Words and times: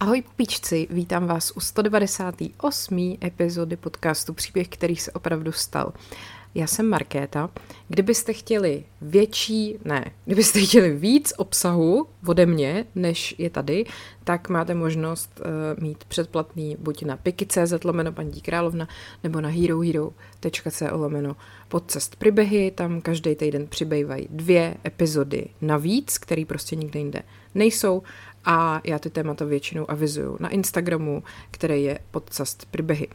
Ahoj 0.00 0.22
píčci, 0.36 0.86
vítám 0.90 1.26
vás 1.26 1.52
u 1.56 1.60
198. 1.60 3.18
epizody 3.24 3.76
podcastu 3.76 4.34
Příběh, 4.34 4.68
který 4.68 4.96
se 4.96 5.12
opravdu 5.12 5.52
stal. 5.52 5.92
Já 6.54 6.66
jsem 6.66 6.88
Markéta. 6.88 7.50
Kdybyste 7.88 8.32
chtěli 8.32 8.84
větší, 9.02 9.78
ne, 9.84 10.04
kdybyste 10.24 10.60
chtěli 10.60 10.96
víc 10.96 11.32
obsahu 11.36 12.06
ode 12.26 12.46
mě, 12.46 12.86
než 12.94 13.34
je 13.38 13.50
tady, 13.50 13.84
tak 14.24 14.48
máte 14.48 14.74
možnost 14.74 15.40
uh, 15.40 15.82
mít 15.82 16.04
předplatný 16.04 16.76
buď 16.78 17.02
na 17.02 17.16
piky.cz 17.16 17.84
lomeno 17.84 18.12
paní 18.12 18.40
královna, 18.40 18.88
nebo 19.24 19.40
na 19.40 19.48
herohero.co 19.48 20.96
lomeno 20.96 21.36
podcest 21.68 22.16
příběhy. 22.16 22.70
Tam 22.70 23.00
každý 23.00 23.34
týden 23.34 23.66
přibývají 23.66 24.28
dvě 24.30 24.76
epizody 24.86 25.46
navíc, 25.60 26.18
které 26.18 26.44
prostě 26.44 26.76
nikde 26.76 27.00
jinde 27.00 27.22
nejsou 27.54 28.02
a 28.44 28.80
já 28.84 28.98
ty 28.98 29.10
témata 29.10 29.44
většinou 29.44 29.90
avizuju 29.90 30.36
na 30.40 30.48
Instagramu, 30.48 31.22
který 31.50 31.82
je 31.82 31.98
podcast 32.10 32.64
příběhy. 32.70 33.08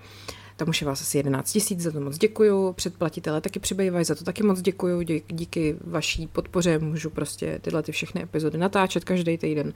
Tam 0.57 0.70
už 0.70 0.81
je 0.81 0.88
vás 0.88 1.02
asi 1.02 1.17
11 1.17 1.52
tisíc, 1.52 1.79
za 1.79 1.91
to 1.91 1.99
moc 2.02 2.17
děkuju. 2.17 2.73
Předplatitele 2.73 3.41
taky 3.41 3.59
přibývají, 3.59 4.05
za 4.05 4.16
to 4.16 4.23
taky 4.23 4.43
moc 4.43 4.61
děkuju. 4.61 5.02
Díky 5.27 5.75
vaší 5.81 6.27
podpoře 6.27 6.80
můžu 6.80 7.09
prostě 7.09 7.59
tyhle 7.61 7.83
ty 7.83 7.91
všechny 7.91 8.21
epizody 8.23 8.57
natáčet 8.57 9.03
každý 9.03 9.38
týden 9.38 9.73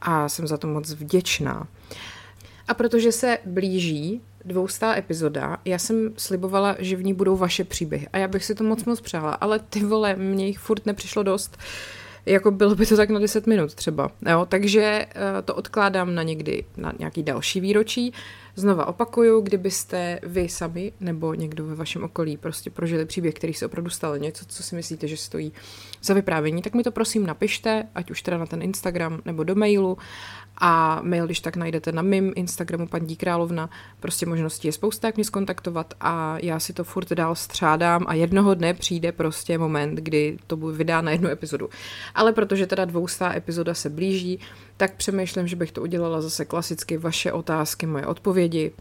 a 0.00 0.28
jsem 0.28 0.46
za 0.46 0.56
to 0.56 0.66
moc 0.66 0.90
vděčná. 0.90 1.68
A 2.68 2.74
protože 2.74 3.12
se 3.12 3.38
blíží 3.46 4.20
dvoustá 4.44 4.96
epizoda, 4.96 5.56
já 5.64 5.78
jsem 5.78 6.14
slibovala, 6.16 6.76
že 6.78 6.96
v 6.96 7.04
ní 7.04 7.14
budou 7.14 7.36
vaše 7.36 7.64
příběhy 7.64 8.08
a 8.12 8.18
já 8.18 8.28
bych 8.28 8.44
si 8.44 8.54
to 8.54 8.64
moc 8.64 8.84
moc 8.84 9.00
přála, 9.00 9.32
ale 9.32 9.58
ty 9.58 9.84
vole, 9.84 10.16
mně 10.16 10.46
jich 10.46 10.58
furt 10.58 10.86
nepřišlo 10.86 11.22
dost. 11.22 11.56
Uh, 11.56 12.01
jako 12.26 12.50
bylo 12.50 12.74
by 12.74 12.86
to 12.86 12.96
tak 12.96 13.10
na 13.10 13.18
10 13.18 13.46
minut 13.46 13.74
třeba. 13.74 14.10
Jo? 14.30 14.46
Takže 14.48 15.06
uh, 15.06 15.42
to 15.44 15.54
odkládám 15.54 16.14
na 16.14 16.22
někdy, 16.22 16.64
na 16.76 16.92
nějaký 16.98 17.22
další 17.22 17.60
výročí. 17.60 18.12
Znova 18.56 18.86
opakuju, 18.86 19.40
kdybyste 19.40 20.20
vy 20.22 20.48
sami 20.48 20.92
nebo 21.00 21.34
někdo 21.34 21.66
ve 21.66 21.74
vašem 21.74 22.04
okolí 22.04 22.36
prostě 22.36 22.70
prožili 22.70 23.06
příběh, 23.06 23.34
který 23.34 23.54
se 23.54 23.66
opravdu 23.66 23.90
stal, 23.90 24.18
něco, 24.18 24.44
co 24.44 24.62
si 24.62 24.76
myslíte, 24.76 25.08
že 25.08 25.16
stojí 25.16 25.52
za 26.02 26.14
vyprávění, 26.14 26.62
tak 26.62 26.74
mi 26.74 26.82
to 26.82 26.90
prosím 26.90 27.26
napište, 27.26 27.88
ať 27.94 28.10
už 28.10 28.22
teda 28.22 28.38
na 28.38 28.46
ten 28.46 28.62
Instagram 28.62 29.22
nebo 29.24 29.44
do 29.44 29.54
mailu 29.54 29.98
a 30.64 31.00
mail, 31.02 31.26
když 31.26 31.40
tak 31.40 31.56
najdete 31.56 31.92
na 31.92 32.02
mým 32.02 32.32
Instagramu 32.36 32.86
paní 32.86 33.16
Královna, 33.16 33.70
prostě 34.00 34.26
možností 34.26 34.68
je 34.68 34.72
spousta, 34.72 35.08
jak 35.08 35.16
mě 35.16 35.24
skontaktovat 35.24 35.94
a 36.00 36.38
já 36.38 36.60
si 36.60 36.72
to 36.72 36.84
furt 36.84 37.12
dál 37.12 37.34
střádám 37.34 38.04
a 38.08 38.14
jednoho 38.14 38.54
dne 38.54 38.74
přijde 38.74 39.12
prostě 39.12 39.58
moment, 39.58 39.94
kdy 39.94 40.38
to 40.46 40.56
bude 40.56 40.76
vydá 40.76 41.00
na 41.00 41.10
jednu 41.10 41.28
epizodu. 41.28 41.68
Ale 42.14 42.32
protože 42.32 42.66
teda 42.66 42.84
dvoustá 42.84 43.36
epizoda 43.36 43.74
se 43.74 43.90
blíží, 43.90 44.38
tak 44.76 44.96
přemýšlím, 44.96 45.48
že 45.48 45.56
bych 45.56 45.72
to 45.72 45.82
udělala 45.82 46.20
zase 46.20 46.44
klasicky 46.44 46.98
vaše 46.98 47.32
otázky, 47.32 47.86
moje 47.86 48.06
odpovědi. 48.06 48.72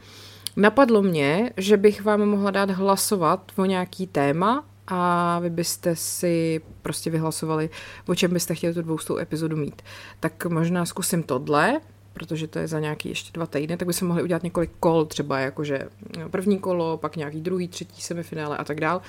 Napadlo 0.56 1.02
mě, 1.02 1.52
že 1.58 1.78
bych 1.78 2.04
vám 2.04 2.26
mohla 2.26 2.52
dát 2.52 2.70
hlasovat 2.70 3.52
o 3.56 3.66
nějaký 3.66 4.08
téma 4.08 4.64
a 4.94 5.40
vy 5.40 5.50
byste 5.50 5.96
si 5.96 6.62
prostě 6.82 7.10
vyhlasovali, 7.10 7.70
o 8.08 8.16
čem 8.16 8.34
byste 8.34 8.56
chtěli 8.56 8.74
tu 8.74 8.82
dvoustou 8.82 9.18
epizodu 9.18 9.58
mít. 9.58 9.82
Tak 10.20 10.46
možná 10.46 10.86
zkusím 10.86 11.24
tohle, 11.24 11.80
protože 12.14 12.48
to 12.48 12.60
je 12.60 12.68
za 12.68 12.80
nějaký 12.80 13.10
ještě 13.10 13.32
dva 13.34 13.46
týdny, 13.46 13.78
tak 13.78 13.88
by 13.88 13.94
se 13.94 14.06
mohli 14.06 14.24
udělat 14.24 14.44
několik 14.44 14.72
kol, 14.80 15.06
třeba 15.06 15.40
jakože 15.40 15.90
první 16.32 16.60
kolo, 16.60 16.98
pak 16.98 17.16
nějaký 17.16 17.42
druhý, 17.42 17.68
třetí 17.68 18.02
semifinále 18.02 18.58
a 18.58 18.64
tak 18.64 18.80
dál. 18.80 19.02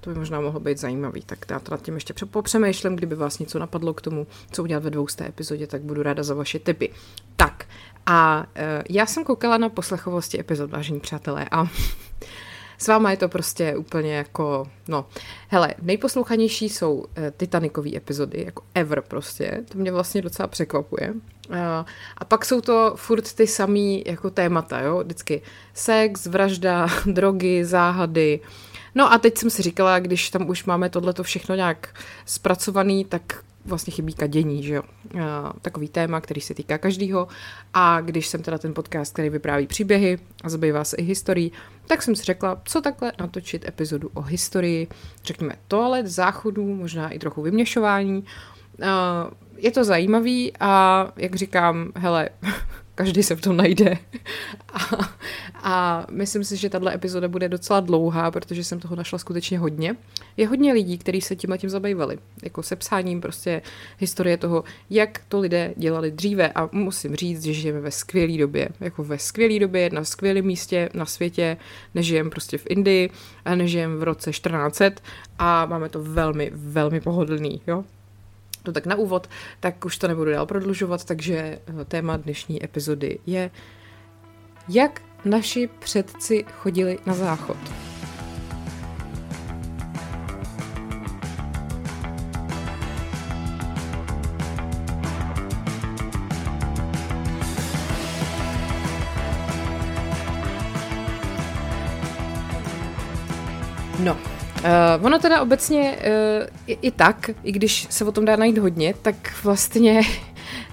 To 0.00 0.10
by 0.10 0.18
možná 0.18 0.40
mohlo 0.40 0.60
být 0.60 0.78
zajímavý. 0.78 1.22
Tak 1.22 1.38
já 1.50 1.58
to 1.58 1.70
nad 1.70 1.82
tím 1.82 1.94
ještě 1.94 2.14
popřemýšlím, 2.30 2.96
kdyby 2.96 3.14
vás 3.14 3.38
něco 3.38 3.58
napadlo 3.58 3.94
k 3.94 4.00
tomu, 4.00 4.26
co 4.50 4.62
udělat 4.62 4.82
ve 4.82 4.90
dvousté 4.90 5.26
epizodě, 5.26 5.66
tak 5.66 5.82
budu 5.82 6.02
ráda 6.02 6.22
za 6.22 6.34
vaše 6.34 6.58
tipy. 6.58 6.90
Tak, 7.36 7.64
a 8.06 8.46
uh, 8.56 8.82
já 8.90 9.06
jsem 9.06 9.24
koukala 9.24 9.58
na 9.58 9.68
poslechovosti 9.68 10.40
epizod, 10.40 10.70
vážení 10.70 11.00
přátelé, 11.00 11.46
a 11.50 11.66
s 12.78 12.88
váma 12.88 13.10
je 13.10 13.16
to 13.16 13.28
prostě 13.28 13.76
úplně 13.76 14.14
jako, 14.14 14.68
no, 14.88 15.06
hele, 15.48 15.74
nejposlouchanější 15.82 16.68
jsou 16.68 16.94
uh, 16.94 17.04
Titanicové 17.36 17.96
epizody, 17.96 18.42
jako 18.46 18.62
ever 18.74 19.02
prostě, 19.02 19.64
to 19.68 19.78
mě 19.78 19.92
vlastně 19.92 20.22
docela 20.22 20.46
překvapuje. 20.46 21.12
Uh, 21.48 21.56
a 22.18 22.24
pak 22.24 22.44
jsou 22.44 22.60
to 22.60 22.92
furt 22.96 23.32
ty 23.32 23.46
samý 23.46 24.04
jako 24.06 24.30
témata, 24.30 24.80
jo, 24.80 25.00
vždycky 25.04 25.42
sex, 25.74 26.26
vražda, 26.26 26.88
drogy, 27.06 27.64
záhady, 27.64 28.40
No 28.96 29.12
a 29.12 29.18
teď 29.18 29.38
jsem 29.38 29.50
si 29.50 29.62
říkala, 29.62 29.98
když 29.98 30.30
tam 30.30 30.48
už 30.48 30.64
máme 30.64 30.90
tohleto 30.90 31.22
všechno 31.22 31.54
nějak 31.54 31.88
zpracovaný, 32.26 33.04
tak 33.04 33.44
vlastně 33.66 33.92
chybí 33.92 34.14
kadění, 34.14 34.62
že 34.62 34.74
jo. 34.74 34.82
Takový 35.62 35.88
téma, 35.88 36.20
který 36.20 36.40
se 36.40 36.54
týká 36.54 36.78
každýho. 36.78 37.28
A 37.74 38.00
když 38.00 38.26
jsem 38.26 38.42
teda 38.42 38.58
ten 38.58 38.74
podcast, 38.74 39.12
který 39.12 39.30
vypráví 39.30 39.66
příběhy 39.66 40.18
a 40.44 40.48
zabývá 40.48 40.84
se 40.84 40.96
i 40.96 41.02
historií, 41.02 41.52
tak 41.86 42.02
jsem 42.02 42.16
si 42.16 42.24
řekla, 42.24 42.60
co 42.64 42.80
takhle 42.80 43.12
natočit 43.20 43.68
epizodu 43.68 44.10
o 44.14 44.22
historii, 44.22 44.88
řekněme 45.24 45.54
toalet, 45.68 46.06
záchodů, 46.06 46.74
možná 46.74 47.10
i 47.10 47.18
trochu 47.18 47.42
vyměšování. 47.42 48.24
Je 49.56 49.70
to 49.70 49.84
zajímavý 49.84 50.52
a 50.60 51.06
jak 51.16 51.34
říkám, 51.34 51.92
hele, 51.96 52.28
každý 52.96 53.22
se 53.22 53.36
v 53.36 53.40
tom 53.40 53.56
najde. 53.56 53.98
A, 54.72 55.08
a 55.62 56.06
myslím 56.10 56.44
si, 56.44 56.56
že 56.56 56.70
tahle 56.70 56.94
epizoda 56.94 57.28
bude 57.28 57.48
docela 57.48 57.80
dlouhá, 57.80 58.30
protože 58.30 58.64
jsem 58.64 58.80
toho 58.80 58.96
našla 58.96 59.18
skutečně 59.18 59.58
hodně. 59.58 59.96
Je 60.36 60.48
hodně 60.48 60.72
lidí, 60.72 60.98
kteří 60.98 61.20
se 61.20 61.36
tím 61.36 61.58
tím 61.58 61.70
zabývali, 61.70 62.18
jako 62.42 62.62
se 62.62 62.76
psáním 62.76 63.20
prostě 63.20 63.62
historie 63.98 64.36
toho, 64.36 64.64
jak 64.90 65.20
to 65.28 65.40
lidé 65.40 65.74
dělali 65.76 66.10
dříve 66.10 66.52
a 66.54 66.68
musím 66.72 67.16
říct, 67.16 67.42
že 67.42 67.52
žijeme 67.52 67.80
ve 67.80 67.90
skvělé 67.90 68.38
době, 68.38 68.68
jako 68.80 69.04
ve 69.04 69.18
skvělé 69.18 69.58
době, 69.58 69.90
na 69.92 70.04
skvělém 70.04 70.46
místě 70.46 70.88
na 70.94 71.06
světě, 71.06 71.56
nežijeme 71.94 72.30
prostě 72.30 72.58
v 72.58 72.66
Indii 72.68 73.10
nežijeme 73.54 73.96
v 73.96 74.02
roce 74.02 74.30
1400 74.30 75.02
a 75.38 75.66
máme 75.66 75.88
to 75.88 76.02
velmi, 76.02 76.50
velmi 76.54 77.00
pohodlný, 77.00 77.60
jo. 77.66 77.84
No 78.66 78.72
tak 78.72 78.86
na 78.86 78.96
úvod, 78.96 79.28
tak 79.60 79.84
už 79.84 79.98
to 79.98 80.08
nebudu 80.08 80.30
dál 80.30 80.46
prodlužovat, 80.46 81.04
takže 81.04 81.36
eh, 81.36 81.84
téma 81.84 82.16
dnešní 82.16 82.64
epizody 82.64 83.18
je, 83.26 83.50
jak 84.68 85.02
naši 85.24 85.68
předci 85.78 86.44
chodili 86.52 86.98
na 87.06 87.14
záchod. 87.14 87.56
No, 103.98 104.16
Uh, 104.66 105.04
ono 105.04 105.18
teda 105.18 105.42
obecně 105.42 105.80
uh, 105.80 106.46
i, 106.66 106.78
i 106.82 106.90
tak, 106.90 107.30
i 107.44 107.52
když 107.52 107.86
se 107.90 108.04
o 108.04 108.12
tom 108.12 108.24
dá 108.24 108.36
najít 108.36 108.58
hodně, 108.58 108.94
tak 109.02 109.14
vlastně 109.44 110.00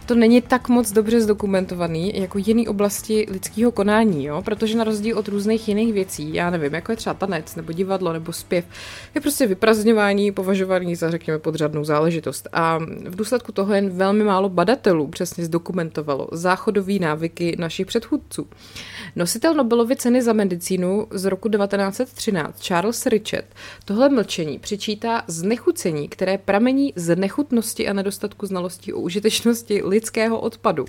to 0.06 0.16
není 0.16 0.42
tak 0.42 0.70
moc 0.70 0.92
dobře 0.92 1.22
zdokumentovaný 1.22 2.22
jako 2.22 2.38
jiný 2.38 2.68
oblasti 2.68 3.28
lidského 3.32 3.72
konání, 3.72 4.26
jo? 4.26 4.42
protože 4.42 4.78
na 4.78 4.84
rozdíl 4.84 5.20
od 5.20 5.28
různých 5.28 5.68
jiných 5.68 5.94
věcí, 5.94 6.34
já 6.34 6.50
nevím, 6.50 6.74
jako 6.74 6.92
je 6.92 6.96
třeba 6.96 7.14
tanec 7.14 7.56
nebo 7.56 7.72
divadlo 7.72 8.14
nebo 8.14 8.34
zpěv, 8.34 8.66
je 9.16 9.22
prostě 9.22 9.48
vyprazňování 9.48 10.32
považovaný 10.32 10.96
za, 10.96 11.12
řekněme, 11.12 11.40
podřadnou 11.40 11.84
záležitost. 11.84 12.48
A 12.54 12.80
v 13.06 13.16
důsledku 13.16 13.52
toho 13.52 13.74
jen 13.74 13.90
velmi 13.90 14.24
málo 14.24 14.50
badatelů 14.50 15.08
přesně 15.08 15.46
zdokumentovalo 15.46 16.28
záchodové 16.32 16.94
návyky 17.00 17.56
našich 17.60 17.88
předchůdců. 17.88 18.48
Nositel 19.16 19.54
Nobelovy 19.54 19.96
ceny 19.96 20.22
za 20.22 20.34
medicínu 20.34 21.08
z 21.12 21.26
roku 21.26 21.50
1913 21.50 22.60
Charles 22.62 23.06
Richard 23.06 23.46
tohle 23.86 24.10
mlčení 24.10 24.60
přičítá 24.60 25.24
znechucení, 25.28 26.08
které 26.08 26.38
pramení 26.38 26.94
z 26.96 27.16
nechutnosti 27.16 27.88
a 27.88 27.94
nedostatku 27.94 28.46
znalostí 28.46 28.94
o 28.94 29.00
užitečnosti 29.00 29.84
lidského 29.94 30.40
odpadu. 30.40 30.86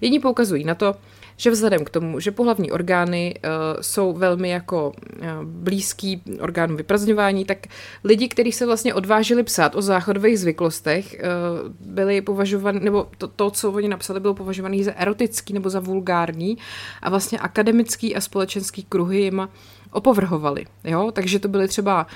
Jiní 0.00 0.20
poukazují 0.20 0.64
na 0.64 0.74
to, 0.74 0.94
že 1.36 1.50
vzhledem 1.50 1.84
k 1.84 1.90
tomu, 1.90 2.20
že 2.20 2.30
pohlavní 2.30 2.70
orgány 2.70 3.34
uh, 3.34 3.50
jsou 3.80 4.12
velmi 4.12 4.50
jako 4.50 4.92
uh, 4.92 5.26
blízký 5.44 6.22
orgánu 6.40 6.76
vyprazňování, 6.76 7.44
tak 7.44 7.58
lidi, 8.04 8.28
kteří 8.28 8.52
se 8.52 8.66
vlastně 8.66 8.94
odvážili 8.94 9.42
psát 9.42 9.76
o 9.76 9.82
záchodových 9.82 10.40
zvyklostech, 10.40 11.16
uh, 11.18 11.72
byli 11.80 12.20
považovaní, 12.20 12.80
nebo 12.82 13.08
to, 13.18 13.28
to, 13.28 13.50
co 13.50 13.72
oni 13.72 13.88
napsali, 13.88 14.20
bylo 14.20 14.34
považovaný 14.34 14.84
za 14.84 14.92
erotický 14.92 15.52
nebo 15.52 15.70
za 15.70 15.80
vulgární 15.80 16.58
a 17.02 17.10
vlastně 17.10 17.38
akademický 17.38 18.16
a 18.16 18.20
společenský 18.20 18.82
kruhy 18.82 19.20
jima 19.20 19.48
opovrhovali. 19.90 20.66
Jo? 20.84 21.10
Takže 21.12 21.38
to 21.38 21.48
byly 21.48 21.68
třeba 21.68 22.06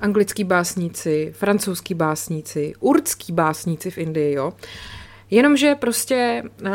anglický 0.00 0.44
básníci, 0.44 1.32
francouzský 1.36 1.94
básníci, 1.94 2.72
urdský 2.80 3.32
básníci 3.32 3.90
v 3.90 3.98
Indii, 3.98 4.34
jo. 4.34 4.52
Jenomže 5.30 5.74
prostě 5.74 6.42
uh, 6.62 6.70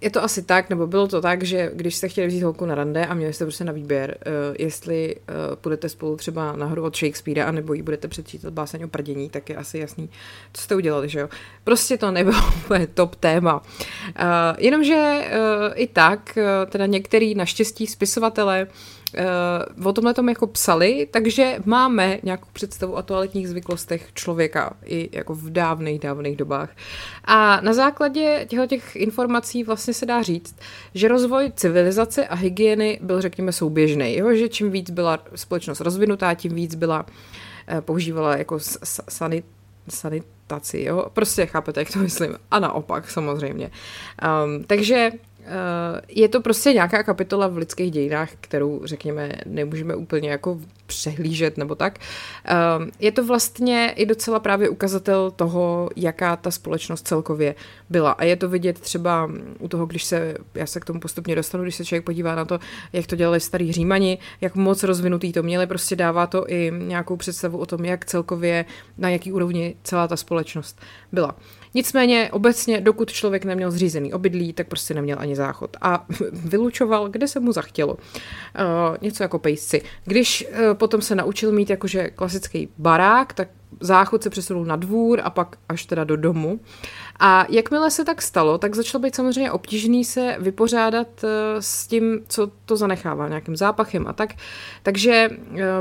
je 0.00 0.10
to 0.10 0.24
asi 0.24 0.42
tak, 0.42 0.70
nebo 0.70 0.86
bylo 0.86 1.08
to 1.08 1.20
tak, 1.20 1.42
že 1.42 1.70
když 1.74 1.94
jste 1.94 2.08
chtěli 2.08 2.26
vzít 2.26 2.42
holku 2.42 2.66
na 2.66 2.74
rande 2.74 3.06
a 3.06 3.14
měli 3.14 3.32
jste 3.32 3.44
prostě 3.44 3.64
na 3.64 3.72
výběr, 3.72 4.18
uh, 4.26 4.32
jestli 4.58 5.16
uh, 5.16 5.56
půjdete 5.56 5.88
spolu 5.88 6.16
třeba 6.16 6.52
na 6.56 6.66
hru 6.66 6.82
od 6.82 6.96
Shakespearea, 6.96 7.46
anebo 7.46 7.72
jí 7.72 7.82
budete 7.82 8.08
předčítat 8.08 8.52
báseň 8.52 8.82
o 8.82 8.88
prdění, 8.88 9.30
tak 9.30 9.50
je 9.50 9.56
asi 9.56 9.78
jasný, 9.78 10.10
co 10.52 10.62
jste 10.62 10.76
udělali, 10.76 11.08
že 11.08 11.20
jo. 11.20 11.28
Prostě 11.64 11.98
to 11.98 12.10
nebylo 12.10 12.38
úplně 12.64 12.86
top 12.86 13.16
téma. 13.16 13.62
Uh, 13.62 13.62
jenomže 14.58 14.94
uh, 14.94 15.72
i 15.74 15.86
tak, 15.86 16.38
uh, 16.38 16.70
teda 16.70 16.86
některý 16.86 17.34
naštěstí 17.34 17.86
spisovatele 17.86 18.66
uh, 18.66 18.98
uh, 19.78 19.86
o 19.86 19.92
tomhle 19.92 20.14
tom 20.14 20.28
jako 20.28 20.46
psali, 20.46 21.08
takže 21.10 21.56
máme 21.64 22.18
nějakou 22.22 22.48
představu 22.52 22.92
o 22.92 23.02
toaletních 23.02 23.48
zvyklostech 23.48 24.08
člověka 24.14 24.76
i 24.84 25.08
jako 25.12 25.34
v 25.34 25.50
dávných, 25.50 26.00
dávných 26.00 26.36
dobách. 26.36 26.70
A 27.24 27.60
na 27.60 27.72
základě 27.72 28.46
těchto 28.48 28.66
těch 28.66 28.96
informací 28.96 29.64
vlastně 29.64 29.87
se 29.94 30.06
dá 30.06 30.22
říct, 30.22 30.56
že 30.94 31.08
rozvoj 31.08 31.52
civilizace 31.56 32.26
a 32.26 32.34
hygieny 32.34 32.98
byl, 33.02 33.20
řekněme, 33.20 33.52
souběžný. 33.52 34.16
Jo? 34.16 34.34
Že 34.34 34.48
čím 34.48 34.70
víc 34.70 34.90
byla 34.90 35.18
společnost 35.34 35.80
rozvinutá, 35.80 36.34
tím 36.34 36.54
víc 36.54 36.74
byla 36.74 37.06
uh, 37.72 37.80
používala 37.80 38.36
jako 38.36 38.58
sanit, 39.08 39.44
sanitaci, 39.88 40.82
jo? 40.82 41.06
Prostě 41.12 41.46
chápete, 41.46 41.80
jak 41.80 41.92
to 41.92 41.98
myslím. 41.98 42.36
A 42.50 42.58
naopak, 42.58 43.10
samozřejmě. 43.10 43.70
Um, 44.44 44.64
takže 44.64 45.10
je 46.08 46.28
to 46.28 46.40
prostě 46.40 46.72
nějaká 46.72 47.02
kapitola 47.02 47.46
v 47.46 47.56
lidských 47.56 47.90
dějinách, 47.90 48.30
kterou, 48.40 48.80
řekněme, 48.84 49.32
nemůžeme 49.46 49.94
úplně 49.94 50.30
jako 50.30 50.58
přehlížet 50.86 51.58
nebo 51.58 51.74
tak. 51.74 51.98
Ehm, 52.44 52.90
je 53.00 53.12
to 53.12 53.26
vlastně 53.26 53.92
i 53.96 54.06
docela 54.06 54.40
právě 54.40 54.68
ukazatel 54.68 55.30
toho, 55.30 55.90
jaká 55.96 56.36
ta 56.36 56.50
společnost 56.50 57.06
celkově 57.06 57.54
byla. 57.90 58.10
A 58.12 58.24
je 58.24 58.36
to 58.36 58.48
vidět 58.48 58.80
třeba 58.80 59.30
u 59.58 59.68
toho, 59.68 59.86
když 59.86 60.04
se, 60.04 60.34
já 60.54 60.66
se 60.66 60.80
k 60.80 60.84
tomu 60.84 61.00
postupně 61.00 61.34
dostanu, 61.34 61.62
když 61.62 61.74
se 61.74 61.84
člověk 61.84 62.04
podívá 62.04 62.34
na 62.34 62.44
to, 62.44 62.58
jak 62.92 63.06
to 63.06 63.16
dělali 63.16 63.40
starý 63.40 63.72
římani, 63.72 64.18
jak 64.40 64.54
moc 64.54 64.82
rozvinutý 64.82 65.32
to 65.32 65.42
měli, 65.42 65.66
prostě 65.66 65.96
dává 65.96 66.26
to 66.26 66.50
i 66.50 66.72
nějakou 66.78 67.16
představu 67.16 67.58
o 67.58 67.66
tom, 67.66 67.84
jak 67.84 68.04
celkově, 68.04 68.64
na 68.98 69.08
jaký 69.08 69.32
úrovni 69.32 69.74
celá 69.82 70.08
ta 70.08 70.16
společnost 70.16 70.80
byla. 71.12 71.34
Nicméně 71.74 72.28
obecně, 72.32 72.80
dokud 72.80 73.12
člověk 73.12 73.44
neměl 73.44 73.70
zřízený 73.70 74.12
obydlí, 74.12 74.52
tak 74.52 74.68
prostě 74.68 74.94
neměl 74.94 75.16
ani 75.20 75.36
záchod. 75.36 75.76
A 75.80 76.06
vylučoval, 76.32 77.08
kde 77.08 77.28
se 77.28 77.40
mu 77.40 77.52
zachtělo. 77.52 77.94
Uh, 77.94 78.96
něco 79.00 79.22
jako 79.22 79.38
pejsci. 79.38 79.82
Když 80.04 80.46
uh, 80.50 80.74
potom 80.74 81.02
se 81.02 81.14
naučil 81.14 81.52
mít 81.52 81.70
jakože 81.70 82.10
klasický 82.10 82.68
barák, 82.78 83.32
tak 83.32 83.48
záchod 83.80 84.22
se 84.22 84.30
přesunul 84.30 84.64
na 84.64 84.76
dvůr 84.76 85.20
a 85.24 85.30
pak 85.30 85.56
až 85.68 85.86
teda 85.86 86.04
do 86.04 86.16
domu. 86.16 86.60
A 87.20 87.46
jakmile 87.48 87.90
se 87.90 88.04
tak 88.04 88.22
stalo, 88.22 88.58
tak 88.58 88.74
začalo 88.74 89.02
být 89.02 89.14
samozřejmě 89.14 89.50
obtížný 89.50 90.04
se 90.04 90.36
vypořádat 90.40 91.08
uh, 91.24 91.30
s 91.60 91.86
tím, 91.86 92.20
co 92.28 92.50
to 92.64 92.76
zanechává, 92.76 93.28
nějakým 93.28 93.56
zápachem 93.56 94.06
a 94.06 94.12
tak. 94.12 94.34
Takže 94.82 95.30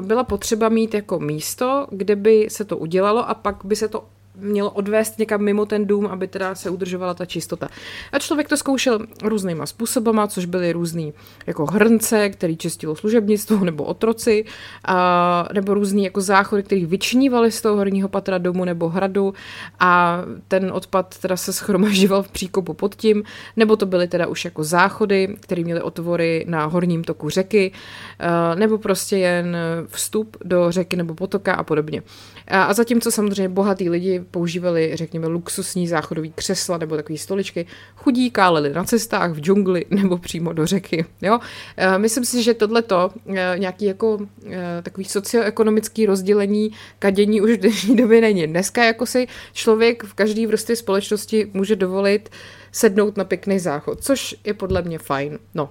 byla 0.01 0.23
potřeba 0.23 0.69
mít 0.69 0.93
jako 0.93 1.19
místo, 1.19 1.87
kde 1.91 2.15
by 2.15 2.47
se 2.49 2.65
to 2.65 2.77
udělalo 2.77 3.29
a 3.29 3.33
pak 3.33 3.55
by 3.63 3.75
se 3.75 3.87
to 3.87 4.03
mělo 4.39 4.71
odvést 4.71 5.19
někam 5.19 5.41
mimo 5.41 5.65
ten 5.65 5.87
dům, 5.87 6.05
aby 6.05 6.27
teda 6.27 6.55
se 6.55 6.69
udržovala 6.69 7.13
ta 7.13 7.25
čistota. 7.25 7.69
A 8.11 8.19
člověk 8.19 8.49
to 8.49 8.57
zkoušel 8.57 8.99
různýma 9.23 9.65
způsobama, 9.65 10.27
což 10.27 10.45
byly 10.45 10.71
různý 10.71 11.13
jako 11.47 11.65
hrnce, 11.65 12.29
který 12.29 12.57
čistilo 12.57 12.95
služebnictvo 12.95 13.65
nebo 13.65 13.83
otroci, 13.83 14.45
a, 14.85 15.47
nebo 15.53 15.73
různý 15.73 16.03
jako 16.03 16.21
záchody, 16.21 16.63
který 16.63 16.85
vyčnívali 16.85 17.51
z 17.51 17.61
toho 17.61 17.75
horního 17.75 18.09
patra 18.09 18.37
domu 18.37 18.65
nebo 18.65 18.89
hradu 18.89 19.33
a 19.79 20.21
ten 20.47 20.71
odpad 20.71 21.17
teda 21.17 21.37
se 21.37 21.53
schromažďoval 21.53 22.23
v 22.23 22.31
příkopu 22.31 22.73
pod 22.73 22.95
tím, 22.95 23.23
nebo 23.55 23.75
to 23.75 23.85
byly 23.85 24.07
teda 24.07 24.27
už 24.27 24.45
jako 24.45 24.63
záchody, 24.63 25.35
které 25.39 25.63
měly 25.63 25.81
otvory 25.81 26.45
na 26.47 26.65
horním 26.65 27.03
toku 27.03 27.29
řeky, 27.29 27.71
a, 28.19 28.55
nebo 28.55 28.77
prostě 28.77 29.17
jen 29.17 29.57
vstup 29.87 30.37
do 30.43 30.71
řeky 30.71 30.95
nebo 30.95 31.13
potoka 31.13 31.53
a 31.53 31.63
podobně. 31.63 32.03
A, 32.47 32.63
a 32.63 32.73
zatímco 32.73 33.11
samozřejmě 33.11 33.49
bohatý 33.49 33.89
lidi 33.89 34.23
používali, 34.31 34.91
řekněme, 34.93 35.27
luxusní 35.27 35.87
záchodový 35.87 36.31
křesla 36.35 36.77
nebo 36.77 36.95
takové 36.95 37.17
stoličky, 37.17 37.65
chudí 37.95 38.31
káleli 38.31 38.73
na 38.73 38.83
cestách, 38.83 39.31
v 39.31 39.39
džungli 39.39 39.85
nebo 39.89 40.17
přímo 40.17 40.53
do 40.53 40.65
řeky. 40.65 41.05
Jo? 41.21 41.39
E, 41.77 41.97
myslím 41.97 42.25
si, 42.25 42.43
že 42.43 42.53
tohleto 42.53 43.11
e, 43.35 43.59
nějaký 43.59 43.85
jako 43.85 44.19
e, 44.49 44.81
takový 44.81 45.05
socioekonomický 45.05 46.05
rozdělení 46.05 46.71
kadění 46.99 47.41
už 47.41 47.51
v 47.51 47.57
dnešní 47.57 47.95
době 48.01 48.21
není. 48.21 48.47
Dneska 48.47 48.83
jako 48.83 49.05
si 49.05 49.27
člověk 49.53 50.03
v 50.03 50.13
každé 50.13 50.47
vrstvě 50.47 50.75
společnosti 50.75 51.51
může 51.53 51.75
dovolit 51.75 52.29
sednout 52.71 53.17
na 53.17 53.23
pěkný 53.23 53.59
záchod, 53.59 54.03
což 54.03 54.35
je 54.43 54.53
podle 54.53 54.81
mě 54.81 54.99
fajn. 54.99 55.39
No, 55.55 55.69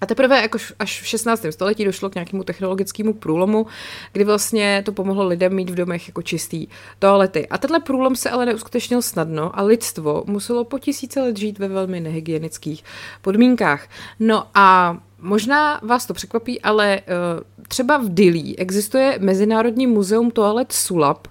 a 0.00 0.06
teprve 0.06 0.42
jako 0.42 0.58
až 0.78 1.02
v 1.02 1.06
16. 1.06 1.46
století 1.50 1.84
došlo 1.84 2.10
k 2.10 2.14
nějakému 2.14 2.44
technologickému 2.44 3.12
průlomu, 3.12 3.66
kdy 4.12 4.24
vlastně 4.24 4.82
to 4.86 4.92
pomohlo 4.92 5.26
lidem 5.26 5.54
mít 5.54 5.70
v 5.70 5.74
domech 5.74 6.08
jako 6.08 6.22
čistý 6.22 6.66
toalety. 6.98 7.48
A 7.48 7.58
tenhle 7.58 7.80
průlom 7.80 8.16
se 8.16 8.30
ale 8.30 8.46
neuskutečnil 8.46 9.02
snadno 9.02 9.58
a 9.58 9.62
lidstvo 9.62 10.24
muselo 10.26 10.64
po 10.64 10.78
tisíce 10.78 11.20
let 11.20 11.36
žít 11.36 11.58
ve 11.58 11.68
velmi 11.68 12.00
nehygienických 12.00 12.84
podmínkách. 13.22 13.88
No 14.20 14.44
a 14.54 14.98
Možná 15.20 15.80
vás 15.82 16.06
to 16.06 16.14
překvapí, 16.14 16.60
ale 16.60 17.00
uh, 17.00 17.44
třeba 17.68 17.96
v 17.96 18.08
Dili 18.08 18.56
existuje 18.56 19.18
Mezinárodní 19.20 19.86
muzeum 19.86 20.30
toalet 20.30 20.72
Sulap, 20.72 21.28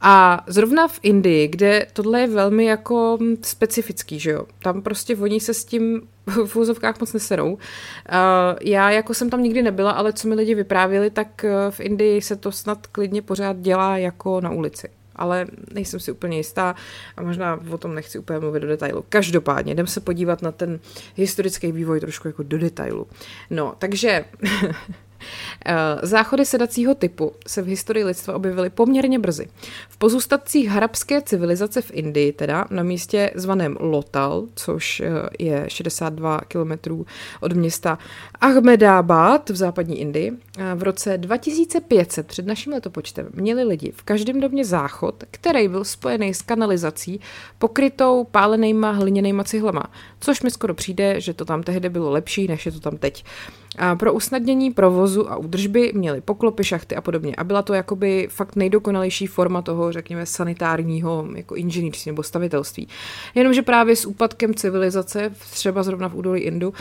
a 0.00 0.44
zrovna 0.46 0.88
v 0.88 1.00
Indii, 1.02 1.48
kde 1.48 1.86
tohle 1.92 2.20
je 2.20 2.26
velmi 2.26 2.64
jako 2.64 3.18
specifický, 3.42 4.18
že 4.18 4.30
jo, 4.30 4.46
tam 4.62 4.82
prostě 4.82 5.16
oni 5.16 5.40
se 5.40 5.54
s 5.54 5.64
tím 5.64 6.08
v 6.46 6.56
úzovkách 6.56 7.00
moc 7.00 7.12
neserou. 7.12 7.52
Uh, 7.52 7.58
já 8.62 8.90
jako 8.90 9.14
jsem 9.14 9.30
tam 9.30 9.42
nikdy 9.42 9.62
nebyla, 9.62 9.90
ale 9.90 10.12
co 10.12 10.28
mi 10.28 10.34
lidi 10.34 10.54
vyprávěli, 10.54 11.10
tak 11.10 11.44
uh, 11.44 11.70
v 11.70 11.80
Indii 11.80 12.22
se 12.22 12.36
to 12.36 12.52
snad 12.52 12.86
klidně 12.86 13.22
pořád 13.22 13.56
dělá 13.56 13.96
jako 13.96 14.40
na 14.40 14.50
ulici 14.50 14.88
ale 15.20 15.46
nejsem 15.72 16.00
si 16.00 16.12
úplně 16.12 16.36
jistá 16.36 16.74
a 17.16 17.22
možná 17.22 17.60
o 17.70 17.78
tom 17.78 17.94
nechci 17.94 18.18
úplně 18.18 18.38
mluvit 18.38 18.60
do 18.60 18.68
detailu. 18.68 19.04
Každopádně, 19.08 19.72
jdem 19.72 19.86
se 19.86 20.00
podívat 20.00 20.42
na 20.42 20.52
ten 20.52 20.80
historický 21.16 21.72
vývoj 21.72 22.00
trošku 22.00 22.28
jako 22.28 22.42
do 22.42 22.58
detailu. 22.58 23.06
No, 23.50 23.74
takže 23.78 24.24
záchody 26.02 26.44
sedacího 26.44 26.94
typu 26.94 27.32
se 27.46 27.62
v 27.62 27.66
historii 27.66 28.04
lidstva 28.04 28.34
objevily 28.34 28.70
poměrně 28.70 29.18
brzy. 29.18 29.48
V 29.88 29.96
pozůstatcích 29.96 30.68
harabské 30.68 31.22
civilizace 31.22 31.82
v 31.82 31.90
Indii, 31.90 32.32
teda 32.32 32.66
na 32.70 32.82
místě 32.82 33.30
zvaném 33.34 33.76
Lotal, 33.80 34.44
což 34.54 35.00
eh, 35.00 35.10
je 35.38 35.64
62 35.68 36.40
kilometrů 36.48 37.06
od 37.40 37.52
města 37.52 37.98
Ahmedabad 38.40 39.50
v 39.50 39.56
západní 39.56 40.00
Indii, 40.00 40.32
eh, 40.58 40.74
v 40.74 40.82
roce 40.82 41.18
2500 41.18 42.26
před 42.26 42.46
naším 42.46 42.72
letopočtem 42.72 43.28
měli 43.34 43.64
lidi 43.64 43.92
v 43.96 44.02
každém 44.02 44.40
domě 44.40 44.64
záchod, 44.64 45.24
který 45.30 45.68
byl 45.68 45.84
spojený 45.84 46.34
s 46.34 46.42
kanalizací 46.42 47.20
pokrytou 47.58 48.24
pálenýma 48.24 48.90
hliněnýma 48.90 49.44
cihlama, 49.44 49.82
což 50.20 50.42
mi 50.42 50.50
skoro 50.50 50.74
přijde, 50.74 51.20
že 51.20 51.34
to 51.34 51.44
tam 51.44 51.62
tehdy 51.62 51.88
bylo 51.88 52.10
lepší, 52.10 52.48
než 52.48 52.66
je 52.66 52.72
to 52.72 52.80
tam 52.80 52.96
teď. 52.96 53.24
A 53.78 53.96
pro 53.96 54.12
usnadnění 54.12 54.72
provozu 54.72 55.09
a 55.18 55.36
údržby 55.36 55.92
měli 55.94 56.20
poklopy, 56.20 56.64
šachty 56.64 56.96
a 56.96 57.00
podobně. 57.00 57.36
A 57.36 57.44
byla 57.44 57.62
to 57.62 57.74
jakoby 57.74 58.28
fakt 58.30 58.56
nejdokonalejší 58.56 59.26
forma 59.26 59.62
toho, 59.62 59.92
řekněme, 59.92 60.26
sanitárního 60.26 61.26
jako 61.34 61.54
inženýrství 61.56 62.10
nebo 62.10 62.22
stavitelství. 62.22 62.88
Jenomže 63.34 63.62
právě 63.62 63.96
s 63.96 64.06
úpadkem 64.06 64.54
civilizace, 64.54 65.32
třeba 65.50 65.82
zrovna 65.82 66.08
v 66.08 66.14
údolí 66.14 66.40
Indu, 66.40 66.68
uh, 66.68 66.74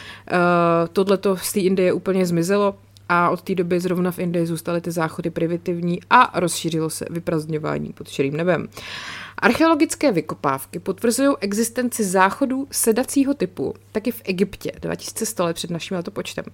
tohleto 0.94 1.38
z 1.38 1.54
té 1.54 1.60
Indie 1.60 1.94
úplně 1.94 2.26
zmizelo 2.26 2.76
a 3.10 3.30
od 3.30 3.42
té 3.42 3.56
doby 3.56 3.80
zrovna 3.80 4.12
v 4.12 4.20
Indii 4.20 4.46
zůstaly 4.46 4.82
ty 4.82 4.92
záchody 4.92 5.30
primitivní 5.30 6.00
a 6.10 6.40
rozšířilo 6.40 6.90
se 6.90 7.06
vyprazdňování 7.10 7.94
pod 7.94 8.10
širým 8.10 8.38
nebem. 8.38 8.68
Archeologické 9.42 10.12
vykopávky 10.12 10.80
potvrzují 10.80 11.30
existenci 11.40 12.04
záchodů 12.04 12.68
sedacího 12.72 13.34
typu 13.34 13.74
taky 13.92 14.12
v 14.12 14.22
Egyptě 14.24 14.72
2100 14.82 15.44
let 15.44 15.54
před 15.54 15.70
naším 15.70 15.98
letopočtem. 15.98 16.46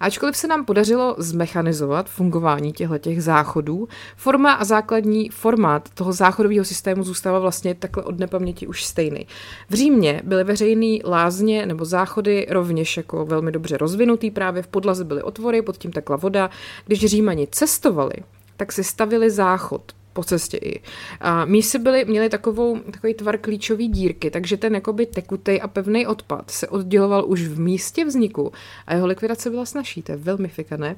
Ačkoliv 0.00 0.36
se 0.36 0.46
nám 0.46 0.64
podařilo 0.64 1.14
zmechanizovat 1.18 2.08
fungování 2.08 2.72
těchto 2.72 3.10
záchodů, 3.18 3.88
forma 4.16 4.52
a 4.52 4.64
základní 4.64 5.28
formát 5.28 5.88
toho 5.94 6.12
záchodového 6.12 6.64
systému 6.64 7.02
zůstává 7.02 7.38
vlastně 7.38 7.74
takhle 7.74 8.02
od 8.02 8.18
nepaměti 8.18 8.66
už 8.66 8.84
stejný. 8.84 9.26
V 9.70 9.74
Římě 9.74 10.22
byly 10.24 10.44
veřejné 10.44 10.98
lázně 11.04 11.66
nebo 11.66 11.84
záchody 11.84 12.46
rovněž 12.50 12.96
jako 12.96 13.24
velmi 13.24 13.52
dobře 13.52 13.76
rozvinutý, 13.76 14.30
právě 14.30 14.62
v 14.62 14.68
podlaze 14.68 15.04
byly 15.04 15.22
otvory, 15.22 15.62
pod 15.62 15.78
tím 15.78 15.92
tekla 15.92 16.16
voda. 16.16 16.50
Když 16.86 17.06
Římani 17.06 17.48
cestovali, 17.50 18.14
tak 18.56 18.72
si 18.72 18.84
stavili 18.84 19.30
záchod 19.30 19.97
po 20.12 20.24
cestě 20.24 20.56
i. 20.56 20.80
A 21.20 21.44
mísy 21.44 21.78
byly, 21.78 22.04
měly 22.04 22.28
takovou, 22.28 22.78
takový 22.78 23.14
tvar 23.14 23.38
klíčový 23.38 23.88
dírky, 23.88 24.30
takže 24.30 24.56
ten 24.56 24.74
jakoby 24.74 25.06
tekutý 25.06 25.60
a 25.60 25.68
pevný 25.68 26.06
odpad 26.06 26.50
se 26.50 26.68
odděloval 26.68 27.24
už 27.26 27.42
v 27.42 27.60
místě 27.60 28.04
vzniku 28.04 28.52
a 28.86 28.94
jeho 28.94 29.06
likvidace 29.06 29.50
byla 29.50 29.64
snažší, 29.64 30.02
to 30.02 30.12
je 30.12 30.18
velmi 30.18 30.48
fikané. 30.48 30.96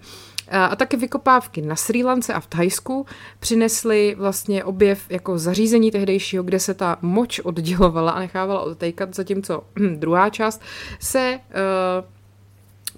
A, 0.48 0.64
a 0.64 0.76
taky 0.76 0.96
vykopávky 0.96 1.62
na 1.62 1.76
Sri 1.76 2.02
Lance 2.02 2.34
a 2.34 2.40
v 2.40 2.46
Thajsku 2.46 3.06
přinesly 3.38 4.14
vlastně 4.18 4.64
objev 4.64 5.10
jako 5.10 5.38
zařízení 5.38 5.90
tehdejšího, 5.90 6.42
kde 6.42 6.60
se 6.60 6.74
ta 6.74 6.98
moč 7.02 7.38
oddělovala 7.38 8.12
a 8.12 8.18
nechávala 8.18 8.60
odtejkat, 8.60 9.14
zatímco 9.14 9.64
hm, 9.78 9.96
druhá 9.96 10.30
část 10.30 10.62
se 11.00 11.40
uh, 11.50 12.19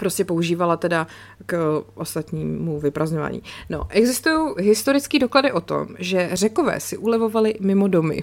prostě 0.03 0.25
používala 0.25 0.77
teda 0.77 1.07
k 1.47 1.83
ostatnímu 1.95 2.81
vyprazňování. 2.81 3.43
No, 3.71 3.87
existují 3.89 4.55
historické 4.59 5.19
doklady 5.19 5.53
o 5.53 5.61
tom, 5.61 5.87
že 5.99 6.31
řekové 6.33 6.81
si 6.81 6.97
ulevovali 6.97 7.55
mimo 7.61 7.89
domy. 7.89 8.23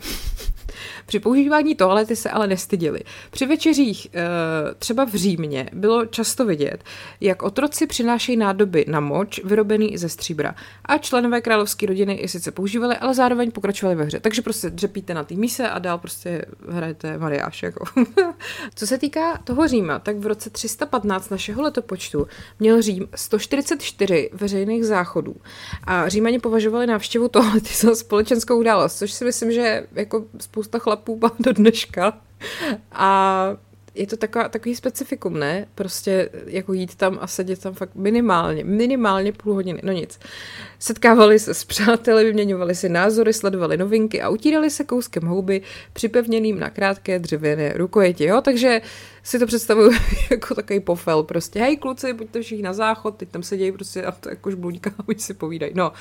Při 1.09 1.19
používání 1.19 1.75
toalety 1.75 2.15
se 2.15 2.29
ale 2.29 2.47
nestyděli. 2.47 2.99
Při 3.31 3.45
večeřích 3.45 4.07
eh, 4.13 4.19
třeba 4.79 5.05
v 5.05 5.15
Římě 5.15 5.69
bylo 5.73 6.05
často 6.05 6.45
vidět, 6.45 6.83
jak 7.21 7.43
otroci 7.43 7.87
přinášejí 7.87 8.37
nádoby 8.37 8.85
na 8.87 8.99
moč 8.99 9.43
vyrobený 9.43 9.97
ze 9.97 10.09
stříbra. 10.09 10.55
A 10.85 10.97
členové 10.97 11.41
královské 11.41 11.85
rodiny 11.85 12.13
i 12.13 12.27
sice 12.27 12.51
používali, 12.51 12.97
ale 12.97 13.13
zároveň 13.13 13.51
pokračovali 13.51 13.95
ve 13.95 14.03
hře. 14.03 14.19
Takže 14.19 14.41
prostě 14.41 14.69
dřepíte 14.69 15.13
na 15.13 15.23
té 15.23 15.35
míse 15.35 15.69
a 15.69 15.79
dál 15.79 15.97
prostě 15.97 16.45
hrajete 16.69 17.17
mariáš. 17.17 17.63
Jako. 17.63 17.85
Co 18.75 18.87
se 18.87 18.97
týká 18.97 19.37
toho 19.43 19.67
Říma, 19.67 19.99
tak 19.99 20.17
v 20.17 20.27
roce 20.27 20.49
315 20.49 21.29
našeho 21.29 21.61
letopočtu 21.61 22.27
měl 22.59 22.81
Řím 22.81 23.07
144 23.15 24.29
veřejných 24.33 24.85
záchodů. 24.85 25.35
A 25.83 26.09
Římani 26.09 26.39
považovali 26.39 26.87
návštěvu 26.87 27.27
toalety 27.27 27.69
za 27.73 27.95
společenskou 27.95 28.59
událost, 28.59 28.97
což 28.97 29.11
si 29.11 29.25
myslím, 29.25 29.51
že 29.51 29.87
jako 29.91 30.25
spousta 30.39 30.79
chlapů 30.79 30.98
má 31.21 31.31
do 31.39 31.53
dneška. 31.53 32.21
A 32.91 33.57
je 33.95 34.07
to 34.07 34.17
taková, 34.17 34.49
takový 34.49 34.75
specifikum, 34.75 35.39
ne? 35.39 35.65
Prostě 35.75 36.29
jako 36.45 36.73
jít 36.73 36.95
tam 36.95 37.17
a 37.21 37.27
sedět 37.27 37.61
tam 37.61 37.73
fakt 37.73 37.95
minimálně, 37.95 38.63
minimálně 38.63 39.31
půl 39.31 39.53
hodiny, 39.53 39.79
no 39.83 39.91
nic. 39.91 40.19
Setkávali 40.79 41.39
se 41.39 41.53
s 41.53 41.63
přáteli, 41.63 42.23
vyměňovali 42.23 42.75
si 42.75 42.89
názory, 42.89 43.33
sledovali 43.33 43.77
novinky 43.77 44.21
a 44.21 44.29
utírali 44.29 44.69
se 44.69 44.83
kouskem 44.83 45.23
houby 45.23 45.61
připevněným 45.93 46.59
na 46.59 46.69
krátké 46.69 47.19
dřevěné 47.19 47.73
rukojeti, 47.75 48.23
jo? 48.23 48.41
Takže 48.41 48.81
si 49.29 49.39
to 49.39 49.45
představuju 49.45 49.91
jako 50.31 50.55
takový 50.55 50.79
pofel, 50.79 51.23
prostě 51.23 51.59
hej 51.59 51.77
kluci, 51.77 52.13
pojďte 52.13 52.41
všichni 52.41 52.63
na 52.63 52.73
záchod, 52.73 53.15
teď 53.15 53.29
tam 53.29 53.43
sedějí 53.43 53.71
prostě 53.71 54.03
a 54.05 54.11
to 54.11 54.29
jako 54.29 54.51
žblůďka 54.51 54.91
a 54.97 55.03
si 55.17 55.33
povídají. 55.33 55.71
No, 55.75 55.91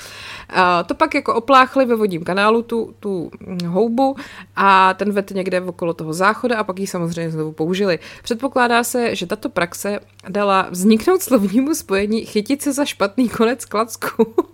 a 0.49 0.82
to 0.82 0.94
pak 0.94 1.14
jako 1.14 1.35
opláchli 1.35 1.85
ve 1.85 1.97
vodním 1.97 2.25
kanálu 2.25 2.62
tu, 2.62 2.94
tu 3.00 3.30
houbu 3.66 4.16
a 4.56 4.94
ten 4.94 5.12
vet 5.12 5.30
někde 5.30 5.61
okolo 5.61 5.94
toho 5.94 6.12
záchoda 6.12 6.58
a 6.58 6.64
pak 6.64 6.78
ji 6.78 6.87
samozřejmě 6.87 7.30
znovu 7.30 7.52
použili. 7.52 7.99
Předpokládá 8.23 8.85
se, 8.85 9.14
že 9.14 9.26
tato 9.26 9.49
praxe 9.49 10.00
dala 10.28 10.68
vzniknout 10.70 11.23
slovnímu 11.23 11.75
spojení 11.75 12.25
chytit 12.25 12.62
se 12.62 12.73
za 12.73 12.85
špatný 12.85 13.28
konec 13.28 13.64
klacku. 13.64 14.35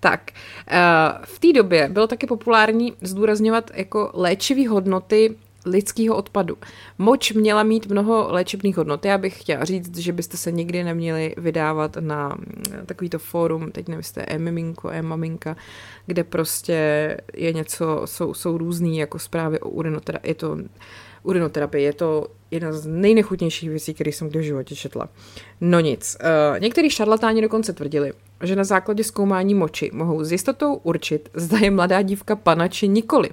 Tak, 0.00 0.30
v 1.24 1.38
té 1.38 1.52
době 1.52 1.88
bylo 1.88 2.06
taky 2.06 2.26
populární 2.26 2.92
zdůrazňovat 3.00 3.70
jako 3.74 4.10
léčivý 4.14 4.66
hodnoty 4.66 5.36
lidského 5.66 6.16
odpadu. 6.16 6.56
Moč 6.98 7.32
měla 7.32 7.62
mít 7.62 7.86
mnoho 7.86 8.26
léčebných 8.30 8.76
hodnot. 8.76 9.04
Já 9.04 9.18
bych 9.18 9.40
chtěla 9.40 9.64
říct, 9.64 9.98
že 9.98 10.12
byste 10.12 10.36
se 10.36 10.52
nikdy 10.52 10.84
neměli 10.84 11.34
vydávat 11.36 11.96
na 12.00 12.28
mm, 12.28 12.86
takovýto 12.86 13.18
fórum, 13.18 13.70
teď 13.70 13.88
nevím, 13.88 14.02
jste 14.02 14.22
e-miminko, 14.22 14.90
e-maminka, 14.90 15.56
kde 16.06 16.24
prostě 16.24 16.76
je 17.34 17.52
něco, 17.52 18.02
jsou, 18.04 18.34
jsou 18.34 18.58
různý 18.58 18.98
jako 18.98 19.18
zprávy 19.18 19.60
o 19.60 19.68
urinoterapii. 19.68 20.30
Je 20.30 20.34
to 20.34 20.56
urinoterapie. 21.26 21.82
Je 21.82 21.92
to 21.92 22.26
jedna 22.50 22.72
z 22.72 22.86
nejnechutnějších 22.86 23.68
věcí, 23.68 23.94
které 23.94 24.12
jsem 24.12 24.28
kdy 24.28 24.38
v 24.38 24.42
životě 24.42 24.74
četla. 24.74 25.08
No 25.60 25.80
nic. 25.80 26.16
Uh, 26.20 26.60
některý 26.60 26.90
šarlatáni 26.90 27.42
dokonce 27.42 27.72
tvrdili, 27.72 28.12
že 28.42 28.56
na 28.56 28.64
základě 28.64 29.04
zkoumání 29.04 29.54
moči 29.54 29.90
mohou 29.92 30.24
s 30.24 30.32
jistotou 30.32 30.74
určit, 30.74 31.28
zda 31.34 31.58
je 31.58 31.70
mladá 31.70 32.02
dívka 32.02 32.36
pana 32.36 32.68
či 32.68 32.88
nikoli. 32.88 33.30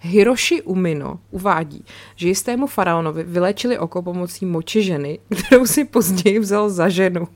Hiroshi 0.00 0.62
Umino 0.62 1.18
uvádí, 1.30 1.84
že 2.16 2.28
jistému 2.28 2.66
faraonovi 2.66 3.22
vyléčili 3.22 3.78
oko 3.78 4.02
pomocí 4.02 4.46
moči 4.46 4.82
ženy, 4.82 5.18
kterou 5.46 5.66
si 5.66 5.84
později 5.84 6.38
vzal 6.38 6.70
za 6.70 6.88
ženu. 6.88 7.28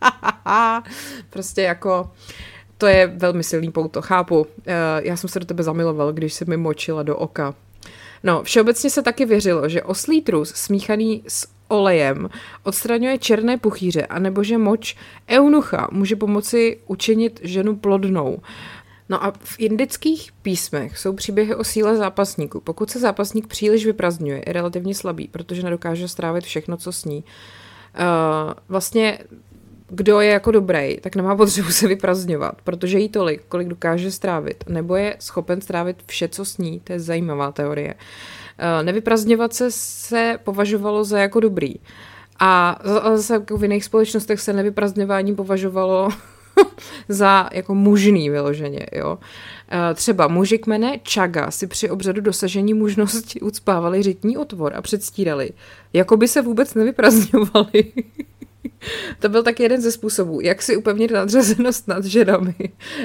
prostě 1.30 1.62
jako 1.62 2.10
to 2.78 2.86
je 2.86 3.06
velmi 3.06 3.44
silný 3.44 3.70
pouto, 3.70 4.02
chápu. 4.02 4.40
Uh, 4.40 4.46
já 4.98 5.16
jsem 5.16 5.30
se 5.30 5.40
do 5.40 5.46
tebe 5.46 5.62
zamiloval, 5.62 6.12
když 6.12 6.34
se 6.34 6.44
mi 6.44 6.56
močila 6.56 7.02
do 7.02 7.16
oka. 7.16 7.54
No, 8.22 8.42
všeobecně 8.42 8.90
se 8.90 9.02
taky 9.02 9.24
věřilo, 9.24 9.68
že 9.68 9.82
oslý 9.82 10.22
trus 10.22 10.54
smíchaný 10.54 11.22
s 11.28 11.55
olejem 11.68 12.28
odstraňuje 12.62 13.18
černé 13.18 13.58
puchýře, 13.58 14.06
anebo 14.06 14.42
že 14.42 14.58
moč 14.58 14.96
eunucha 15.28 15.88
může 15.92 16.16
pomoci 16.16 16.78
učinit 16.86 17.40
ženu 17.42 17.76
plodnou. 17.76 18.38
No 19.08 19.24
a 19.24 19.32
v 19.38 19.60
indických 19.60 20.32
písmech 20.42 20.98
jsou 20.98 21.12
příběhy 21.12 21.54
o 21.54 21.64
síle 21.64 21.96
zápasníků. 21.96 22.60
Pokud 22.60 22.90
se 22.90 22.98
zápasník 22.98 23.46
příliš 23.46 23.86
vyprazňuje, 23.86 24.42
je 24.46 24.52
relativně 24.52 24.94
slabý, 24.94 25.28
protože 25.28 25.62
nedokáže 25.62 26.08
strávit 26.08 26.44
všechno, 26.44 26.76
co 26.76 26.92
sní. 26.92 27.24
Uh, 27.98 28.52
vlastně 28.68 29.18
kdo 29.88 30.20
je 30.20 30.30
jako 30.30 30.50
dobrý, 30.50 30.96
tak 31.00 31.16
nemá 31.16 31.36
potřebu 31.36 31.70
se 31.70 31.88
vyprazňovat, 31.88 32.62
protože 32.64 32.98
jí 32.98 33.08
tolik, 33.08 33.42
kolik 33.48 33.68
dokáže 33.68 34.10
strávit, 34.10 34.64
nebo 34.68 34.96
je 34.96 35.16
schopen 35.18 35.60
strávit 35.60 35.96
vše, 36.06 36.28
co 36.28 36.44
sní. 36.44 36.80
To 36.80 36.92
je 36.92 37.00
zajímavá 37.00 37.52
teorie. 37.52 37.94
Eh, 37.94 38.45
nevyprazňovat 38.82 39.54
se 39.54 39.70
se 39.70 40.38
považovalo 40.44 41.04
za 41.04 41.18
jako 41.18 41.40
dobrý. 41.40 41.74
A 42.38 42.80
zase 43.14 43.34
jako 43.34 43.56
v 43.56 43.62
jiných 43.62 43.84
společnostech 43.84 44.40
se 44.40 44.52
nevyprazňování 44.52 45.34
považovalo 45.34 46.08
za 47.08 47.48
jako 47.52 47.74
mužný 47.74 48.30
vyloženě, 48.30 48.86
jo. 48.92 49.18
Eh, 49.70 49.94
třeba 49.94 50.28
muži 50.28 50.58
kmene 50.58 50.98
Čaga 51.02 51.50
si 51.50 51.66
při 51.66 51.90
obřadu 51.90 52.20
dosažení 52.20 52.74
mužnosti 52.74 53.40
ucpávali 53.40 54.02
řitní 54.02 54.36
otvor 54.36 54.72
a 54.76 54.82
předstírali, 54.82 55.50
jako 55.92 56.16
by 56.16 56.28
se 56.28 56.42
vůbec 56.42 56.74
nevyprazňovali. 56.74 57.92
to 59.20 59.28
byl 59.28 59.42
tak 59.42 59.60
jeden 59.60 59.80
ze 59.80 59.92
způsobů, 59.92 60.40
jak 60.40 60.62
si 60.62 60.76
upevnit 60.76 61.10
nadřazenost 61.10 61.88
nad 61.88 62.04
ženami. 62.04 62.54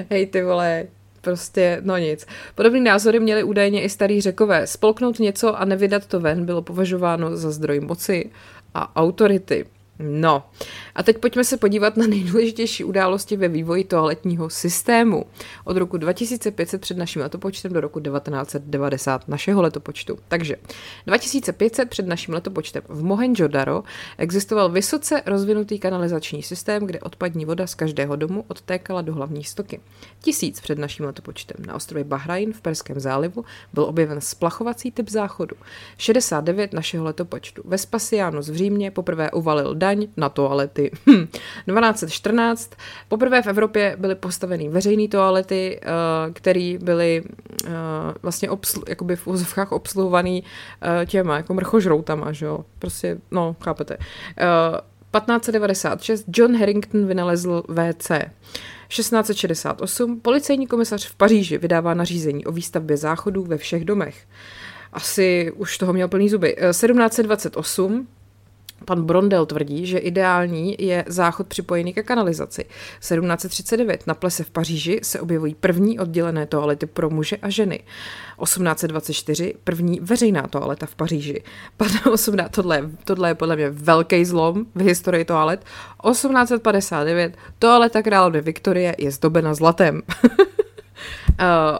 Hej 0.10 0.27
ty 0.27 0.43
vole, 0.43 0.88
prostě 1.21 1.81
no 1.83 1.97
nic. 1.97 2.27
Podobný 2.55 2.81
názory 2.81 3.19
měli 3.19 3.43
údajně 3.43 3.81
i 3.83 3.89
starý 3.89 4.21
řekové. 4.21 4.67
Spolknout 4.67 5.19
něco 5.19 5.59
a 5.59 5.65
nevydat 5.65 6.05
to 6.05 6.19
ven 6.19 6.45
bylo 6.45 6.61
považováno 6.61 7.37
za 7.37 7.51
zdroj 7.51 7.79
moci 7.79 8.29
a 8.73 8.95
autority. 8.95 9.65
No, 9.99 10.43
a 10.95 11.03
teď 11.03 11.17
pojďme 11.17 11.43
se 11.43 11.57
podívat 11.57 11.98
na 11.98 12.07
nejdůležitější 12.07 12.83
události 12.83 13.38
ve 13.38 13.48
vývoji 13.48 13.83
toaletního 13.83 14.50
systému. 14.50 15.25
Od 15.63 15.77
roku 15.77 15.98
2500 15.98 16.81
před 16.81 16.98
naším 16.98 17.21
letopočtem 17.21 17.74
do 17.74 17.81
roku 17.81 18.00
1990 18.00 19.27
našeho 19.27 19.62
letopočtu. 19.62 20.17
Takže 20.27 20.55
2500 21.05 21.89
před 21.89 22.07
naším 22.07 22.33
letopočtem 22.33 22.83
v 22.88 23.03
Mohenjo-Daro 23.03 23.83
existoval 24.17 24.69
vysoce 24.69 25.21
rozvinutý 25.25 25.79
kanalizační 25.79 26.43
systém, 26.43 26.86
kde 26.86 27.00
odpadní 27.00 27.45
voda 27.45 27.67
z 27.67 27.75
každého 27.75 28.15
domu 28.15 28.45
odtékala 28.48 29.01
do 29.01 29.13
hlavní 29.13 29.43
stoky. 29.43 29.79
Tisíc 30.21 30.62
před 30.62 30.79
naším 30.79 31.05
letopočtem 31.05 31.65
na 31.65 31.75
ostrově 31.75 32.03
Bahrajn 32.03 32.53
v 32.53 32.62
Perském 32.62 33.00
zálivu 33.00 33.45
byl 33.74 33.83
objeven 33.83 34.21
splachovací 34.21 34.91
typ 34.91 35.10
záchodu. 35.10 35.55
69 35.98 36.74
našeho 36.74 37.05
letopočtu. 37.05 37.62
Vespasianus 37.65 38.50
v 38.50 38.55
Římě 38.55 38.91
poprvé 38.91 39.31
uvalil 39.31 39.75
daň 39.75 40.07
na 40.17 40.29
toalety. 40.29 40.80
1214. 40.89 42.71
Hm. 42.75 42.77
Poprvé 43.07 43.41
v 43.41 43.47
Evropě 43.47 43.95
byly 44.00 44.15
postaveny 44.15 44.69
veřejné 44.69 45.07
toalety, 45.07 45.79
eh, 45.81 45.85
které 46.33 46.77
byly 46.81 47.23
eh, 47.65 47.69
vlastně 48.21 48.50
obslu, 48.50 48.83
jakoby 48.89 49.15
v 49.15 49.27
úzovkách 49.27 49.71
obsluhovaný 49.71 50.43
eh, 50.81 51.05
těma 51.05 51.38
jako 51.38 51.53
mrchožroutama, 51.53 52.31
že 52.31 52.45
jo. 52.45 52.65
Prostě, 52.79 53.17
no, 53.31 53.55
chápete. 53.63 53.97
1596 55.11 56.25
John 56.27 56.57
Harrington 56.57 57.05
vynalezl 57.05 57.63
WC. 57.67 58.11
1668 58.88 60.19
policejní 60.19 60.67
komisař 60.67 61.07
v 61.07 61.15
Paříži 61.15 61.57
vydává 61.57 61.93
nařízení 61.93 62.45
o 62.45 62.51
výstavbě 62.51 62.97
záchodů 62.97 63.43
ve 63.43 63.57
všech 63.57 63.85
domech. 63.85 64.27
Asi 64.93 65.51
už 65.55 65.77
toho 65.77 65.93
měl 65.93 66.07
plný 66.07 66.29
zuby. 66.29 66.55
1728 66.69 68.07
Pan 68.85 69.03
Brondel 69.03 69.45
tvrdí, 69.45 69.85
že 69.85 69.97
ideální 69.97 70.75
je 70.79 71.05
záchod 71.07 71.47
připojený 71.47 71.93
ke 71.93 72.03
kanalizaci. 72.03 72.63
1739 73.00 74.07
na 74.07 74.13
plese 74.13 74.43
v 74.43 74.50
Paříži 74.50 75.00
se 75.03 75.19
objevují 75.19 75.55
první 75.55 76.00
oddělené 76.00 76.45
toalety 76.45 76.85
pro 76.85 77.09
muže 77.09 77.38
a 77.38 77.50
ženy. 77.50 77.79
1824 78.43 79.53
první 79.63 80.00
veřejná 80.00 80.47
toaleta 80.47 80.85
v 80.85 80.95
Paříži. 80.95 81.43
18, 82.11 82.51
tohle, 82.51 82.89
tohle 83.03 83.29
je 83.29 83.35
podle 83.35 83.55
mě 83.55 83.69
velký 83.69 84.25
zlom 84.25 84.65
v 84.75 84.81
historii 84.81 85.25
toalet. 85.25 85.65
1859 86.11 87.38
toaleta 87.59 88.01
královny 88.01 88.41
Viktorie 88.41 88.95
je 88.97 89.11
zdobena 89.11 89.53
zlatem. 89.53 90.01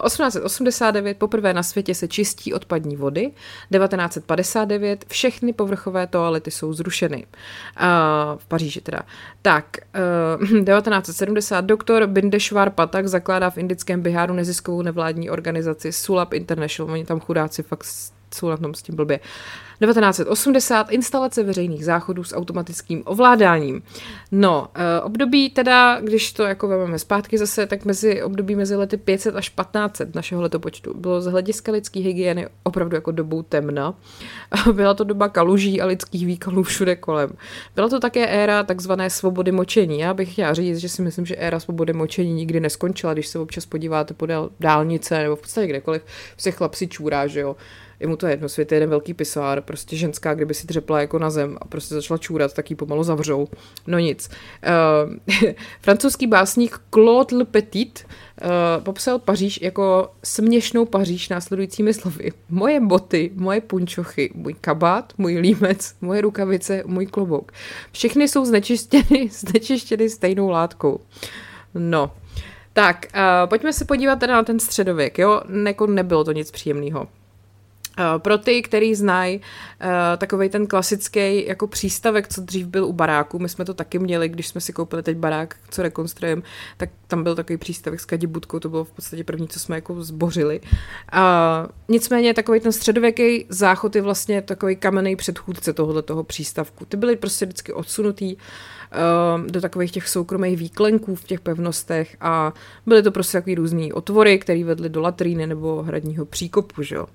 1889 0.04 1.18
poprvé 1.18 1.54
na 1.54 1.62
světě 1.62 1.94
se 1.94 2.08
čistí 2.08 2.54
odpadní 2.54 2.96
vody, 2.96 3.30
1959 3.70 5.04
všechny 5.08 5.52
povrchové 5.52 6.06
toalety 6.06 6.50
jsou 6.50 6.72
zrušeny. 6.72 7.26
V 8.36 8.46
Paříži 8.48 8.80
teda. 8.80 9.02
Tak, 9.42 9.76
1970 9.76 11.60
doktor 11.60 12.06
Bindeshwar 12.06 12.70
Patak 12.70 13.08
zakládá 13.08 13.50
v 13.50 13.58
indickém 13.58 14.00
Biháru 14.00 14.34
neziskovou 14.34 14.82
nevládní 14.82 15.30
organizaci 15.30 15.92
Sulab 15.92 16.32
International. 16.32 16.92
Oni 16.92 17.04
tam 17.04 17.20
chudáci 17.20 17.62
fakt 17.62 17.84
jsou 18.34 18.48
na 18.48 18.56
tom 18.56 18.74
s 18.74 18.82
tím 18.82 18.96
blbě. 18.96 19.20
1980 19.80 20.90
instalace 20.90 21.42
veřejných 21.42 21.84
záchodů 21.84 22.24
s 22.24 22.34
automatickým 22.34 23.02
ovládáním. 23.04 23.82
No, 24.32 24.68
eh, 24.74 25.00
období 25.00 25.50
teda, 25.50 26.00
když 26.00 26.32
to 26.32 26.42
jako 26.42 26.68
vezmeme 26.68 26.98
zpátky 26.98 27.38
zase, 27.38 27.66
tak 27.66 27.84
mezi 27.84 28.22
období 28.22 28.56
mezi 28.56 28.76
lety 28.76 28.96
500 28.96 29.36
až 29.36 29.48
1500 29.48 30.14
našeho 30.14 30.42
letopočtu 30.42 30.94
bylo 30.94 31.20
z 31.20 31.26
hlediska 31.26 31.72
lidské 31.72 32.00
hygieny 32.00 32.46
opravdu 32.62 32.96
jako 32.96 33.10
dobou 33.10 33.42
temna. 33.42 33.94
Byla 34.72 34.94
to 34.94 35.04
doba 35.04 35.28
kaluží 35.28 35.80
a 35.80 35.86
lidských 35.86 36.26
výkalů 36.26 36.62
všude 36.62 36.96
kolem. 36.96 37.30
Byla 37.74 37.88
to 37.88 38.00
také 38.00 38.26
éra 38.26 38.62
takzvané 38.62 39.10
svobody 39.10 39.52
močení. 39.52 39.98
Já 39.98 40.14
bych 40.14 40.32
chtěla 40.32 40.54
říct, 40.54 40.78
že 40.78 40.88
si 40.88 41.02
myslím, 41.02 41.26
že 41.26 41.36
éra 41.36 41.60
svobody 41.60 41.92
močení 41.92 42.32
nikdy 42.34 42.60
neskončila, 42.60 43.12
když 43.12 43.26
se 43.26 43.38
občas 43.38 43.66
podíváte 43.66 44.14
podél 44.14 44.50
dálnice 44.60 45.18
nebo 45.18 45.36
v 45.36 45.40
podstatě 45.40 45.66
kdekoliv, 45.66 46.02
se 46.36 46.50
chlapci 46.50 46.88
čůrá, 46.88 47.26
že 47.26 47.40
jo 47.40 47.56
je 48.02 48.08
mu 48.08 48.16
to 48.16 48.26
jedno, 48.26 48.48
svět 48.48 48.72
je 48.72 48.76
jeden 48.76 48.90
velký 48.90 49.14
pisár, 49.14 49.62
prostě 49.62 49.96
ženská, 49.96 50.34
kdyby 50.34 50.54
si 50.54 50.66
dřepla 50.66 51.00
jako 51.00 51.18
na 51.18 51.30
zem 51.30 51.58
a 51.60 51.64
prostě 51.64 51.94
začala 51.94 52.18
čůrat, 52.18 52.54
tak 52.54 52.70
ji 52.70 52.76
pomalu 52.76 53.02
zavřou. 53.02 53.48
No 53.86 53.98
nic. 53.98 54.30
Uh, 54.30 55.52
francouzský 55.80 56.26
básník 56.26 56.80
Claude 56.94 57.36
Le 57.36 57.44
Petit 57.44 58.06
uh, 58.06 58.84
popsal 58.84 59.18
Paříž 59.18 59.62
jako 59.62 60.10
směšnou 60.24 60.84
Paříž 60.84 61.28
následujícími 61.28 61.94
slovy. 61.94 62.32
Moje 62.48 62.80
boty, 62.80 63.30
moje 63.34 63.60
punčochy, 63.60 64.30
můj 64.34 64.54
kabát, 64.60 65.12
můj 65.18 65.38
límec, 65.38 65.94
moje 66.00 66.20
rukavice, 66.20 66.82
můj 66.86 67.06
klobouk. 67.06 67.52
Všechny 67.92 68.28
jsou 68.28 68.44
znečištěny, 68.44 69.28
znečištěny 69.30 70.10
stejnou 70.10 70.48
látkou. 70.48 71.00
No, 71.74 72.12
tak, 72.72 73.06
uh, 73.14 73.48
pojďme 73.48 73.72
se 73.72 73.84
podívat 73.84 74.16
teda 74.16 74.34
na 74.34 74.42
ten 74.42 74.60
středověk, 74.60 75.18
jo? 75.18 75.40
Neko 75.48 75.86
nebylo 75.86 76.24
to 76.24 76.32
nic 76.32 76.50
příjemného. 76.50 77.08
Eh, 77.98 78.18
pro 78.18 78.38
ty, 78.38 78.62
který 78.62 78.94
znají 78.94 79.36
uh, 79.36 79.86
takový 80.18 80.48
ten 80.48 80.66
klasický 80.66 81.46
jako 81.46 81.66
přístavek, 81.66 82.28
co 82.28 82.40
dřív 82.40 82.66
byl 82.66 82.84
u 82.84 82.92
baráku, 82.92 83.38
my 83.38 83.48
jsme 83.48 83.64
to 83.64 83.74
taky 83.74 83.98
měli, 83.98 84.28
když 84.28 84.48
jsme 84.48 84.60
si 84.60 84.72
koupili 84.72 85.02
teď 85.02 85.16
barák, 85.16 85.56
co 85.70 85.82
rekonstruujeme, 85.82 86.42
tak 86.76 86.90
tam 87.06 87.22
byl 87.22 87.34
takový 87.34 87.56
přístavek 87.56 88.00
s 88.00 88.04
kadibudkou, 88.04 88.58
to 88.58 88.68
bylo 88.68 88.84
v 88.84 88.90
podstatě 88.90 89.24
první, 89.24 89.48
co 89.48 89.60
jsme 89.60 89.76
jako 89.76 90.02
zbořili. 90.02 90.60
Uh, 90.60 91.70
nicméně 91.88 92.34
takový 92.34 92.60
ten 92.60 92.72
středověký 92.72 93.46
záchod 93.48 93.96
je 93.96 94.02
vlastně 94.02 94.42
takový 94.42 94.76
kamenný 94.76 95.16
předchůdce 95.16 95.72
tohohle 95.72 96.02
toho 96.02 96.24
přístavku. 96.24 96.84
Ty 96.84 96.96
byly 96.96 97.16
prostě 97.16 97.46
vždycky 97.46 97.72
odsunutý 97.72 98.36
do 99.46 99.60
takových 99.60 99.92
těch 99.92 100.08
soukromých 100.08 100.56
výklenků 100.56 101.14
v 101.14 101.24
těch 101.24 101.40
pevnostech 101.40 102.16
a 102.20 102.52
byly 102.86 103.02
to 103.02 103.12
prostě 103.12 103.38
takový 103.38 103.54
různý 103.54 103.92
otvory, 103.92 104.38
které 104.38 104.64
vedly 104.64 104.88
do 104.88 105.00
latríny 105.00 105.46
nebo 105.46 105.82
hradního 105.82 106.26
příkopu, 106.26 106.82
že 106.82 106.94
jo. 106.94 107.06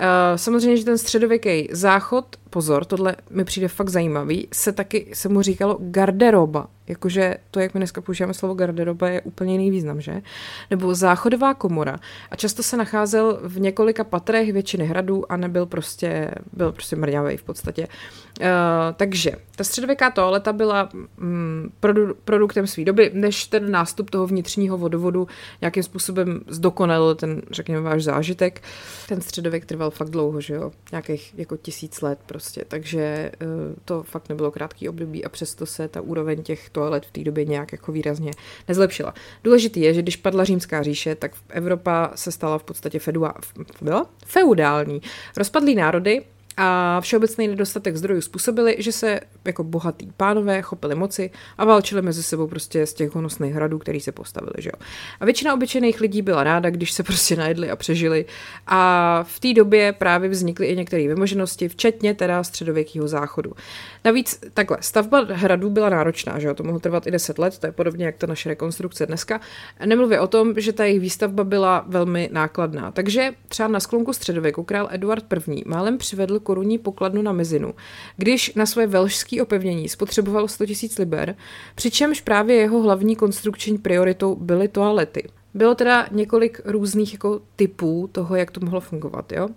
Uh, 0.00 0.36
samozřejmě, 0.36 0.76
že 0.76 0.84
ten 0.84 0.98
středověký 0.98 1.68
záchod, 1.72 2.36
pozor, 2.50 2.84
tohle 2.84 3.16
mi 3.30 3.44
přijde 3.44 3.68
fakt 3.68 3.88
zajímavý, 3.88 4.48
se 4.52 4.72
taky, 4.72 5.10
se 5.12 5.28
mu 5.28 5.42
říkalo 5.42 5.78
garderoba. 5.80 6.68
Jakože 6.86 7.36
to, 7.50 7.60
jak 7.60 7.74
my 7.74 7.80
dneska 7.80 8.00
používáme 8.00 8.34
slovo 8.34 8.54
garderoba, 8.54 9.08
je 9.08 9.20
úplně 9.20 9.52
jiný 9.52 9.70
význam, 9.70 10.00
že? 10.00 10.22
Nebo 10.70 10.94
záchodová 10.94 11.54
komora. 11.54 11.98
A 12.30 12.36
často 12.36 12.62
se 12.62 12.76
nacházel 12.76 13.38
v 13.42 13.60
několika 13.60 14.04
patrech 14.04 14.52
většiny 14.52 14.86
hradů 14.86 15.32
a 15.32 15.36
nebyl 15.36 15.66
prostě, 15.66 16.30
byl 16.52 16.72
prostě 16.72 16.96
mrňavý 16.96 17.36
v 17.36 17.42
podstatě. 17.42 17.88
Uh, 18.40 18.46
takže 18.96 19.32
ta 19.56 19.64
středověká 19.64 20.10
toaleta 20.10 20.52
byla 20.52 20.88
mm, 21.16 21.70
produ- 21.82 22.14
produktem 22.24 22.66
své 22.66 22.84
doby, 22.84 23.10
než 23.14 23.46
ten 23.46 23.70
nástup 23.70 24.10
toho 24.10 24.26
vnitřního 24.26 24.78
vodovodu 24.78 25.28
nějakým 25.60 25.82
způsobem 25.82 26.40
zdokonalil 26.48 27.14
ten, 27.14 27.42
řekněme, 27.50 27.80
váš 27.80 28.04
zážitek. 28.04 28.62
Ten 29.08 29.20
středověk 29.20 29.64
trval 29.64 29.83
fakt 29.90 30.10
dlouho, 30.10 30.40
že 30.40 30.54
jo? 30.54 30.72
Nějakých 30.92 31.34
jako 31.38 31.56
tisíc 31.56 32.00
let 32.00 32.18
prostě, 32.26 32.64
takže 32.68 33.32
uh, 33.42 33.48
to 33.84 34.02
fakt 34.02 34.28
nebylo 34.28 34.50
krátký 34.50 34.88
období 34.88 35.24
a 35.24 35.28
přesto 35.28 35.66
se 35.66 35.88
ta 35.88 36.00
úroveň 36.00 36.42
těch 36.42 36.70
toalet 36.70 37.06
v 37.06 37.10
té 37.10 37.24
době 37.24 37.44
nějak 37.44 37.72
jako 37.72 37.92
výrazně 37.92 38.30
nezlepšila. 38.68 39.14
Důležitý 39.44 39.80
je, 39.80 39.94
že 39.94 40.02
když 40.02 40.16
padla 40.16 40.44
římská 40.44 40.82
říše, 40.82 41.14
tak 41.14 41.32
Evropa 41.48 42.12
se 42.14 42.32
stala 42.32 42.58
v 42.58 42.64
podstatě 42.64 42.98
fedua, 42.98 43.34
feudální. 44.26 45.02
Rozpadlý 45.36 45.74
národy 45.74 46.24
a 46.56 47.00
všeobecný 47.00 47.48
nedostatek 47.48 47.96
zdrojů 47.96 48.20
způsobili, 48.20 48.76
že 48.78 48.92
se 48.92 49.20
jako 49.44 49.64
bohatý 49.64 50.08
pánové 50.16 50.62
chopili 50.62 50.94
moci 50.94 51.30
a 51.58 51.64
válčili 51.64 52.02
mezi 52.02 52.22
sebou 52.22 52.46
prostě 52.46 52.86
z 52.86 52.94
těch 52.94 53.14
honosných 53.14 53.54
hradů, 53.54 53.78
který 53.78 54.00
se 54.00 54.12
postavili. 54.12 54.54
Že 54.58 54.68
jo? 54.68 54.86
A 55.20 55.24
většina 55.24 55.54
obyčejných 55.54 56.00
lidí 56.00 56.22
byla 56.22 56.44
ráda, 56.44 56.70
když 56.70 56.92
se 56.92 57.02
prostě 57.14 57.36
najedli 57.36 57.70
a 57.70 57.76
přežili. 57.76 58.24
A 58.66 59.22
v 59.28 59.40
té 59.40 59.52
době 59.52 59.92
právě 59.92 60.28
vznikly 60.28 60.66
i 60.66 60.76
některé 60.76 61.08
vymoženosti, 61.08 61.68
včetně 61.68 62.14
teda 62.14 62.44
středověkého 62.44 63.08
záchodu. 63.08 63.52
Navíc 64.04 64.40
takhle, 64.54 64.78
stavba 64.80 65.26
hradů 65.30 65.70
byla 65.70 65.88
náročná, 65.88 66.38
že 66.38 66.46
jo? 66.46 66.54
to 66.54 66.62
mohlo 66.62 66.80
trvat 66.80 67.06
i 67.06 67.10
10 67.10 67.38
let, 67.38 67.58
to 67.58 67.66
je 67.66 67.72
podobně 67.72 68.06
jak 68.06 68.16
ta 68.16 68.26
naše 68.26 68.48
rekonstrukce 68.48 69.06
dneska. 69.06 69.40
Nemluvě 69.84 70.20
o 70.20 70.26
tom, 70.26 70.54
že 70.56 70.72
ta 70.72 70.84
jejich 70.84 71.00
výstavba 71.00 71.44
byla 71.44 71.84
velmi 71.86 72.28
nákladná. 72.32 72.90
Takže 72.90 73.32
třeba 73.48 73.68
na 73.68 73.80
sklonku 73.80 74.12
středověku 74.12 74.62
král 74.62 74.88
Eduard 74.90 75.24
I. 75.48 75.62
málem 75.66 75.98
přivedl 75.98 76.40
korunní 76.44 76.78
pokladnu 76.78 77.22
na 77.22 77.32
mizinu, 77.32 77.74
když 78.16 78.54
na 78.54 78.66
své 78.66 78.86
velšské 78.86 79.42
opevnění 79.42 79.88
spotřeboval 79.88 80.48
100 80.48 80.64
000 80.64 80.76
liber, 80.98 81.36
přičemž 81.74 82.20
právě 82.20 82.56
jeho 82.56 82.82
hlavní 82.82 83.16
konstrukční 83.16 83.78
prioritou 83.78 84.34
byly 84.34 84.68
toalety. 84.68 85.28
Bylo 85.54 85.74
teda 85.74 86.06
několik 86.10 86.60
různých 86.64 87.12
jako 87.12 87.40
typů 87.56 88.08
toho, 88.12 88.36
jak 88.36 88.50
to 88.50 88.60
mohlo 88.60 88.80
fungovat. 88.80 89.32
Jo? 89.32 89.48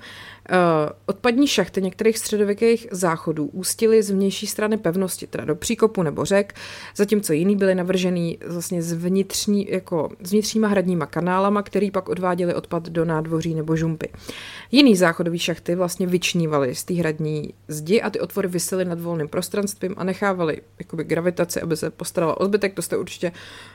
Uh, 0.51 0.89
odpadní 1.05 1.47
šachty 1.47 1.81
některých 1.81 2.17
středověkých 2.17 2.88
záchodů 2.91 3.45
ústily 3.45 4.03
z 4.03 4.12
vnější 4.12 4.47
strany 4.47 4.77
pevnosti, 4.77 5.27
teda 5.27 5.45
do 5.45 5.55
příkopu 5.55 6.03
nebo 6.03 6.25
řek, 6.25 6.55
zatímco 6.95 7.33
jiný 7.33 7.55
byly 7.55 7.75
navržený 7.75 8.38
vlastně 8.47 8.81
z, 8.81 8.93
vnitřní, 8.93 9.67
jako, 9.71 10.10
s 10.23 10.31
vnitřníma 10.31 10.67
hradníma 10.67 11.05
kanálama, 11.05 11.62
který 11.62 11.91
pak 11.91 12.10
odváděli 12.10 12.55
odpad 12.55 12.89
do 12.89 13.05
nádvoří 13.05 13.55
nebo 13.55 13.75
žumpy. 13.75 14.10
Jiný 14.71 14.95
záchodový 14.95 15.39
šachty 15.39 15.75
vlastně 15.75 16.07
vyčnívaly 16.07 16.75
z 16.75 16.83
té 16.83 16.93
hradní 16.93 17.53
zdi 17.67 18.01
a 18.01 18.10
ty 18.10 18.19
otvory 18.19 18.47
vysely 18.47 18.86
nad 18.86 18.99
volným 18.99 19.27
prostranstvím 19.27 19.93
a 19.97 20.03
nechávali 20.03 20.62
jakoby 20.79 21.03
gravitaci, 21.03 21.62
aby 21.62 21.77
se 21.77 21.89
postarala 21.89 22.39
o 22.41 22.45
zbytek, 22.45 22.73
to 22.73 22.81
jste 22.81 22.97
určitě 22.97 23.31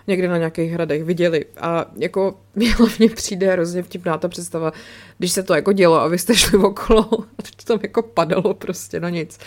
někde 0.06 0.28
na 0.28 0.38
nějakých 0.38 0.72
hradech 0.72 1.04
viděli. 1.04 1.44
A 1.60 1.86
jako 1.96 2.34
mě 2.54 2.74
hlavně 2.74 3.08
přijde 3.08 3.52
hrozně 3.52 3.82
vtipná 3.82 4.18
ta 4.18 4.28
představa, 4.28 4.72
když 5.18 5.32
se 5.32 5.42
to 5.42 5.54
jako 5.54 5.72
dělo 5.72 6.00
a 6.00 6.08
vy 6.08 6.18
jste 6.18 6.34
šli 6.34 6.61
okolo 6.62 7.04
to 7.56 7.64
tam 7.66 7.78
jako 7.82 8.02
padalo 8.02 8.54
prostě, 8.54 9.00
no 9.00 9.08
nic. 9.08 9.38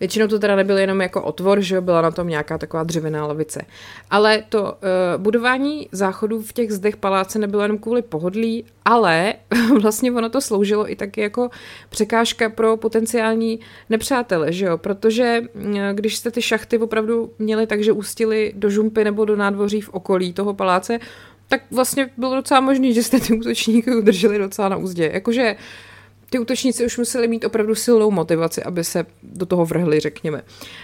Většinou 0.00 0.26
to 0.26 0.38
teda 0.38 0.56
nebyl 0.56 0.78
jenom 0.78 1.00
jako 1.00 1.22
otvor, 1.22 1.60
že 1.60 1.80
byla 1.80 2.02
na 2.02 2.10
tom 2.10 2.28
nějaká 2.28 2.58
taková 2.58 2.82
dřevěná 2.82 3.26
lavice. 3.26 3.64
Ale 4.10 4.44
to 4.48 4.62
uh, 4.62 4.68
budování 5.16 5.88
záchodů 5.92 6.42
v 6.42 6.52
těch 6.52 6.72
zdech 6.72 6.96
paláce 6.96 7.38
nebylo 7.38 7.62
jenom 7.62 7.78
kvůli 7.78 8.02
pohodlí, 8.02 8.64
ale 8.84 9.34
vlastně 9.82 10.12
ono 10.12 10.28
to 10.28 10.40
sloužilo 10.40 10.90
i 10.90 10.96
taky 10.96 11.20
jako 11.20 11.50
překážka 11.88 12.48
pro 12.48 12.76
potenciální 12.76 13.60
nepřátele, 13.90 14.52
že 14.52 14.66
jo? 14.66 14.78
Protože 14.78 15.42
uh, 15.54 15.72
když 15.92 16.16
jste 16.16 16.30
ty 16.30 16.42
šachty 16.42 16.78
opravdu 16.78 17.30
měli 17.38 17.66
tak, 17.66 17.82
že 17.82 17.92
ústily 17.92 18.52
do 18.56 18.70
žumpy 18.70 19.04
nebo 19.04 19.24
do 19.24 19.36
nádvoří 19.36 19.80
v 19.80 19.88
okolí 19.88 20.32
toho 20.32 20.54
paláce, 20.54 20.98
tak 21.48 21.62
vlastně 21.70 22.10
bylo 22.16 22.34
docela 22.34 22.60
možné, 22.60 22.92
že 22.92 23.02
jste 23.02 23.20
ty 23.20 23.32
útočníky 23.32 23.96
udrželi 23.96 24.38
docela 24.38 24.68
na 24.68 24.76
úzdě. 24.76 25.10
Jakože 25.12 25.56
ty 26.30 26.38
útočníci 26.38 26.86
už 26.86 26.98
museli 26.98 27.28
mít 27.28 27.44
opravdu 27.44 27.74
silnou 27.74 28.10
motivaci, 28.10 28.62
aby 28.62 28.84
se 28.84 29.06
do 29.22 29.46
toho 29.46 29.64
vrhli, 29.64 30.00
řekněme. 30.00 30.42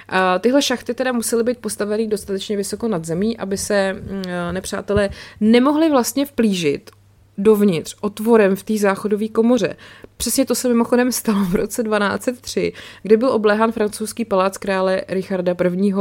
A 0.09 0.39
tyhle 0.39 0.63
šachty 0.63 0.95
teda 0.95 1.13
musely 1.13 1.43
být 1.43 1.59
postaveny 1.59 2.07
dostatečně 2.07 2.57
vysoko 2.57 2.89
nad 2.89 3.05
zemí, 3.05 3.39
aby 3.39 3.59
se 3.59 3.93
mm, 3.93 4.23
nepřátelé 4.53 5.11
nemohli 5.41 5.91
vlastně 5.91 6.27
vplížit 6.27 6.91
dovnitř, 7.39 7.97
otvorem 8.01 8.57
v 8.57 8.63
té 8.63 8.79
záchodové 8.79 9.29
komoře. 9.29 9.77
Přesně 10.17 10.47
to 10.47 10.55
se 10.55 10.69
mimochodem 10.69 11.13
stalo 11.13 11.45
v 11.45 11.55
roce 11.55 11.83
1203, 11.83 12.73
kdy 13.03 13.17
byl 13.17 13.31
obléhán 13.31 13.73
francouzský 13.73 14.25
palác 14.25 14.59
krále 14.59 15.03
Richarda 15.09 15.55
I. 15.77 15.93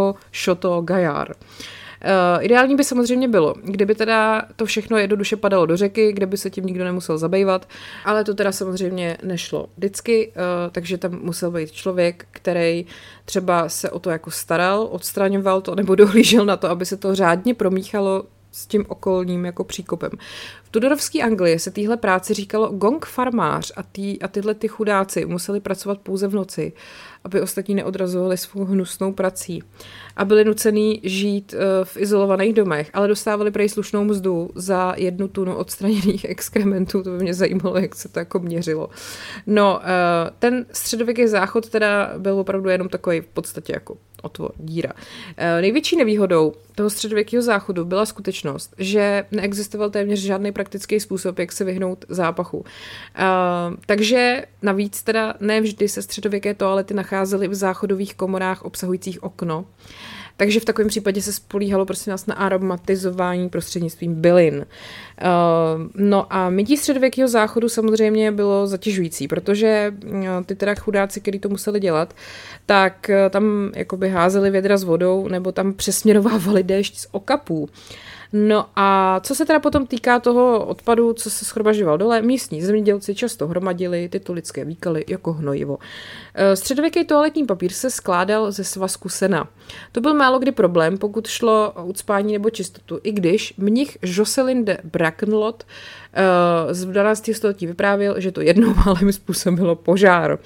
Chateau 0.43 0.81
Gaillard. 0.81 1.37
Uh, 2.05 2.45
ideální 2.45 2.75
by 2.75 2.83
samozřejmě 2.83 3.27
bylo, 3.27 3.55
kdyby 3.63 3.95
teda 3.95 4.45
to 4.55 4.65
všechno 4.65 4.97
jednoduše 4.97 5.35
padalo 5.35 5.65
do 5.65 5.77
řeky, 5.77 6.13
kde 6.13 6.25
by 6.25 6.37
se 6.37 6.49
tím 6.49 6.65
nikdo 6.65 6.83
nemusel 6.83 7.17
zabývat, 7.17 7.67
ale 8.05 8.23
to 8.23 8.33
teda 8.33 8.51
samozřejmě 8.51 9.17
nešlo 9.23 9.67
vždycky, 9.77 10.27
uh, 10.27 10.33
takže 10.71 10.97
tam 10.97 11.19
musel 11.21 11.51
být 11.51 11.71
člověk, 11.71 12.25
který 12.31 12.85
třeba 13.25 13.69
se 13.69 13.89
o 13.89 13.99
to 13.99 14.09
jako 14.09 14.31
staral, 14.31 14.87
odstraňoval 14.91 15.61
to 15.61 15.75
nebo 15.75 15.95
dohlížel 15.99 16.45
na 16.45 16.57
to, 16.57 16.69
aby 16.69 16.85
se 16.85 16.97
to 16.97 17.15
řádně 17.15 17.53
promíchalo 17.53 18.23
s 18.51 18.67
tím 18.67 18.85
okolním 18.87 19.45
jako 19.45 19.63
příkopem. 19.63 20.11
V 20.63 20.69
Tudorovské 20.69 21.23
Anglii 21.23 21.59
se 21.59 21.71
téhle 21.71 21.97
práci 21.97 22.33
říkalo 22.33 22.69
gong 22.69 23.05
farmář 23.05 23.71
a, 23.75 23.83
tý, 23.83 24.21
a 24.21 24.27
tyhle 24.27 24.53
ty 24.53 24.67
chudáci 24.67 25.25
museli 25.25 25.59
pracovat 25.59 25.99
pouze 25.99 26.27
v 26.27 26.33
noci, 26.33 26.73
aby 27.23 27.41
ostatní 27.41 27.75
neodrazovali 27.75 28.37
svou 28.37 28.65
hnusnou 28.65 29.13
prací. 29.13 29.63
A 30.19 30.25
byli 30.25 30.43
nucený 30.43 31.01
žít 31.03 31.53
uh, 31.53 31.59
v 31.83 31.97
izolovaných 31.97 32.53
domech, 32.53 32.89
ale 32.93 33.07
dostávali 33.07 33.51
prej 33.51 33.69
slušnou 33.69 34.03
mzdu 34.03 34.49
za 34.55 34.93
jednu 34.97 35.27
tunu 35.27 35.55
odstraněných 35.55 36.25
exkrementů. 36.29 37.03
To 37.03 37.09
by 37.09 37.17
mě 37.17 37.33
zajímalo, 37.33 37.77
jak 37.77 37.95
se 37.95 38.09
to 38.09 38.19
jako 38.19 38.39
měřilo. 38.39 38.89
No, 39.47 39.79
uh, 39.79 40.29
ten 40.39 40.65
středověký 40.71 41.27
záchod 41.27 41.69
teda 41.69 42.13
byl 42.17 42.39
opravdu 42.39 42.69
jenom 42.69 42.89
takový 42.89 43.21
v 43.21 43.27
podstatě 43.27 43.73
jako 43.73 43.97
otvor, 44.21 44.51
díra. 44.57 44.91
E, 45.37 45.61
největší 45.61 45.95
nevýhodou 45.95 46.53
toho 46.75 46.89
středověkého 46.89 47.43
záchodu 47.43 47.85
byla 47.85 48.05
skutečnost, 48.05 48.73
že 48.77 49.25
neexistoval 49.31 49.89
téměř 49.89 50.19
žádný 50.19 50.51
praktický 50.51 50.99
způsob, 50.99 51.39
jak 51.39 51.51
se 51.51 51.63
vyhnout 51.63 52.05
zápachu. 52.09 52.65
E, 53.15 53.23
takže 53.85 54.45
navíc 54.61 55.03
teda 55.03 55.33
ne 55.39 55.61
vždy 55.61 55.87
se 55.87 56.01
středověké 56.01 56.53
toalety 56.53 56.93
nacházely 56.93 57.47
v 57.47 57.53
záchodových 57.53 58.15
komorách 58.15 58.61
obsahujících 58.61 59.23
okno. 59.23 59.65
Takže 60.39 60.59
v 60.59 60.65
takovém 60.65 60.87
případě 60.87 61.21
se 61.21 61.33
spolíhalo 61.33 61.85
prostě 61.85 62.11
nás 62.11 62.25
na 62.25 62.35
aromatizování 62.35 63.49
prostřednictvím 63.49 64.15
bylin. 64.15 64.55
Uh, 64.55 64.65
no 65.95 66.33
a 66.33 66.49
mytí 66.49 66.77
středověkého 66.77 67.27
záchodu 67.27 67.69
samozřejmě 67.69 68.31
bylo 68.31 68.67
zatěžující, 68.67 69.27
protože 69.27 69.93
uh, 70.05 70.25
ty 70.45 70.55
teda 70.55 70.75
chudáci, 70.75 71.21
kteří 71.21 71.39
to 71.39 71.49
museli 71.49 71.79
dělat, 71.79 72.13
tak 72.65 73.09
uh, 73.09 73.29
tam 73.29 73.71
jakoby 73.75 74.09
házeli 74.09 74.49
vědra 74.49 74.77
s 74.77 74.83
vodou 74.83 75.27
nebo 75.27 75.51
tam 75.51 75.73
přesměrovávali 75.73 76.63
déšť 76.63 76.97
z 76.97 77.07
okapů. 77.11 77.69
No 78.33 78.65
a 78.75 79.19
co 79.23 79.35
se 79.35 79.45
teda 79.45 79.59
potom 79.59 79.87
týká 79.87 80.19
toho 80.19 80.65
odpadu, 80.65 81.13
co 81.13 81.29
se 81.29 81.45
schromažďoval 81.45 81.97
dole, 81.97 82.21
místní 82.21 82.61
zemědělci 82.61 83.15
často 83.15 83.47
hromadili 83.47 84.09
tyto 84.09 84.33
lidské 84.33 84.65
výkaly 84.65 85.05
jako 85.07 85.33
hnojivo. 85.33 85.77
E, 86.33 86.55
středověký 86.55 87.05
toaletní 87.05 87.45
papír 87.45 87.71
se 87.71 87.89
skládal 87.89 88.51
ze 88.51 88.63
svazku 88.63 89.09
sena. 89.09 89.49
To 89.91 90.01
byl 90.01 90.13
málo 90.13 90.39
kdy 90.39 90.51
problém, 90.51 90.97
pokud 90.97 91.27
šlo 91.27 91.71
o 91.75 91.85
ucpání 91.85 92.33
nebo 92.33 92.49
čistotu, 92.49 92.99
i 93.03 93.11
když 93.11 93.53
mnich 93.57 93.97
Jocelyn 94.01 94.65
de 94.65 94.77
Brackenlot 94.83 95.63
z 96.71 96.85
12. 96.85 97.29
století 97.33 97.67
vyprávěl, 97.67 98.21
že 98.21 98.31
to 98.31 98.41
jednou 98.41 98.73
málem 98.85 99.11
způsobilo 99.11 99.75
požár. 99.75 100.39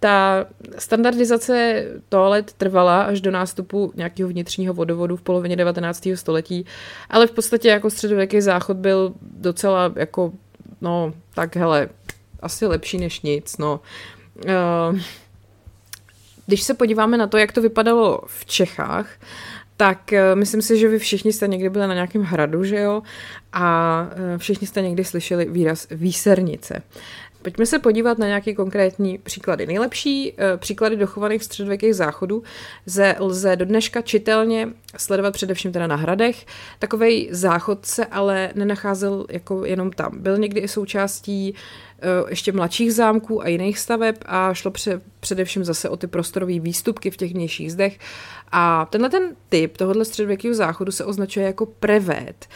Ta 0.00 0.46
standardizace 0.78 1.84
toalet 2.08 2.52
trvala 2.52 3.02
až 3.02 3.20
do 3.20 3.30
nástupu 3.30 3.92
nějakého 3.96 4.28
vnitřního 4.28 4.74
vodovodu 4.74 5.16
v 5.16 5.22
polovině 5.22 5.56
19. 5.56 6.08
století, 6.14 6.66
ale 7.10 7.26
v 7.26 7.30
podstatě 7.30 7.68
jako 7.68 7.90
středověký 7.90 8.40
záchod 8.40 8.76
byl 8.76 9.12
docela 9.20 9.92
jako, 9.96 10.32
no, 10.80 11.12
tak 11.34 11.56
hele, 11.56 11.88
asi 12.40 12.66
lepší 12.66 12.98
než 12.98 13.20
nic, 13.20 13.58
no. 13.58 13.80
Uh, 14.44 14.98
když 16.46 16.62
se 16.62 16.74
podíváme 16.74 17.16
na 17.16 17.26
to, 17.26 17.38
jak 17.38 17.52
to 17.52 17.62
vypadalo 17.62 18.20
v 18.26 18.46
Čechách, 18.46 19.10
tak 19.76 20.10
uh, 20.12 20.38
myslím 20.38 20.62
si, 20.62 20.78
že 20.78 20.88
vy 20.88 20.98
všichni 20.98 21.32
jste 21.32 21.48
někdy 21.48 21.70
byli 21.70 21.86
na 21.86 21.94
nějakém 21.94 22.22
hradu, 22.22 22.64
že 22.64 22.80
jo? 22.80 23.02
A 23.52 24.06
všichni 24.36 24.66
jste 24.66 24.82
někdy 24.82 25.04
slyšeli 25.04 25.44
výraz 25.44 25.86
výsernice. 25.90 26.82
Pojďme 27.42 27.66
se 27.66 27.78
podívat 27.78 28.18
na 28.18 28.26
nějaké 28.26 28.54
konkrétní 28.54 29.18
příklady. 29.18 29.66
Nejlepší 29.66 30.32
uh, 30.32 30.38
příklady 30.56 30.96
dochovaných 30.96 31.44
středověkých 31.44 31.94
záchodů 31.94 32.42
ze, 32.86 33.16
lze 33.18 33.56
do 33.56 33.64
dneška 33.64 34.02
čitelně 34.02 34.68
sledovat 34.96 35.34
především 35.34 35.72
teda 35.72 35.86
na 35.86 35.96
hradech. 35.96 36.46
Takový 36.78 37.28
záchod 37.30 37.86
se 37.86 38.06
ale 38.06 38.50
nenacházel 38.54 39.26
jako 39.30 39.64
jenom 39.64 39.90
tam. 39.90 40.12
Byl 40.18 40.38
někdy 40.38 40.60
i 40.60 40.68
součástí 40.68 41.54
uh, 41.54 42.30
ještě 42.30 42.52
mladších 42.52 42.94
zámků 42.94 43.42
a 43.42 43.48
jiných 43.48 43.78
staveb 43.78 44.16
a 44.26 44.54
šlo 44.54 44.70
pře- 44.70 45.00
především 45.20 45.64
zase 45.64 45.88
o 45.88 45.96
ty 45.96 46.06
prostorové 46.06 46.58
výstupky 46.60 47.10
v 47.10 47.16
těch 47.16 47.32
vnějších 47.32 47.72
zdech. 47.72 47.98
A 48.52 48.86
tenhle 48.90 49.10
ten 49.10 49.36
typ 49.48 49.76
tohohle 49.76 50.04
středověkého 50.04 50.54
záchodu 50.54 50.92
se 50.92 51.04
označuje 51.04 51.46
jako 51.46 51.66
prevét. 51.66 52.46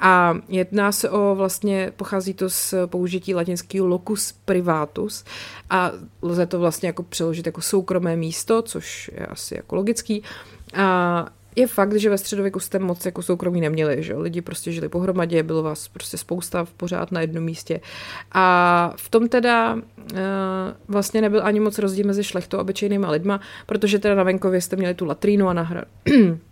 A 0.00 0.34
jedná 0.48 0.92
se 0.92 1.10
o 1.10 1.34
vlastně, 1.34 1.92
pochází 1.96 2.34
to 2.34 2.50
z 2.50 2.74
použití 2.86 3.34
latinského 3.34 3.86
locus 3.86 4.34
privatus 4.44 5.24
a 5.70 5.92
lze 6.22 6.46
to 6.46 6.58
vlastně 6.58 6.86
jako 6.86 7.02
přeložit 7.02 7.46
jako 7.46 7.60
soukromé 7.60 8.16
místo, 8.16 8.62
což 8.62 9.10
je 9.14 9.26
asi 9.26 9.54
jako 9.56 9.76
logický. 9.76 10.22
A 10.74 11.26
je 11.56 11.66
fakt, 11.66 11.94
že 11.94 12.10
ve 12.10 12.18
středověku 12.18 12.60
jste 12.60 12.78
moc 12.78 13.06
jako 13.06 13.22
soukromí 13.22 13.60
neměli, 13.60 14.02
že 14.02 14.16
lidi 14.16 14.40
prostě 14.40 14.72
žili 14.72 14.88
pohromadě, 14.88 15.42
bylo 15.42 15.62
vás 15.62 15.88
prostě 15.88 16.18
spousta 16.18 16.64
v 16.64 16.72
pořád 16.72 17.12
na 17.12 17.20
jednom 17.20 17.44
místě. 17.44 17.80
A 18.32 18.92
v 18.96 19.08
tom 19.08 19.28
teda 19.28 19.74
uh, 19.74 19.80
vlastně 20.88 21.20
nebyl 21.20 21.40
ani 21.44 21.60
moc 21.60 21.78
rozdíl 21.78 22.06
mezi 22.06 22.24
šlechtou 22.24 22.58
a 22.58 22.60
obyčejnýma 22.60 23.10
lidma, 23.10 23.40
protože 23.66 23.98
teda 23.98 24.14
na 24.14 24.22
venkově 24.22 24.60
jste 24.60 24.76
měli 24.76 24.94
tu 24.94 25.04
latrínu 25.04 25.48
a 25.48 25.52
na 25.52 25.62
hra 25.62 25.84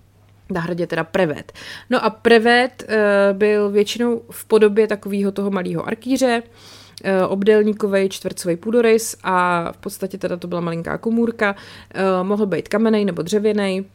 na 0.50 0.61
hradě 0.61 0.87
teda 0.87 1.04
prevet. 1.04 1.52
No 1.90 2.04
a 2.04 2.11
prevet 2.11 2.84
uh, 2.88 3.38
byl 3.38 3.70
většinou 3.70 4.22
v 4.30 4.44
podobě 4.44 4.87
takového 4.87 5.32
toho 5.32 5.50
malého 5.50 5.87
arkýře, 5.87 6.42
uh, 6.42 7.11
obdélníkový 7.32 8.08
čtvercový 8.08 8.56
půdorys 8.56 9.16
a 9.22 9.68
v 9.72 9.76
podstatě 9.76 10.18
teda 10.18 10.37
to 10.37 10.48
byla 10.48 10.61
malinká 10.61 10.98
komůrka, 10.98 11.54
uh, 11.94 12.26
mohl 12.26 12.46
být 12.46 12.68
kamenej 12.68 13.04
nebo 13.04 13.22
dřevěný, 13.22 13.87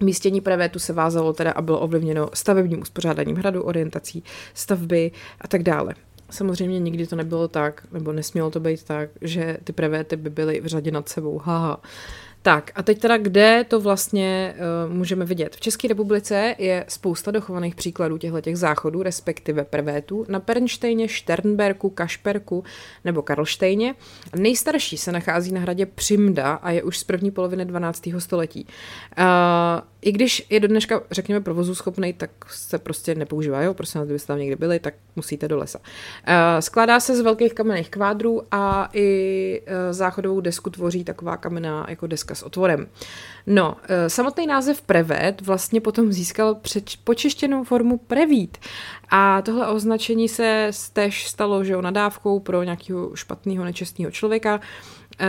Místění 0.00 0.40
prevétu 0.40 0.78
se 0.78 0.92
vázalo 0.92 1.32
teda 1.32 1.52
a 1.52 1.62
bylo 1.62 1.80
ovlivněno 1.80 2.30
stavebním 2.34 2.80
uspořádáním 2.80 3.36
hradu, 3.36 3.62
orientací 3.62 4.24
stavby 4.54 5.10
a 5.40 5.48
tak 5.48 5.62
dále. 5.62 5.94
Samozřejmě 6.30 6.78
nikdy 6.78 7.06
to 7.06 7.16
nebylo 7.16 7.48
tak, 7.48 7.86
nebo 7.92 8.12
nesmělo 8.12 8.50
to 8.50 8.60
být 8.60 8.82
tak, 8.82 9.10
že 9.20 9.58
ty 9.64 9.72
prevéty 9.72 10.16
by 10.16 10.30
byly 10.30 10.60
v 10.60 10.66
řadě 10.66 10.90
nad 10.90 11.08
sebou. 11.08 11.38
Haha. 11.38 11.80
Tak 12.46 12.70
a 12.74 12.82
teď 12.82 13.00
teda, 13.00 13.16
kde 13.16 13.64
to 13.68 13.80
vlastně 13.80 14.54
uh, 14.86 14.92
můžeme 14.92 15.24
vidět? 15.24 15.56
V 15.56 15.60
České 15.60 15.88
republice 15.88 16.54
je 16.58 16.84
spousta 16.88 17.30
dochovaných 17.30 17.74
příkladů 17.74 18.18
těchto 18.18 18.40
těch 18.40 18.58
záchodů, 18.58 19.02
respektive 19.02 19.64
prevétů, 19.64 20.26
na 20.28 20.40
Pernštejně, 20.40 21.08
Šternberku, 21.08 21.90
Kašperku 21.90 22.64
nebo 23.04 23.22
Karlštejně. 23.22 23.94
Nejstarší 24.36 24.96
se 24.96 25.12
nachází 25.12 25.52
na 25.52 25.60
hradě 25.60 25.86
Přimda 25.86 26.52
a 26.52 26.70
je 26.70 26.82
už 26.82 26.98
z 26.98 27.04
první 27.04 27.30
poloviny 27.30 27.64
12. 27.64 28.08
století. 28.18 28.66
Uh, 29.18 29.24
i 30.00 30.12
když 30.12 30.46
je 30.50 30.60
do 30.60 30.68
dneška, 30.68 31.02
řekněme, 31.10 31.40
provozu 31.40 31.74
schopný, 31.74 32.12
tak 32.12 32.30
se 32.50 32.78
prostě 32.78 33.14
nepoužívá. 33.14 33.62
Jo? 33.62 33.74
Prostě, 33.74 33.98
kdybyste 34.04 34.26
tam 34.26 34.38
někdy 34.38 34.56
byli, 34.56 34.78
tak 34.78 34.94
musíte 35.16 35.48
do 35.48 35.58
lesa. 35.58 35.78
Uh, 35.78 35.84
skládá 36.60 37.00
se 37.00 37.16
z 37.16 37.20
velkých 37.20 37.54
kamenných 37.54 37.90
kvádrů 37.90 38.42
a 38.50 38.88
i 38.92 39.62
uh, 39.66 39.72
záchodovou 39.90 40.40
desku 40.40 40.70
tvoří 40.70 41.04
taková 41.04 41.36
kamenná 41.36 41.86
jako 41.88 42.06
deska 42.06 42.33
s 42.34 42.42
otvorem. 42.42 42.86
No, 43.46 43.72
uh, 43.72 43.78
samotný 44.08 44.46
název 44.46 44.82
prevet 44.82 45.40
vlastně 45.40 45.80
potom 45.80 46.12
získal 46.12 46.54
přeč, 46.54 46.96
počištěnou 46.96 47.64
formu 47.64 47.98
prevít. 47.98 48.58
A 49.10 49.42
tohle 49.42 49.66
označení 49.66 50.28
se 50.28 50.70
tež 50.92 51.28
stalo 51.28 51.64
že 51.64 51.72
jo, 51.72 51.82
nadávkou 51.82 52.40
pro 52.40 52.62
nějakého 52.62 53.16
špatného, 53.16 53.64
nečestného 53.64 54.10
člověka. 54.10 54.60
Uh, 55.20 55.26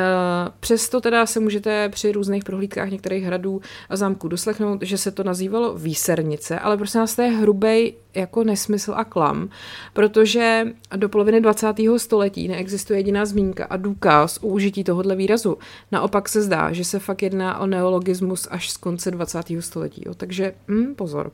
přesto 0.60 1.02
teda 1.02 1.26
se 1.26 1.40
můžete 1.40 1.90
při 1.90 2.12
různých 2.12 2.44
prohlídkách 2.44 2.90
některých 2.90 3.24
hradů 3.24 3.62
a 3.90 3.96
zámků 3.96 4.28
doslechnout, 4.28 4.84
že 4.84 4.98
se 4.98 5.12
to 5.12 5.24
nazývalo 5.24 5.78
výsernice, 5.78 6.60
ale 6.60 6.78
prostě 6.78 6.98
nás 6.98 7.16
to 7.16 7.22
je 7.22 7.30
hrubej 7.30 7.94
jako 8.16 8.44
nesmysl 8.44 8.94
a 8.96 9.04
klam, 9.04 9.50
protože 9.94 10.68
do 10.96 11.10
poloviny 11.10 11.42
20. 11.42 11.68
století 11.98 12.48
neexistuje 12.48 13.00
jediná 13.00 13.26
zmínka 13.26 13.66
a 13.66 13.78
důkaz 13.78 14.38
o 14.38 14.48
užití 14.48 14.84
tohohle 14.84 15.16
výrazu. 15.16 15.58
Naopak 15.92 16.30
se 16.30 16.42
zdá, 16.42 16.72
že 16.72 16.86
se 16.86 17.00
fakt 17.00 17.22
jedná 17.22 17.60
o 17.60 17.68
neologismus 17.68 18.48
až 18.52 18.70
z 18.70 18.78
konce 18.78 19.12
20. 19.12 19.44
století. 19.60 20.04
Jo. 20.06 20.14
Takže 20.14 20.54
hm, 20.68 20.96
pozor. 20.96 21.32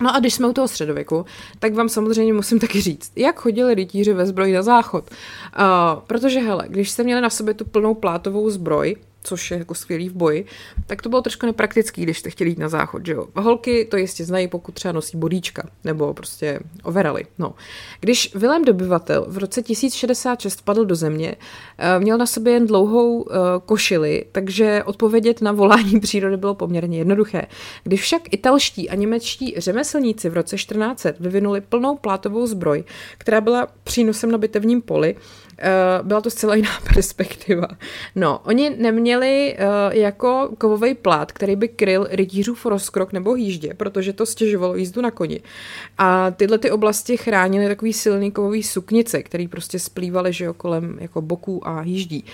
No 0.00 0.14
a 0.14 0.18
když 0.18 0.34
jsme 0.34 0.48
u 0.48 0.52
toho 0.52 0.68
středověku, 0.68 1.26
tak 1.58 1.74
vám 1.74 1.88
samozřejmě 1.88 2.32
musím 2.32 2.58
taky 2.58 2.80
říct, 2.80 3.12
jak 3.16 3.40
chodili 3.40 3.74
rytíři 3.74 4.12
ve 4.12 4.26
zbroji 4.26 4.54
na 4.54 4.62
záchod. 4.62 5.10
Uh, 5.10 6.00
protože 6.06 6.40
hele, 6.40 6.64
když 6.68 6.90
jste 6.90 7.02
měli 7.02 7.20
na 7.20 7.30
sobě 7.30 7.54
tu 7.54 7.64
plnou 7.64 7.94
plátovou 7.94 8.50
zbroj, 8.50 8.96
což 9.26 9.50
je 9.50 9.58
jako 9.58 9.74
skvělý 9.74 10.08
v 10.08 10.12
boji, 10.12 10.44
tak 10.86 11.02
to 11.02 11.08
bylo 11.08 11.22
trošku 11.22 11.46
nepraktický, 11.46 12.02
když 12.02 12.18
jste 12.18 12.30
chtěli 12.30 12.50
jít 12.50 12.58
na 12.58 12.68
záchod, 12.68 13.06
že 13.06 13.12
jo. 13.12 13.26
Holky 13.36 13.84
to 13.84 13.96
jistě 13.96 14.24
znají, 14.24 14.48
pokud 14.48 14.74
třeba 14.74 14.92
nosí 14.92 15.16
bodíčka, 15.16 15.68
nebo 15.84 16.14
prostě 16.14 16.60
overaly, 16.82 17.26
no. 17.38 17.54
Když 18.00 18.34
Vilém 18.34 18.64
dobyvatel 18.64 19.26
v 19.28 19.38
roce 19.38 19.62
1066 19.62 20.62
padl 20.62 20.84
do 20.84 20.94
země, 20.94 21.36
eh, 21.78 21.98
měl 22.00 22.18
na 22.18 22.26
sobě 22.26 22.52
jen 22.52 22.66
dlouhou 22.66 23.26
eh, 23.30 23.34
košili, 23.66 24.24
takže 24.32 24.82
odpovědět 24.84 25.42
na 25.42 25.52
volání 25.52 26.00
přírody 26.06 26.36
bylo 26.36 26.54
poměrně 26.54 26.98
jednoduché. 26.98 27.46
Když 27.84 28.00
však 28.00 28.32
italští 28.32 28.90
a 28.90 28.94
němečtí 28.94 29.54
řemeslníci 29.56 30.28
v 30.28 30.34
roce 30.34 30.56
1400 30.56 31.12
vyvinuli 31.20 31.60
plnou 31.60 31.96
plátovou 31.96 32.46
zbroj, 32.46 32.84
která 33.18 33.40
byla 33.40 33.68
přínosem 33.84 34.30
na 34.30 34.38
bitevním 34.38 34.82
poli, 34.82 35.16
byla 36.02 36.20
to 36.20 36.30
zcela 36.30 36.54
jiná 36.54 36.70
perspektiva. 36.94 37.68
No, 38.14 38.40
oni 38.44 38.70
neměli 38.70 39.06
měli 39.06 39.56
uh, 39.58 39.94
jako 39.96 40.50
kovový 40.58 40.94
plát, 40.94 41.32
který 41.32 41.56
by 41.56 41.68
kryl 41.68 42.06
rytířův 42.10 42.66
rozkrok 42.66 43.12
nebo 43.12 43.34
jíždě, 43.34 43.74
protože 43.74 44.12
to 44.12 44.26
stěžovalo 44.26 44.76
jízdu 44.76 45.02
na 45.02 45.10
koni. 45.10 45.40
A 45.98 46.30
tyhle 46.30 46.58
ty 46.58 46.70
oblasti 46.70 47.16
chránily 47.16 47.68
takový 47.68 47.92
silný 47.92 48.30
kovový 48.30 48.62
suknice, 48.62 49.22
který 49.22 49.48
prostě 49.48 49.78
splývaly, 49.78 50.32
že 50.32 50.44
jo, 50.44 50.54
kolem 50.54 50.98
jako 51.00 51.22
boků 51.22 51.68
a 51.68 51.82
jíždí. 51.82 52.24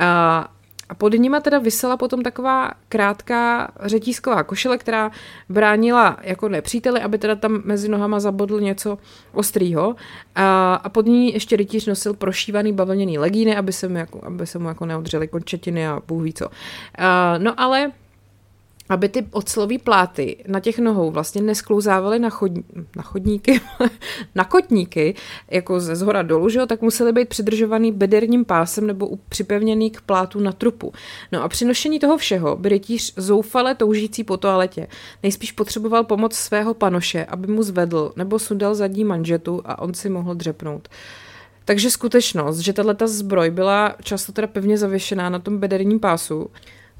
Uh, 0.00 0.59
a 0.90 0.94
pod 0.94 1.14
nima 1.14 1.40
teda 1.40 1.58
vysela 1.58 1.96
potom 1.96 2.22
taková 2.22 2.70
krátká 2.88 3.70
řetízková 3.80 4.42
košile, 4.42 4.78
která 4.78 5.10
bránila 5.48 6.16
jako 6.22 6.48
nepříteli, 6.48 7.00
aby 7.00 7.18
teda 7.18 7.34
tam 7.34 7.62
mezi 7.64 7.88
nohama 7.88 8.20
zabodl 8.20 8.60
něco 8.60 8.98
ostrýho. 9.32 9.96
A, 10.34 10.74
a 10.74 10.88
pod 10.88 11.06
ní 11.06 11.32
ještě 11.32 11.56
rytíř 11.56 11.86
nosil 11.86 12.14
prošívaný 12.14 12.72
bavlněný 12.72 13.18
legíny, 13.18 13.56
aby 13.56 13.72
se 13.72 13.88
mu 13.88 13.96
jako, 13.96 14.20
aby 14.26 14.46
se 14.46 14.58
mu 14.58 14.68
jako 14.68 14.86
neodřeli 14.86 15.28
končetiny 15.28 15.86
a 15.86 16.02
bůh 16.08 16.22
ví 16.22 16.32
co. 16.32 16.48
A, 16.98 17.38
no 17.38 17.60
ale 17.60 17.92
aby 18.90 19.08
ty 19.08 19.26
ocelové 19.30 19.78
pláty 19.78 20.44
na 20.48 20.60
těch 20.60 20.78
nohou 20.78 21.10
vlastně 21.10 21.42
nesklouzávaly 21.42 22.18
na, 22.18 22.30
chodní, 22.30 22.64
na 22.96 23.02
chodníky, 23.02 23.60
na 24.34 24.44
kotníky, 24.44 25.14
jako 25.50 25.80
ze 25.80 25.96
zhora 25.96 26.22
dolů, 26.22 26.48
že 26.48 26.58
jo, 26.58 26.66
tak 26.66 26.82
musely 26.82 27.12
být 27.12 27.28
přidržovaný 27.28 27.92
bederním 27.92 28.44
pásem 28.44 28.86
nebo 28.86 29.10
připevněný 29.28 29.90
k 29.90 30.00
plátu 30.00 30.40
na 30.40 30.52
trupu. 30.52 30.92
No 31.32 31.42
a 31.42 31.48
při 31.48 31.64
nošení 31.64 31.98
toho 31.98 32.16
všeho 32.16 32.56
by 32.56 32.68
rytíř 32.68 33.14
zoufale 33.16 33.74
toužící 33.74 34.24
po 34.24 34.36
toaletě 34.36 34.86
nejspíš 35.22 35.52
potřeboval 35.52 36.04
pomoc 36.04 36.34
svého 36.34 36.74
panoše, 36.74 37.24
aby 37.24 37.46
mu 37.46 37.62
zvedl 37.62 38.12
nebo 38.16 38.38
sundal 38.38 38.74
zadní 38.74 39.04
manžetu 39.04 39.62
a 39.64 39.78
on 39.78 39.94
si 39.94 40.08
mohl 40.08 40.34
dřepnout. 40.34 40.88
Takže 41.64 41.90
skutečnost, 41.90 42.58
že 42.58 42.72
tato 42.72 43.08
zbroj 43.08 43.50
byla 43.50 43.94
často 44.02 44.32
teda 44.32 44.46
pevně 44.46 44.78
zavěšená 44.78 45.30
na 45.30 45.38
tom 45.38 45.58
bederním 45.58 46.00
pásu, 46.00 46.50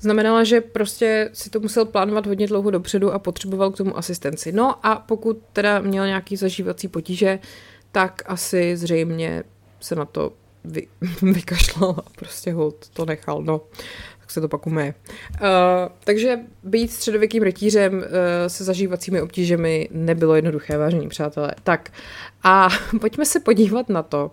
znamenala, 0.00 0.44
že 0.44 0.60
prostě 0.60 1.30
si 1.32 1.50
to 1.50 1.60
musel 1.60 1.84
plánovat 1.84 2.26
hodně 2.26 2.46
dlouho 2.46 2.70
dopředu 2.70 3.12
a 3.12 3.18
potřeboval 3.18 3.70
k 3.70 3.76
tomu 3.76 3.98
asistenci. 3.98 4.52
No 4.52 4.86
a 4.86 4.96
pokud 4.96 5.38
teda 5.52 5.80
měl 5.80 6.06
nějaký 6.06 6.36
zažívací 6.36 6.88
potíže, 6.88 7.38
tak 7.92 8.22
asi 8.26 8.76
zřejmě 8.76 9.42
se 9.80 9.94
na 9.94 10.04
to 10.04 10.32
vy, 10.64 10.86
vykašlal 11.22 11.94
a 12.06 12.10
prostě 12.16 12.52
ho 12.52 12.72
to 12.92 13.04
nechal, 13.04 13.42
no. 13.42 13.60
Tak 14.20 14.30
se 14.30 14.40
to 14.40 14.48
pak 14.48 14.66
umeje. 14.66 14.94
Uh, 15.30 15.38
takže 16.04 16.38
být 16.62 16.92
středověkým 16.92 17.42
rytířem 17.42 17.94
uh, 17.94 18.04
se 18.46 18.64
zažívacími 18.64 19.22
obtížemi 19.22 19.88
nebylo 19.92 20.34
jednoduché, 20.36 20.78
vážení 20.78 21.08
přátelé. 21.08 21.54
Tak 21.62 21.92
a 22.42 22.68
pojďme 23.00 23.24
se 23.24 23.40
podívat 23.40 23.88
na 23.88 24.02
to, 24.02 24.30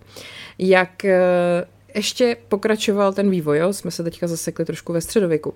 jak 0.57 0.91
uh, 1.03 1.76
ještě 1.97 2.37
pokračoval 2.47 3.13
ten 3.13 3.29
vývoj, 3.29 3.57
jo? 3.57 3.73
jsme 3.73 3.91
se 3.91 4.03
teďka 4.03 4.27
zasekli 4.27 4.65
trošku 4.65 4.93
ve 4.93 5.01
středověku. 5.01 5.53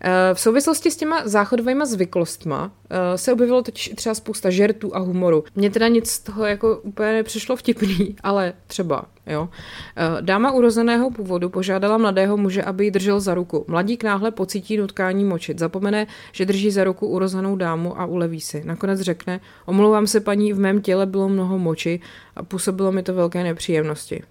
Eh, 0.00 0.10
v 0.34 0.40
souvislosti 0.40 0.90
s 0.90 0.96
těma 0.96 1.28
záchodovými 1.28 1.86
zvyklostma 1.86 2.72
eh, 2.90 3.18
se 3.18 3.32
objevilo 3.32 3.62
teď 3.62 3.94
třeba 3.94 4.14
spousta 4.14 4.50
žertů 4.50 4.96
a 4.96 4.98
humoru. 4.98 5.44
Mně 5.54 5.70
teda 5.70 5.88
nic 5.88 6.10
z 6.10 6.20
toho 6.20 6.46
jako 6.46 6.76
úplně 6.76 7.12
nepřišlo 7.12 7.56
vtipný, 7.56 8.16
ale 8.22 8.52
třeba, 8.66 9.04
jo. 9.26 9.48
Eh, 9.96 10.22
dáma 10.22 10.52
urozeného 10.52 11.10
původu 11.10 11.48
požádala 11.50 11.98
mladého 11.98 12.36
muže, 12.36 12.62
aby 12.62 12.84
ji 12.84 12.90
držel 12.90 13.20
za 13.20 13.34
ruku. 13.34 13.64
Mladík 13.68 14.04
náhle 14.04 14.30
pocítí 14.30 14.76
nutkání 14.76 15.24
močit, 15.24 15.58
zapomene, 15.58 16.06
že 16.32 16.46
drží 16.46 16.70
za 16.70 16.84
ruku 16.84 17.06
urozenou 17.06 17.56
dámu 17.56 18.00
a 18.00 18.06
uleví 18.06 18.40
si. 18.40 18.62
Nakonec 18.64 19.00
řekne, 19.00 19.40
omlouvám 19.66 20.06
se 20.06 20.20
paní, 20.20 20.52
v 20.52 20.58
mém 20.58 20.80
těle 20.82 21.06
bylo 21.06 21.28
mnoho 21.28 21.58
moči 21.58 22.00
a 22.36 22.42
působilo 22.42 22.92
mi 22.92 23.02
to 23.02 23.14
velké 23.14 23.44
nepříjemnosti 23.44 24.22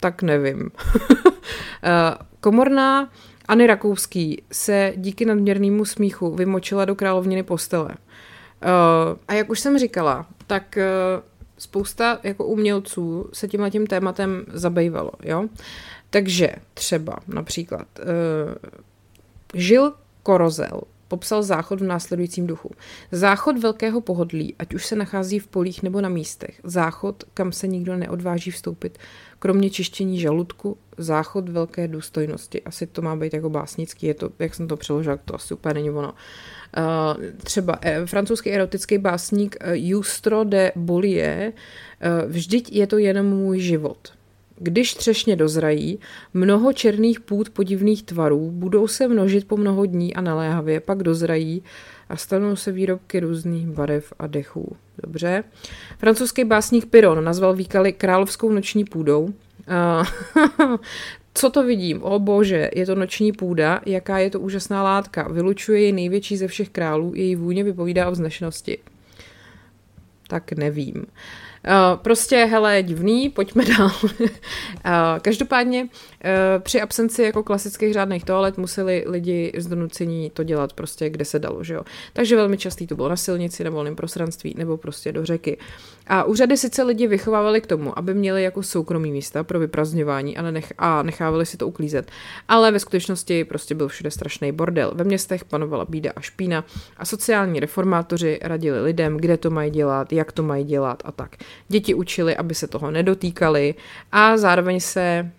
tak 0.00 0.22
nevím. 0.22 0.70
Eh, 1.82 2.14
komorná 2.40 3.10
Anny 3.48 3.66
Rakouský 3.66 4.42
se 4.52 4.92
díky 4.96 5.24
nadměrnému 5.24 5.84
smíchu 5.84 6.34
vymočila 6.34 6.84
do 6.84 6.94
královniny 6.94 7.42
postele. 7.42 7.90
Eh, 7.94 9.16
a 9.28 9.34
jak 9.34 9.50
už 9.50 9.60
jsem 9.60 9.78
říkala, 9.78 10.26
tak 10.46 10.76
eh, 10.76 10.86
spousta 11.58 12.18
jako 12.22 12.46
umělců 12.46 13.30
se 13.32 13.48
tímhle 13.48 13.70
tím 13.70 13.86
tématem 13.86 14.44
zabývalo, 14.52 15.10
jo. 15.22 15.48
Takže 16.10 16.50
třeba 16.74 17.16
například 17.28 17.86
Žil 19.54 19.92
Korozel 20.22 20.80
popsal 21.10 21.42
záchod 21.42 21.80
v 21.80 21.84
následujícím 21.84 22.46
duchu. 22.46 22.70
Záchod 23.12 23.58
velkého 23.58 24.00
pohodlí, 24.00 24.54
ať 24.58 24.74
už 24.74 24.86
se 24.86 24.96
nachází 24.96 25.38
v 25.38 25.46
polích 25.46 25.82
nebo 25.82 26.00
na 26.00 26.08
místech. 26.08 26.60
Záchod, 26.64 27.24
kam 27.34 27.52
se 27.52 27.66
nikdo 27.66 27.96
neodváží 27.96 28.50
vstoupit, 28.50 28.98
kromě 29.40 29.70
čištění 29.70 30.20
žaludku, 30.20 30.76
záchod 30.98 31.48
velké 31.48 31.88
důstojnosti. 31.88 32.62
Asi 32.62 32.86
to 32.86 33.02
má 33.02 33.16
být 33.16 33.34
jako 33.34 33.50
básnický, 33.50 34.06
je 34.06 34.14
to, 34.14 34.30
jak 34.38 34.54
jsem 34.54 34.68
to 34.68 34.76
přeložil, 34.76 35.18
to 35.24 35.34
asi 35.34 35.54
úplně 35.54 35.74
není 35.74 35.90
ono. 35.90 36.14
Uh, 36.78 37.24
třeba 37.44 37.78
eh, 37.82 38.06
francouzský 38.06 38.50
erotický 38.50 38.98
básník 38.98 39.56
uh, 39.64 39.72
Justro 39.72 40.44
de 40.44 40.72
Bollier, 40.76 41.52
uh, 41.52 42.30
vždyť 42.30 42.72
je 42.72 42.86
to 42.86 42.98
jenom 42.98 43.26
můj 43.26 43.60
život. 43.60 44.12
Když 44.62 44.94
třešně 44.94 45.36
dozrají, 45.36 45.98
mnoho 46.34 46.72
černých 46.72 47.20
půd 47.20 47.50
podivných 47.50 48.02
tvarů 48.02 48.50
budou 48.50 48.88
se 48.88 49.08
množit 49.08 49.48
po 49.48 49.56
mnoho 49.56 49.86
dní 49.86 50.14
a 50.14 50.20
naléhavě, 50.20 50.80
pak 50.80 51.02
dozrají 51.02 51.62
a 52.08 52.16
stanou 52.16 52.56
se 52.56 52.72
výrobky 52.72 53.20
různých 53.20 53.66
barev 53.66 54.12
a 54.18 54.26
dechů. 54.26 54.76
Dobře. 55.02 55.44
Francouzský 55.98 56.44
básník 56.44 56.86
Piron 56.86 57.24
nazval 57.24 57.54
výkaly 57.54 57.92
královskou 57.92 58.52
noční 58.52 58.84
půdou. 58.84 59.28
Co 61.34 61.50
to 61.50 61.62
vidím? 61.62 62.02
O 62.02 62.18
bože, 62.18 62.70
je 62.74 62.86
to 62.86 62.94
noční 62.94 63.32
půda, 63.32 63.80
jaká 63.86 64.18
je 64.18 64.30
to 64.30 64.40
úžasná 64.40 64.82
látka. 64.82 65.28
Vylučuje 65.28 65.80
ji 65.80 65.92
největší 65.92 66.36
ze 66.36 66.48
všech 66.48 66.68
králů, 66.68 67.12
její 67.14 67.36
vůně 67.36 67.64
vypovídá 67.64 68.08
o 68.08 68.12
vznešenosti. 68.12 68.78
Tak 70.28 70.52
nevím. 70.52 70.94
Uh, 70.96 71.04
prostě, 71.94 72.36
hele, 72.36 72.82
divný, 72.82 73.28
pojďme 73.28 73.64
dál. 73.64 73.90
Eh, 74.84 75.20
každopádně 75.20 75.88
eh, 76.24 76.58
při 76.58 76.80
absenci 76.80 77.22
jako 77.22 77.42
klasických 77.42 77.92
řádných 77.92 78.24
toalet 78.24 78.58
museli 78.58 79.04
lidi 79.06 79.52
z 79.56 79.66
donucení 79.66 80.30
to 80.30 80.42
dělat 80.42 80.72
prostě, 80.72 81.10
kde 81.10 81.24
se 81.24 81.38
dalo, 81.38 81.64
že 81.64 81.74
jo. 81.74 81.82
Takže 82.12 82.36
velmi 82.36 82.58
častý 82.58 82.86
to 82.86 82.96
bylo 82.96 83.08
na 83.08 83.16
silnici, 83.16 83.64
na 83.64 83.70
volném 83.70 83.96
prostranství 83.96 84.54
nebo 84.58 84.76
prostě 84.76 85.12
do 85.12 85.24
řeky. 85.26 85.58
A 86.06 86.24
úřady 86.24 86.56
sice 86.56 86.82
lidi 86.82 87.06
vychovávali 87.06 87.60
k 87.60 87.66
tomu, 87.66 87.98
aby 87.98 88.14
měli 88.14 88.42
jako 88.42 88.62
soukromí 88.62 89.12
místa 89.12 89.44
pro 89.44 89.58
vyprazňování 89.58 90.36
a, 90.36 90.42
nenech- 90.42 90.72
a 90.78 91.02
nechávali 91.02 91.46
si 91.46 91.56
to 91.56 91.68
uklízet. 91.68 92.10
Ale 92.48 92.72
ve 92.72 92.78
skutečnosti 92.78 93.44
prostě 93.44 93.74
byl 93.74 93.88
všude 93.88 94.10
strašný 94.10 94.52
bordel. 94.52 94.92
Ve 94.94 95.04
městech 95.04 95.44
panovala 95.44 95.84
bída 95.84 96.12
a 96.16 96.20
špína 96.20 96.64
a 96.96 97.04
sociální 97.04 97.60
reformátoři 97.60 98.38
radili 98.42 98.82
lidem, 98.82 99.16
kde 99.16 99.36
to 99.36 99.50
mají 99.50 99.70
dělat, 99.70 100.12
jak 100.12 100.32
to 100.32 100.42
mají 100.42 100.64
dělat 100.64 101.02
a 101.04 101.12
tak. 101.12 101.36
Děti 101.68 101.94
učili, 101.94 102.36
aby 102.36 102.54
se 102.54 102.66
toho 102.66 102.90
nedotýkali 102.90 103.74
a 104.12 104.36
zároveň 104.36 104.80
se 104.80 105.30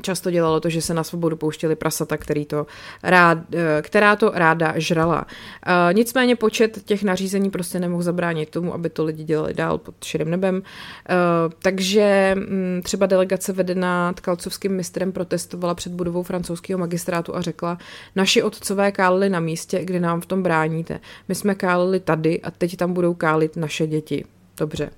často 0.00 0.30
dělalo 0.30 0.60
to, 0.60 0.68
že 0.68 0.82
se 0.82 0.94
na 0.94 1.04
svobodu 1.04 1.36
pouštěli 1.36 1.76
prasata, 1.76 2.16
který 2.16 2.44
to 2.44 2.66
rád, 3.02 3.38
eh, 3.54 3.82
která 3.82 4.16
to 4.16 4.30
ráda 4.34 4.72
žrala. 4.76 5.26
Eh, 5.66 5.94
nicméně 5.94 6.36
počet 6.36 6.84
těch 6.84 7.02
nařízení 7.02 7.50
prostě 7.50 7.80
nemohl 7.80 8.02
zabránit 8.02 8.48
tomu, 8.48 8.74
aby 8.74 8.90
to 8.90 9.04
lidi 9.04 9.24
dělali 9.24 9.54
dál 9.54 9.78
pod 9.78 10.04
širým 10.04 10.30
nebem. 10.30 10.62
Eh, 11.08 11.14
takže 11.62 12.34
mm, 12.38 12.80
třeba 12.84 13.06
delegace 13.06 13.52
vedená 13.52 14.12
tkalcovským 14.12 14.72
mistrem 14.72 15.12
protestovala 15.12 15.74
před 15.74 15.92
budovou 15.92 16.22
francouzského 16.22 16.78
magistrátu 16.78 17.36
a 17.36 17.40
řekla, 17.40 17.78
naši 18.16 18.42
otcové 18.42 18.92
kálili 18.92 19.28
na 19.30 19.40
místě, 19.40 19.84
kde 19.84 20.00
nám 20.00 20.20
v 20.20 20.26
tom 20.26 20.42
bráníte. 20.42 21.00
My 21.28 21.34
jsme 21.34 21.54
kálili 21.54 22.00
tady 22.00 22.40
a 22.40 22.50
teď 22.50 22.76
tam 22.76 22.92
budou 22.92 23.14
kálit 23.14 23.56
naše 23.56 23.86
děti. 23.86 24.24
Dobře. 24.56 24.90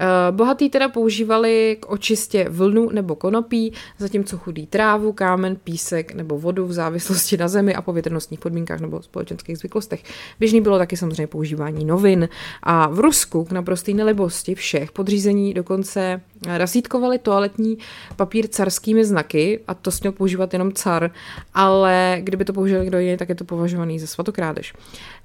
Eh, 0.00 0.32
bohatý 0.32 0.70
teda 0.70 0.88
používali 0.88 1.76
k 1.80 1.90
očistě 1.90 2.46
vlnu 2.48 2.90
nebo 2.90 3.14
konopí, 3.14 3.72
zatímco 3.98 4.38
chudý 4.38 4.66
trávu, 4.66 5.12
kámen, 5.12 5.56
písek 5.56 6.14
nebo 6.14 6.38
vodu 6.38 6.66
v 6.66 6.72
závislosti 6.72 7.36
na 7.36 7.48
zemi 7.48 7.74
a 7.74 7.82
povětrnostních 7.82 8.40
podmínkách 8.40 8.80
nebo 8.80 9.02
společenských 9.02 9.58
zvyklostech. 9.58 10.02
Běžný 10.40 10.60
bylo 10.60 10.78
taky 10.78 10.96
samozřejmě 10.96 11.26
používání 11.26 11.84
novin 11.84 12.28
a 12.62 12.88
v 12.88 12.98
Rusku 12.98 13.44
k 13.44 13.52
naprosté 13.52 13.92
nelibosti 13.92 14.54
všech 14.54 14.92
podřízení 14.92 15.54
dokonce 15.54 16.20
rasítkovali 16.46 17.18
toaletní 17.18 17.78
papír 18.16 18.48
carskými 18.48 19.04
znaky 19.04 19.60
a 19.68 19.74
to 19.74 19.90
směl 19.90 20.12
používat 20.12 20.52
jenom 20.52 20.72
car, 20.72 21.10
ale 21.54 22.18
kdyby 22.22 22.44
to 22.44 22.52
použil 22.52 22.80
někdo 22.80 22.98
jiný, 22.98 23.16
tak 23.16 23.28
je 23.28 23.34
to 23.34 23.44
považovaný 23.44 23.98
za 23.98 24.06
svatokrádež. 24.06 24.72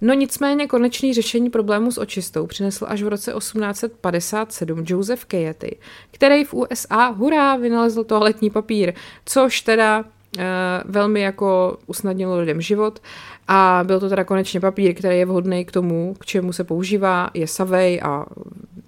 No 0.02 0.14
nicméně 0.14 0.68
konečný 0.68 1.14
řešení 1.14 1.50
problému 1.50 1.92
s 1.92 1.98
očistou 1.98 2.48
přinesl 2.48 2.86
až 2.90 3.02
v 3.02 3.08
roce 3.08 3.34
1857 3.38 4.62
Joseph 4.86 5.26
Keyety, 5.26 5.78
který 6.12 6.43
v 6.43 6.54
USA 6.54 7.08
hurá 7.08 7.56
vynalezl 7.56 8.04
toaletní 8.04 8.49
papír, 8.49 8.93
což 9.26 9.62
teda 9.62 10.06
Uh, 10.38 10.91
velmi 10.91 11.21
jako 11.21 11.78
usnadnilo 11.88 12.39
lidem 12.39 12.62
život 12.62 12.99
a 13.47 13.84
byl 13.84 13.99
to 13.99 14.10
teda 14.10 14.23
konečně 14.23 14.60
papír, 14.60 14.95
který 14.95 15.17
je 15.17 15.26
vhodný 15.26 15.65
k 15.65 15.71
tomu, 15.71 16.15
k 16.19 16.26
čemu 16.26 16.54
se 16.54 16.63
používá, 16.63 17.30
je 17.34 17.47
savej 17.47 18.02
a 18.04 18.26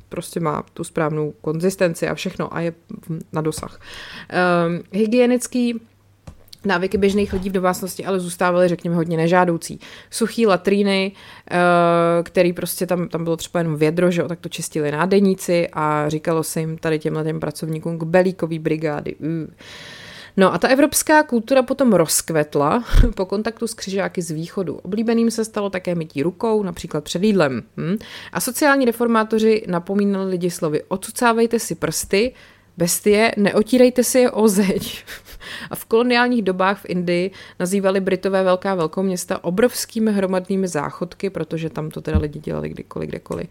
prostě 0.09 0.39
má 0.39 0.63
tu 0.73 0.83
správnou 0.83 1.33
konzistenci 1.41 2.07
a 2.07 2.15
všechno 2.15 2.55
a 2.55 2.59
je 2.59 2.73
na 3.33 3.41
dosah. 3.41 3.79
Um, 4.67 4.83
hygienický 4.91 5.81
Návyky 6.65 6.97
běžných 6.97 7.33
lidí 7.33 7.49
v 7.49 7.53
domácnosti 7.53 8.05
ale 8.05 8.19
zůstávaly, 8.19 8.67
řekněme, 8.67 8.95
hodně 8.95 9.17
nežádoucí. 9.17 9.79
Suchý 10.09 10.45
latríny, 10.45 11.11
eh, 11.51 11.55
který 12.23 12.53
prostě 12.53 12.85
tam, 12.85 13.07
tam 13.07 13.23
bylo 13.23 13.37
třeba 13.37 13.59
jenom 13.59 13.75
vědro, 13.75 14.11
že 14.11 14.23
tak 14.23 14.39
to 14.39 14.49
čistili 14.49 14.91
nádeníci 14.91 15.67
a 15.73 16.09
říkalo 16.09 16.43
se 16.43 16.59
jim 16.59 16.77
tady 16.77 16.99
těmhle 16.99 17.23
těm 17.23 17.39
pracovníkům 17.39 17.99
k 17.99 18.03
belíkový 18.03 18.59
brigády. 18.59 19.15
No 20.37 20.53
a 20.53 20.57
ta 20.57 20.67
evropská 20.67 21.23
kultura 21.23 21.63
potom 21.63 21.93
rozkvetla 21.93 22.83
po 23.15 23.25
kontaktu 23.25 23.67
s 23.67 23.73
křižáky 23.73 24.21
z 24.21 24.31
východu. 24.31 24.75
Oblíbeným 24.75 25.31
se 25.31 25.45
stalo 25.45 25.69
také 25.69 25.95
mytí 25.95 26.23
rukou, 26.23 26.63
například 26.63 27.03
před 27.03 27.23
jídlem. 27.23 27.63
Hm? 27.77 27.97
A 28.33 28.41
sociální 28.41 28.85
reformátoři 28.85 29.63
napomínali 29.67 30.29
lidi 30.29 30.51
slovy 30.51 30.83
odsucávejte 30.87 31.59
si 31.59 31.75
prsty, 31.75 32.33
bestie, 32.77 33.31
neotírejte 33.37 34.03
si 34.03 34.19
je 34.19 34.31
o 34.31 34.47
zeď. 34.47 35.03
A 35.71 35.75
v 35.75 35.85
koloniálních 35.85 36.41
dobách 36.41 36.79
v 36.79 36.85
Indii 36.89 37.31
nazývali 37.59 37.99
Britové 37.99 38.43
velká 38.43 38.75
velkoměsta 38.75 39.43
obrovskými 39.43 40.11
hromadnými 40.11 40.67
záchodky, 40.67 41.29
protože 41.29 41.69
tam 41.69 41.89
to 41.89 42.01
teda 42.01 42.17
lidi 42.17 42.39
dělali 42.39 42.69
kdykoliv, 42.69 43.09
kdekoliv. 43.09 43.47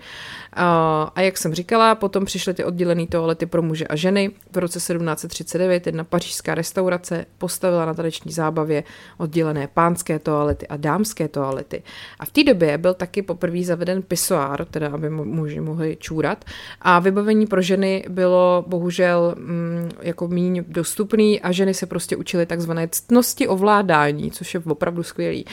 A, 0.52 1.12
a 1.14 1.20
jak 1.20 1.38
jsem 1.38 1.54
říkala, 1.54 1.94
potom 1.94 2.24
přišly 2.24 2.54
ty 2.54 2.64
oddělené 2.64 3.06
toalety 3.06 3.46
pro 3.46 3.62
muže 3.62 3.86
a 3.86 3.96
ženy. 3.96 4.30
V 4.52 4.58
roce 4.58 4.78
1739 4.78 5.86
jedna 5.86 6.04
pařížská 6.04 6.54
restaurace 6.54 7.26
postavila 7.38 7.84
na 7.84 7.94
taneční 7.94 8.32
zábavě 8.32 8.84
oddělené 9.18 9.68
pánské 9.74 10.18
toalety 10.18 10.68
a 10.68 10.76
dámské 10.76 11.28
toalety. 11.28 11.82
A 12.18 12.24
v 12.24 12.30
té 12.30 12.44
době 12.44 12.78
byl 12.78 12.94
taky 12.94 13.22
poprvé 13.22 13.62
zaveden 13.62 14.02
pisoár, 14.02 14.64
teda 14.64 14.88
aby 14.88 15.10
muži 15.10 15.60
mohli 15.60 15.96
čůrat. 16.00 16.44
A 16.80 16.98
vybavení 16.98 17.46
pro 17.46 17.62
ženy 17.62 18.04
bylo 18.08 18.64
bohužel 18.66 19.34
mm, 19.38 19.90
jako 20.00 20.28
méně 20.28 20.64
dostupný 20.68 21.40
a 21.40 21.52
ženy 21.52 21.74
se 21.74 21.83
prostě 21.86 22.16
učili 22.16 22.46
takzvané 22.46 22.88
ctnosti 22.88 23.48
ovládání, 23.48 24.30
což 24.30 24.54
je 24.54 24.60
opravdu 24.66 25.02
skvělý. 25.02 25.44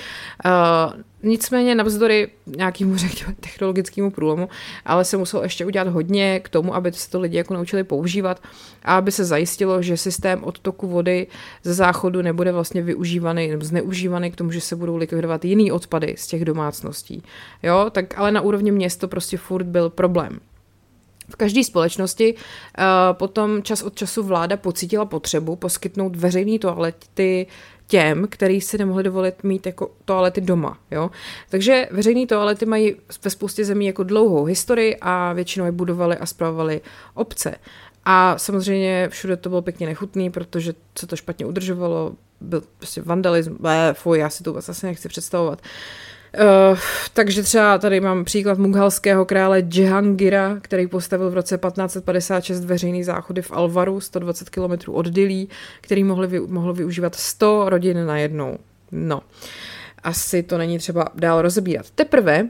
Uh, 0.45 1.01
nicméně 1.23 1.75
navzdory 1.75 2.27
nějakému, 2.45 2.95
řekněme, 2.97 3.35
technologickému 3.39 4.11
průlomu, 4.11 4.49
ale 4.85 5.05
se 5.05 5.17
muselo 5.17 5.43
ještě 5.43 5.65
udělat 5.65 5.87
hodně 5.87 6.39
k 6.39 6.49
tomu, 6.49 6.75
aby 6.75 6.91
se 6.91 7.09
to 7.09 7.19
lidi 7.19 7.37
jako 7.37 7.53
naučili 7.53 7.83
používat 7.83 8.41
a 8.83 8.95
aby 8.95 9.11
se 9.11 9.25
zajistilo, 9.25 9.81
že 9.81 9.97
systém 9.97 10.43
odtoku 10.43 10.87
vody 10.87 11.27
ze 11.63 11.73
záchodu 11.73 12.21
nebude 12.21 12.51
vlastně 12.51 12.81
využívaný 12.81 13.47
nebo 13.47 13.65
zneužívaný 13.65 14.31
k 14.31 14.35
tomu, 14.35 14.51
že 14.51 14.61
se 14.61 14.75
budou 14.75 14.95
likvidovat 14.95 15.45
jiný 15.45 15.71
odpady 15.71 16.15
z 16.17 16.27
těch 16.27 16.45
domácností. 16.45 17.23
Jo, 17.63 17.89
tak 17.91 18.17
ale 18.17 18.31
na 18.31 18.41
úrovni 18.41 18.71
měst 18.71 18.99
to 18.99 19.07
prostě 19.07 19.37
furt 19.37 19.65
byl 19.65 19.89
problém. 19.89 20.39
V 21.31 21.35
každé 21.35 21.63
společnosti 21.63 22.33
uh, 22.33 22.83
potom 23.13 23.63
čas 23.63 23.81
od 23.81 23.95
času 23.95 24.23
vláda 24.23 24.57
pocítila 24.57 25.05
potřebu 25.05 25.55
poskytnout 25.55 26.15
veřejné 26.15 26.59
toalety 26.59 27.47
těm, 27.87 28.27
který 28.29 28.61
si 28.61 28.77
nemohli 28.77 29.03
dovolit 29.03 29.43
mít 29.43 29.65
jako 29.65 29.91
toalety 30.05 30.41
doma. 30.41 30.77
Jo? 30.91 31.11
Takže 31.49 31.87
veřejné 31.91 32.27
toalety 32.27 32.65
mají 32.65 32.95
ve 33.23 33.29
spoustě 33.29 33.65
zemí 33.65 33.85
jako 33.85 34.03
dlouhou 34.03 34.45
historii 34.45 34.97
a 35.01 35.33
většinou 35.33 35.65
je 35.65 35.71
budovali 35.71 36.17
a 36.17 36.25
zpravovali 36.25 36.81
obce. 37.13 37.55
A 38.05 38.37
samozřejmě 38.37 39.09
všude 39.09 39.37
to 39.37 39.49
bylo 39.49 39.61
pěkně 39.61 39.87
nechutný, 39.87 40.29
protože 40.29 40.73
se 40.99 41.07
to 41.07 41.15
špatně 41.15 41.45
udržovalo, 41.45 42.13
byl 42.41 42.63
prostě 42.77 43.01
vandalism, 43.01 43.57
fuj, 43.93 44.19
já 44.19 44.29
si 44.29 44.43
to 44.43 44.49
vůbec 44.49 44.69
asi 44.69 44.85
nechci 44.85 45.09
představovat. 45.09 45.61
Uh, 45.61 45.67
Uh, 46.39 46.77
takže 47.13 47.43
třeba 47.43 47.77
tady 47.77 47.99
mám 47.99 48.25
příklad 48.25 48.57
mughalského 48.57 49.25
krále 49.25 49.63
Jehangira, 49.73 50.57
který 50.61 50.87
postavil 50.87 51.29
v 51.29 51.33
roce 51.33 51.57
1556 51.57 52.65
veřejný 52.65 53.03
záchody 53.03 53.41
v 53.41 53.51
Alvaru, 53.51 54.01
120 54.01 54.49
km 54.49 54.91
od 54.91 55.07
Dili, 55.07 55.47
který 55.81 56.03
mohli, 56.03 56.39
mohlo 56.39 56.73
využívat 56.73 57.15
100 57.15 57.69
rodin 57.69 58.05
najednou. 58.05 58.57
No, 58.91 59.21
asi 60.03 60.43
to 60.43 60.57
není 60.57 60.77
třeba 60.77 61.07
dál 61.15 61.41
rozebírat. 61.41 61.85
Teprve 61.95 62.47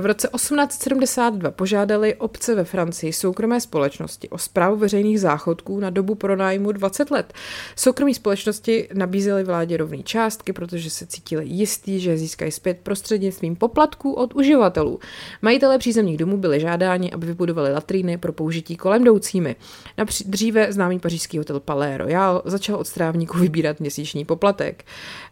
v 0.00 0.06
roce 0.06 0.28
1872 0.34 1.50
požádali 1.50 2.14
obce 2.14 2.54
ve 2.54 2.64
Francii 2.64 3.12
soukromé 3.12 3.60
společnosti 3.60 4.28
o 4.28 4.38
zprávu 4.38 4.76
veřejných 4.76 5.20
záchodků 5.20 5.80
na 5.80 5.90
dobu 5.90 6.14
pronájmu 6.14 6.72
20 6.72 7.10
let. 7.10 7.32
Soukromí 7.76 8.14
společnosti 8.14 8.88
nabízely 8.94 9.44
vládě 9.44 9.76
rovné 9.76 10.02
částky, 10.02 10.52
protože 10.52 10.90
se 10.90 11.06
cítili 11.06 11.46
jistí, 11.46 12.00
že 12.00 12.16
získají 12.16 12.52
zpět 12.52 12.78
prostřednictvím 12.82 13.56
poplatků 13.56 14.12
od 14.12 14.34
uživatelů. 14.34 15.00
Majitelé 15.42 15.78
přízemních 15.78 16.16
domů 16.16 16.36
byli 16.36 16.60
žádáni, 16.60 17.12
aby 17.12 17.26
vybudovali 17.26 17.72
latríny 17.72 18.18
pro 18.18 18.32
použití 18.32 18.76
kolem 18.76 19.02
jdoucími. 19.02 19.56
Napří- 19.98 20.24
dříve 20.26 20.72
známý 20.72 20.98
pařížský 20.98 21.38
hotel 21.38 21.60
Palais 21.60 21.98
Royal 21.98 22.42
začal 22.44 22.76
od 22.76 22.86
strávníků 22.86 23.38
vybírat 23.38 23.80
měsíční 23.80 24.24
poplatek 24.24 24.84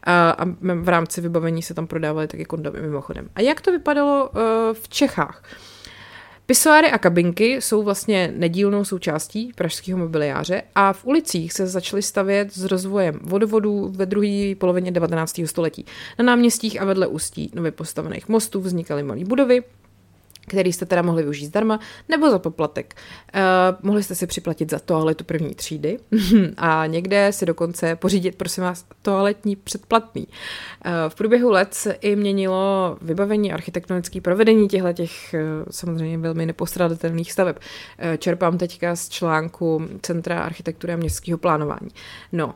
a, 0.03 0.31
a 0.31 0.44
v 0.75 0.88
rámci 0.88 1.20
vybavení 1.20 1.62
se 1.62 1.75
tam 1.75 1.87
prodávaly 1.87 2.29
taky 2.29 2.44
kondomy 2.44 2.81
mimochodem. 2.81 3.29
A 3.35 3.40
jak 3.40 3.61
to 3.61 3.72
vypadalo 3.72 4.26
Eh, 4.35 4.75
v 4.75 4.89
Čechách. 4.89 5.43
Pisoáry 6.47 6.91
a 6.91 6.99
kabinky 6.99 7.53
jsou 7.55 7.83
vlastně 7.83 8.33
nedílnou 8.37 8.85
součástí 8.85 9.53
pražského 9.55 9.99
mobiliáře 9.99 10.62
a 10.75 10.93
v 10.93 11.05
ulicích 11.05 11.53
se 11.53 11.67
začaly 11.67 12.03
stavět 12.03 12.53
s 12.53 12.65
rozvojem 12.65 13.19
vodovodů 13.23 13.93
ve 13.97 14.07
druhé 14.07 14.55
polovině 14.59 14.93
19. 14.93 15.47
století. 15.47 15.85
Na 16.19 16.25
náměstích 16.25 16.81
a 16.81 16.85
vedle 16.85 17.07
ústí 17.07 17.51
nově 17.55 17.71
postavených 17.71 18.29
mostů 18.29 18.61
vznikaly 18.61 19.03
malé 19.03 19.25
budovy, 19.25 19.62
který 20.47 20.73
jste 20.73 20.87
teda 20.87 21.03
mohli 21.03 21.23
využít 21.23 21.47
zdarma, 21.47 21.81
nebo 22.09 22.31
za 22.31 22.39
poplatek. 22.39 22.95
Uh, 23.35 23.41
mohli 23.83 24.03
jste 24.03 24.15
si 24.15 24.27
připlatit 24.27 24.71
za 24.71 24.79
toaletu 24.79 25.25
první 25.25 25.55
třídy 25.55 25.99
a 26.57 26.87
někde 26.87 27.33
si 27.33 27.47
dokonce 27.47 27.97
pořídit, 27.97 28.35
prosím 28.37 28.65
vás, 28.65 28.85
toaletní 29.03 29.57
předplatný. 29.57 30.27
Uh, 30.27 30.93
v 31.09 31.15
průběhu 31.15 31.51
let 31.51 31.75
se 31.75 31.93
i 31.93 32.17
měnilo 32.17 32.97
vybavení 33.03 33.53
architektonické 33.53 34.21
provedení 34.21 34.69
těchto 34.69 34.93
těch 34.93 35.35
uh, 35.35 35.65
samozřejmě 35.71 36.19
velmi 36.19 36.47
nepostradatelných 36.47 37.33
staveb. 37.33 37.57
Uh, 37.59 38.17
čerpám 38.17 38.59
teďka 38.59 38.97
z 38.97 39.09
článku 39.09 39.83
Centra 40.03 40.41
architektury 40.41 40.93
a 40.93 40.97
městského 40.97 41.39
plánování. 41.39 41.91
No, 42.33 42.55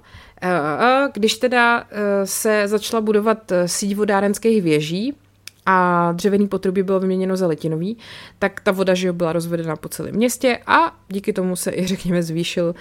když 1.14 1.38
teda 1.38 1.84
se 2.24 2.62
začala 2.68 3.00
budovat 3.00 3.52
síť 3.66 3.96
vodárenských 3.96 4.62
věží, 4.62 5.14
a 5.70 6.12
dřevěný 6.12 6.48
potrubí 6.48 6.82
bylo 6.82 7.00
vyměněno 7.00 7.36
za 7.36 7.46
letinový, 7.46 7.98
tak 8.38 8.60
ta 8.60 8.72
voda 8.72 8.94
že 8.94 9.12
byla 9.12 9.32
rozvedena 9.32 9.76
po 9.76 9.88
celém 9.88 10.14
městě 10.14 10.58
a 10.66 10.96
díky 11.08 11.32
tomu 11.32 11.56
se 11.56 11.70
i 11.70 11.86
řekněme 11.86 12.22
zvýšil 12.22 12.74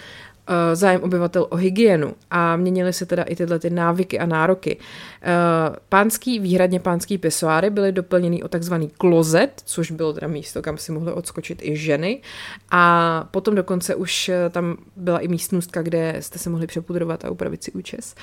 zájem 0.73 1.01
obyvatel 1.03 1.47
o 1.49 1.55
hygienu 1.55 2.13
a 2.31 2.55
měnily 2.55 2.93
se 2.93 3.05
teda 3.05 3.23
i 3.23 3.35
tyhle 3.35 3.59
ty 3.59 3.69
návyky 3.69 4.19
a 4.19 4.25
nároky. 4.25 4.77
Eh, 5.21 5.75
pánský, 5.89 6.39
výhradně 6.39 6.79
pánský 6.79 7.17
pisoáry 7.17 7.69
byly 7.69 7.91
doplněny 7.91 8.43
o 8.43 8.47
takzvaný 8.47 8.91
klozet, 8.97 9.61
což 9.65 9.91
bylo 9.91 10.13
teda 10.13 10.27
místo, 10.27 10.61
kam 10.61 10.77
si 10.77 10.91
mohly 10.91 11.13
odskočit 11.13 11.61
i 11.61 11.77
ženy 11.77 12.21
a 12.71 13.27
potom 13.31 13.55
dokonce 13.55 13.95
už 13.95 14.29
eh, 14.29 14.49
tam 14.49 14.77
byla 14.95 15.19
i 15.19 15.27
místnostka, 15.27 15.81
kde 15.81 16.15
jste 16.19 16.39
se 16.39 16.49
mohli 16.49 16.67
přepudrovat 16.67 17.25
a 17.25 17.29
upravit 17.29 17.63
si 17.63 17.71
účes. 17.71 18.15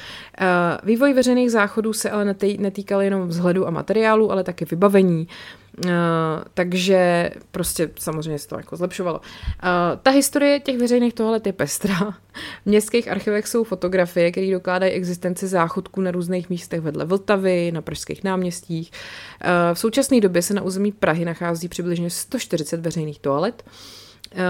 Vývoj 0.83 1.13
veřejných 1.13 1.51
záchodů 1.51 1.93
se 1.93 2.11
ale 2.11 2.35
netýkal 2.59 3.03
jenom 3.03 3.29
vzhledu 3.29 3.67
a 3.67 3.71
materiálu, 3.71 4.33
ale 4.33 4.45
také 4.45 4.65
vybavení. 4.71 5.29
Uh, 5.85 5.91
takže 6.55 7.31
prostě 7.51 7.91
samozřejmě 7.99 8.39
se 8.39 8.49
to 8.49 8.57
jako 8.57 8.77
zlepšovalo. 8.77 9.19
Uh, 9.19 9.25
ta 10.03 10.11
historie 10.11 10.61
těch 10.61 10.79
veřejných 10.79 11.15
toalet 11.15 11.47
je 11.47 11.53
pestrá. 11.53 12.15
V 12.63 12.67
městských 12.67 13.11
archivech 13.11 13.49
jsou 13.49 13.65
fotografie, 13.65 14.33
které 14.33 14.51
dokládají 14.51 14.93
existenci 14.93 15.47
záchodků 15.47 16.01
na 16.01 16.11
různých 16.11 16.51
místech 16.51 16.81
vedle 16.81 17.05
Vltavy, 17.05 17.73
na 17.73 17.83
pražských 17.83 18.25
náměstích. 18.25 18.91
Uh, 18.91 19.75
v 19.75 19.79
současné 19.79 20.21
době 20.21 20.43
se 20.43 20.55
na 20.55 20.63
území 20.63 20.93
Prahy 20.93 21.25
nachází 21.25 21.69
přibližně 21.69 22.11
140 22.11 22.81
veřejných 22.81 23.19
toalet. 23.19 23.63
Uh, 23.67 23.73
Uh, 24.35 24.41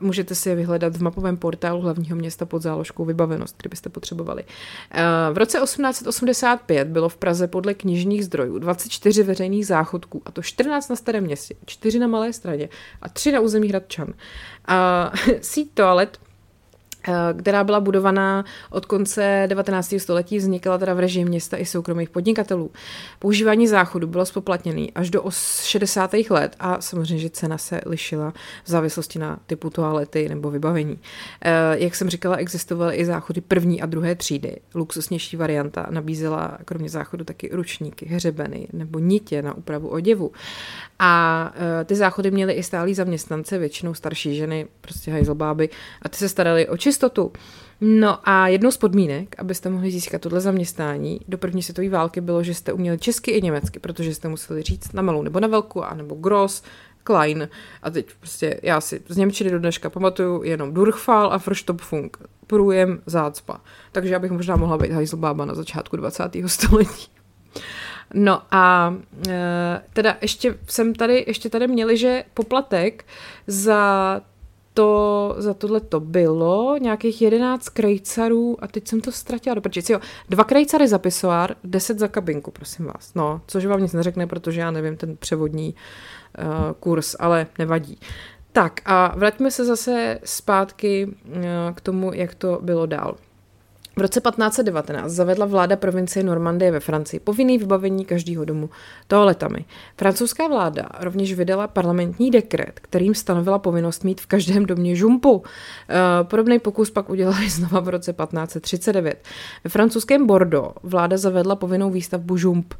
můžete 0.00 0.34
si 0.34 0.48
je 0.48 0.54
vyhledat 0.54 0.96
v 0.96 1.02
mapovém 1.02 1.36
portálu 1.36 1.80
hlavního 1.80 2.16
města 2.16 2.46
pod 2.46 2.62
záložkou 2.62 3.04
vybavenost, 3.04 3.56
kdybyste 3.58 3.88
potřebovali. 3.88 4.44
Uh, 4.44 5.34
v 5.34 5.38
roce 5.38 5.58
1885 5.58 6.88
bylo 6.88 7.08
v 7.08 7.16
Praze 7.16 7.48
podle 7.48 7.74
knižních 7.74 8.24
zdrojů 8.24 8.58
24 8.58 9.22
veřejných 9.22 9.66
záchodků, 9.66 10.22
a 10.24 10.32
to 10.32 10.42
14 10.42 10.88
na 10.88 10.96
starém 10.96 11.24
městě, 11.24 11.54
4 11.66 11.98
na 11.98 12.06
Malé 12.06 12.32
straně 12.32 12.68
a 13.02 13.08
3 13.08 13.32
na 13.32 13.40
území 13.40 13.68
Hradčan. 13.68 14.08
Uh, 14.08 15.34
síť 15.40 15.70
toalet 15.74 16.18
Eh, 16.18 16.25
která 17.38 17.64
byla 17.64 17.80
budovaná 17.80 18.44
od 18.70 18.86
konce 18.86 19.44
19. 19.46 19.94
století, 19.98 20.38
vznikala 20.38 20.78
teda 20.78 20.94
v 20.94 20.98
režii 20.98 21.24
města 21.24 21.56
i 21.56 21.66
soukromých 21.66 22.10
podnikatelů. 22.10 22.70
Používání 23.18 23.68
záchodu 23.68 24.06
bylo 24.06 24.26
spoplatněné 24.26 24.86
až 24.94 25.10
do 25.10 25.24
60. 25.62 26.14
let 26.30 26.56
a 26.58 26.80
samozřejmě, 26.80 27.18
že 27.18 27.30
cena 27.30 27.58
se 27.58 27.80
lišila 27.86 28.32
v 28.64 28.70
závislosti 28.70 29.18
na 29.18 29.38
typu 29.46 29.70
toalety 29.70 30.28
nebo 30.28 30.50
vybavení. 30.50 30.98
Eh, 31.44 31.50
jak 31.78 31.94
jsem 31.94 32.10
říkala, 32.10 32.36
existovaly 32.36 32.96
i 32.96 33.04
záchody 33.04 33.40
první 33.40 33.82
a 33.82 33.86
druhé 33.86 34.14
třídy. 34.14 34.56
Luxusnější 34.74 35.36
varianta 35.36 35.86
nabízela 35.90 36.58
kromě 36.64 36.88
záchodu 36.88 37.24
taky 37.24 37.50
ručníky, 37.52 38.06
hřebeny 38.06 38.68
nebo 38.72 38.98
nitě 38.98 39.42
na 39.42 39.54
úpravu 39.54 39.88
oděvu. 39.88 40.32
A 40.98 41.52
eh, 41.80 41.84
ty 41.84 41.94
záchody 41.94 42.30
měly 42.30 42.52
i 42.52 42.62
stálí 42.62 42.94
zaměstnance, 42.94 43.58
většinou 43.58 43.94
starší 43.94 44.36
ženy, 44.36 44.66
prostě 44.80 45.10
hajzlbáby, 45.10 45.68
a 46.02 46.08
ty 46.08 46.16
se 46.16 46.28
starali 46.28 46.68
o 46.68 46.76
čist 46.76 46.95
jistotu. 46.96 47.32
No 47.80 48.18
a 48.28 48.48
jednou 48.48 48.70
z 48.70 48.76
podmínek, 48.76 49.34
abyste 49.38 49.70
mohli 49.70 49.90
získat 49.90 50.20
tohle 50.20 50.40
zaměstnání 50.40 51.20
do 51.28 51.38
první 51.38 51.62
světové 51.62 51.88
války, 51.88 52.20
bylo, 52.20 52.42
že 52.42 52.54
jste 52.54 52.72
uměli 52.72 52.98
česky 52.98 53.30
i 53.30 53.42
německy, 53.42 53.78
protože 53.78 54.14
jste 54.14 54.28
museli 54.28 54.62
říct 54.62 54.92
na 54.92 55.02
malou 55.02 55.22
nebo 55.22 55.40
na 55.40 55.48
velkou, 55.48 55.82
anebo 55.82 56.14
gross, 56.14 56.62
klein. 57.04 57.48
A 57.82 57.90
teď 57.90 58.06
prostě 58.20 58.60
já 58.62 58.80
si 58.80 59.02
z 59.08 59.16
Němčiny 59.16 59.50
do 59.50 59.58
dneška 59.58 59.90
pamatuju 59.90 60.42
jenom 60.42 60.74
Durchfall 60.74 61.32
a 61.32 61.36
Verstopfung. 61.36 62.16
Průjem 62.46 63.00
zácpa. 63.06 63.60
Takže 63.92 64.12
já 64.12 64.18
bych 64.18 64.30
možná 64.30 64.56
mohla 64.56 64.78
být 64.78 64.92
hajzlbába 64.92 65.44
na 65.44 65.54
začátku 65.54 65.96
20. 65.96 66.22
století. 66.46 67.08
No 68.14 68.42
a 68.50 68.94
e, 69.28 69.82
teda 69.92 70.16
ještě 70.22 70.58
jsem 70.68 70.94
tady, 70.94 71.24
ještě 71.26 71.50
tady 71.50 71.68
měli, 71.68 71.96
že 71.96 72.24
poplatek 72.34 73.04
za 73.46 74.20
to, 74.76 75.34
za 75.38 75.54
tohle 75.54 75.80
to 75.80 76.00
bylo 76.00 76.76
nějakých 76.78 77.22
11 77.22 77.68
krejcarů 77.68 78.56
a 78.64 78.66
teď 78.66 78.88
jsem 78.88 79.00
to 79.00 79.12
ztratila 79.12 79.54
do 79.54 79.60
prčic. 79.60 79.90
Jo, 79.90 80.00
dva 80.28 80.44
krejcary 80.44 80.88
za 80.88 80.98
pisoár, 80.98 81.56
10 81.64 81.98
za 81.98 82.08
kabinku, 82.08 82.50
prosím 82.50 82.84
vás. 82.86 83.14
No, 83.14 83.40
což 83.46 83.66
vám 83.66 83.82
nic 83.82 83.92
neřekne, 83.92 84.26
protože 84.26 84.60
já 84.60 84.70
nevím 84.70 84.96
ten 84.96 85.16
převodní 85.16 85.74
uh, 86.38 86.44
kurz, 86.80 87.16
ale 87.18 87.46
nevadí. 87.58 87.98
Tak 88.52 88.80
a 88.84 89.14
vraťme 89.16 89.50
se 89.50 89.64
zase 89.64 90.18
zpátky 90.24 91.06
uh, 91.06 91.42
k 91.74 91.80
tomu, 91.80 92.12
jak 92.14 92.34
to 92.34 92.58
bylo 92.62 92.86
dál. 92.86 93.16
V 93.98 94.02
roce 94.02 94.20
1519 94.20 95.12
zavedla 95.12 95.46
vláda 95.46 95.76
provincie 95.76 96.22
Normandie 96.22 96.70
ve 96.72 96.80
Francii 96.80 97.20
povinný 97.20 97.58
vybavení 97.58 98.04
každého 98.04 98.44
domu 98.44 98.70
toaletami. 99.06 99.64
Francouzská 99.96 100.48
vláda 100.48 100.88
rovněž 101.00 101.34
vydala 101.34 101.68
parlamentní 101.68 102.30
dekret, 102.30 102.80
kterým 102.80 103.14
stanovila 103.14 103.58
povinnost 103.58 104.04
mít 104.04 104.20
v 104.20 104.26
každém 104.26 104.66
domě 104.66 104.96
žumpu. 104.96 105.42
Eh, 105.88 106.24
podobný 106.24 106.58
pokus 106.58 106.90
pak 106.90 107.10
udělali 107.10 107.50
znova 107.50 107.80
v 107.80 107.88
roce 107.88 108.12
1539. 108.12 109.24
Ve 109.64 109.70
francouzském 109.70 110.26
Bordeaux 110.26 110.74
vláda 110.82 111.16
zavedla 111.16 111.56
povinnou 111.56 111.90
výstavbu 111.90 112.36
žump. 112.36 112.74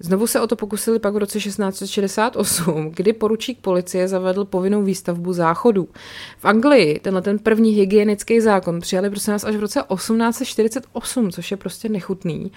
Znovu 0.00 0.26
se 0.26 0.40
o 0.40 0.46
to 0.46 0.56
pokusili 0.56 0.98
pak 0.98 1.14
v 1.14 1.16
roce 1.16 1.38
1668, 1.38 2.90
kdy 2.94 3.12
poručík 3.12 3.58
policie 3.60 4.08
zavedl 4.08 4.44
povinnou 4.44 4.82
výstavbu 4.82 5.32
záchodů. 5.32 5.88
V 6.38 6.44
Anglii 6.44 7.00
tenhle 7.02 7.22
ten 7.22 7.38
první 7.38 7.70
hygienický 7.70 8.40
zákon 8.40 8.80
přijali 8.80 9.10
prosím 9.10 9.32
nás 9.32 9.44
až 9.44 9.56
v 9.56 9.60
roce 9.60 9.82
1848, 10.62 11.32
což 11.32 11.50
je 11.50 11.56
prostě 11.56 11.88
nechutný. 11.88 12.52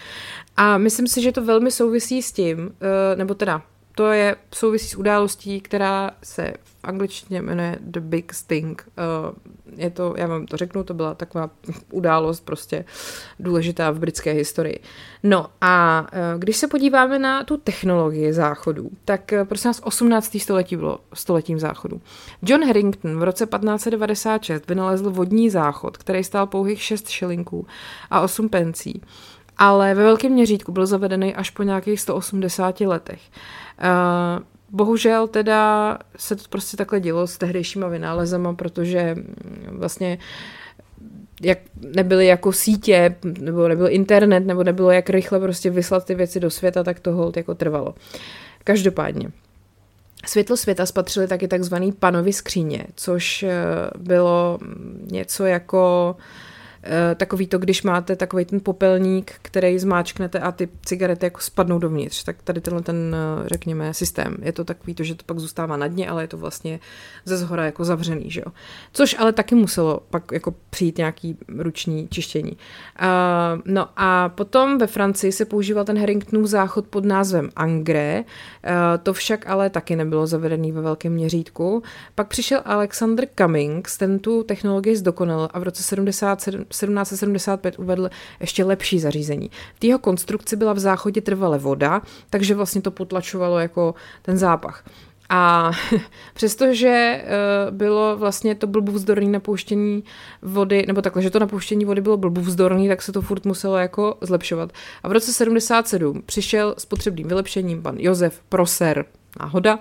A 0.58 0.78
myslím 0.78 1.08
si, 1.08 1.22
že 1.22 1.32
to 1.32 1.45
velmi 1.45 1.72
souvisí 1.72 2.22
s 2.22 2.32
tím, 2.32 2.72
eh, 2.82 3.16
nebo 3.16 3.34
teda 3.34 3.62
to 3.96 4.12
je 4.12 4.36
souvisí 4.56 4.88
s 4.88 4.96
událostí, 4.96 5.62
která 5.62 6.12
se 6.24 6.54
v 6.64 6.76
angličtině 6.84 7.41
jmenuje 7.41 7.78
The 7.82 8.00
Big 8.00 8.34
Sting. 8.34 8.88
Uh, 8.98 9.36
je 9.78 9.89
to, 9.89 10.14
já 10.18 10.28
vám 10.28 10.46
to 10.46 10.58
řeknu, 10.58 10.84
to 10.84 10.93
byla 10.93 11.14
taková 11.14 11.50
událost 11.91 12.46
prostě 12.46 12.86
důležitá 13.39 13.91
v 13.91 14.00
britské 14.00 14.32
historii. 14.32 14.80
No 15.24 15.48
a 15.62 16.02
uh, 16.02 16.39
když 16.39 16.58
se 16.58 16.68
podíváme 16.68 17.20
na 17.20 17.43
tu 17.43 17.58
technologii 17.58 18.34
záchodů, 18.34 18.89
tak 19.06 19.32
uh, 19.34 19.48
prosím 19.48 19.70
nás 19.70 19.82
18. 19.84 20.38
století 20.39 20.76
bylo 20.76 21.00
stoletím 21.14 21.60
záchodu. 21.60 22.02
John 22.41 22.66
Harrington 22.66 23.20
v 23.20 23.24
roce 23.24 23.46
1596 23.46 24.68
vynalezl 24.68 25.10
vodní 25.10 25.50
záchod, 25.50 25.98
který 25.98 26.24
stál 26.24 26.48
pouhých 26.48 26.82
6 26.82 27.10
šilinků 27.10 27.68
a 28.10 28.22
8 28.22 28.50
pencí 28.50 29.02
ale 29.58 29.93
ve 29.93 30.03
velkém 30.03 30.32
měřítku 30.32 30.72
byl 30.72 30.86
zavedený 30.86 31.36
až 31.36 31.49
po 31.49 31.64
nějakých 31.64 32.01
180 32.01 32.82
letech. 32.82 33.22
Uh, 33.84 34.43
bohužel 34.70 35.28
teda 35.28 35.97
se 36.18 36.36
to 36.36 36.43
prostě 36.49 36.78
takhle 36.78 36.99
dělo 36.99 37.28
s 37.28 37.38
tehdejšíma 37.38 37.88
vynálezama, 37.88 38.53
protože 38.53 39.16
mm, 39.16 39.68
vlastně 39.72 40.18
jak 41.41 41.58
nebyly 41.95 42.26
jako 42.26 42.51
sítě, 42.51 43.16
nebo 43.39 43.68
nebyl 43.68 43.88
internet, 43.89 44.39
nebo 44.39 44.64
nebylo 44.64 44.91
jak 44.91 45.10
rychle 45.10 45.39
prostě 45.39 45.70
vyslat 45.70 46.06
ty 46.06 46.16
věci 46.16 46.39
do 46.39 46.49
světa, 46.49 46.84
tak 46.84 46.99
to 46.99 47.12
hold 47.12 47.38
jako 47.38 47.56
trvalo. 47.56 47.95
Každopádně. 48.64 49.32
Světlo 50.26 50.58
světa 50.58 50.86
spatřili 50.86 51.28
taky 51.28 51.47
takzvaný 51.47 51.91
panovy 51.91 52.34
skříně, 52.34 52.86
což 52.95 53.43
eh, 53.43 53.53
bylo 53.97 54.60
něco 55.12 55.45
jako 55.45 56.16
uh, 56.18 56.24
takový 57.16 57.48
to, 57.48 57.58
když 57.58 57.84
máte 57.84 58.16
takový 58.16 58.46
ten 58.46 58.60
popelník, 58.60 59.34
který 59.42 59.80
zmáčknete 59.80 60.40
a 60.40 60.52
ty 60.52 60.70
cigarety 60.86 61.26
jako 61.26 61.42
spadnou 61.42 61.80
dovnitř, 61.80 62.24
tak 62.24 62.36
tady 62.44 62.62
tenhle 62.62 62.82
ten, 62.82 63.16
eh, 63.16 63.48
řekněme, 63.48 63.94
systém. 63.94 64.38
Je 64.42 64.52
to 64.52 64.64
takový 64.64 64.96
to, 64.96 65.04
že 65.04 65.16
to 65.16 65.24
pak 65.26 65.40
zůstává 65.40 65.78
na 65.78 65.88
dně, 65.88 66.10
ale 66.10 66.24
je 66.24 66.28
to 66.28 66.38
vlastně 66.38 66.80
ze 67.26 67.38
zhora 67.38 67.66
jako 67.66 67.86
zavřený, 67.86 68.32
že 68.32 68.42
jo. 68.46 68.52
Což 68.94 69.16
ale 69.20 69.34
taky 69.34 69.56
muselo 69.56 70.00
pak 70.10 70.32
jako 70.32 70.54
přijít 70.70 70.98
nějaký 70.98 71.38
ruční 71.58 72.08
čištění. 72.08 72.52
Uh, 72.52 73.62
no 73.66 73.88
a 73.96 74.30
potom 74.30 74.78
ve 74.78 74.88
Francii 74.88 75.32
se 75.32 75.46
používal 75.46 75.86
ten 75.86 76.00
Harringtonův 76.00 76.48
záchod 76.48 76.88
pod 76.88 77.06
názvem 77.06 77.50
Angre, 77.56 78.24
uh, 78.24 78.72
to 79.04 79.14
však 79.14 79.50
ale 79.50 79.70
taky 79.70 79.96
nebylo 79.96 80.28
zavedený 80.28 80.72
ve 80.72 80.82
velkém 80.82 81.14
měřítku. 81.14 81.84
Pak 82.16 82.28
přišel 82.28 82.62
Alexander 82.66 83.28
Cummings, 83.38 83.98
ten 83.98 84.20
tu 84.20 84.44
technologii 84.44 84.96
zdokonal 84.96 85.50
a 85.54 85.60
v 85.60 85.64
roce 85.64 85.84
77 85.84 86.66
1775 86.82 87.80
uvedl 87.80 88.10
ještě 88.40 88.64
lepší 88.64 89.00
zařízení. 89.00 89.52
V 89.82 89.84
jeho 89.84 90.00
konstrukci 90.00 90.56
byla 90.56 90.74
v 90.74 90.80
záchodě 90.80 91.22
trvale 91.22 91.58
voda, 91.58 92.02
takže 92.30 92.56
vlastně 92.56 92.82
to 92.82 92.92
potlačovalo 92.92 93.60
jako 93.60 93.96
ten 94.22 94.38
zápach. 94.38 94.84
A 95.30 95.72
přestože 96.34 97.24
uh, 97.24 97.76
bylo 97.76 98.18
vlastně 98.18 98.56
to 98.56 98.68
blbůvzdorný 98.68 99.30
napouštění 99.30 100.04
vody, 100.42 100.86
nebo 100.88 101.02
takhle, 101.02 101.22
že 101.22 101.30
to 101.30 101.40
napouštění 101.40 101.86
vody 101.86 102.02
bylo 102.02 102.18
blbůvzdorný, 102.18 102.88
tak 102.88 103.02
se 103.02 103.12
to 103.12 103.22
furt 103.22 103.46
muselo 103.46 103.78
jako 103.78 104.18
zlepšovat. 104.22 104.72
A 105.04 105.10
v 105.10 105.12
roce 105.12 105.34
77 105.34 106.22
přišel 106.26 106.76
s 106.78 106.86
potřebným 106.86 107.28
vylepšením 107.28 107.82
pan 107.82 107.96
Josef 107.98 108.42
Proser, 108.50 109.06
náhoda. 109.40 109.80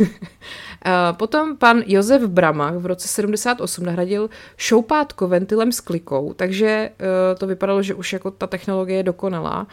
Potom 1.16 1.56
pan 1.56 1.82
Josef 1.86 2.22
Bramach 2.28 2.74
v 2.74 2.86
roce 2.86 3.08
78 3.08 3.84
nahradil 3.84 4.30
šoupátko 4.56 5.28
ventilem 5.28 5.72
s 5.72 5.80
klikou, 5.80 6.32
takže 6.36 6.68
eh, 6.68 7.34
to 7.38 7.46
vypadalo, 7.46 7.82
že 7.82 7.94
už 7.94 8.12
jako 8.12 8.30
ta 8.30 8.46
technologie 8.46 8.96
je 8.96 9.02
dokonalá, 9.02 9.66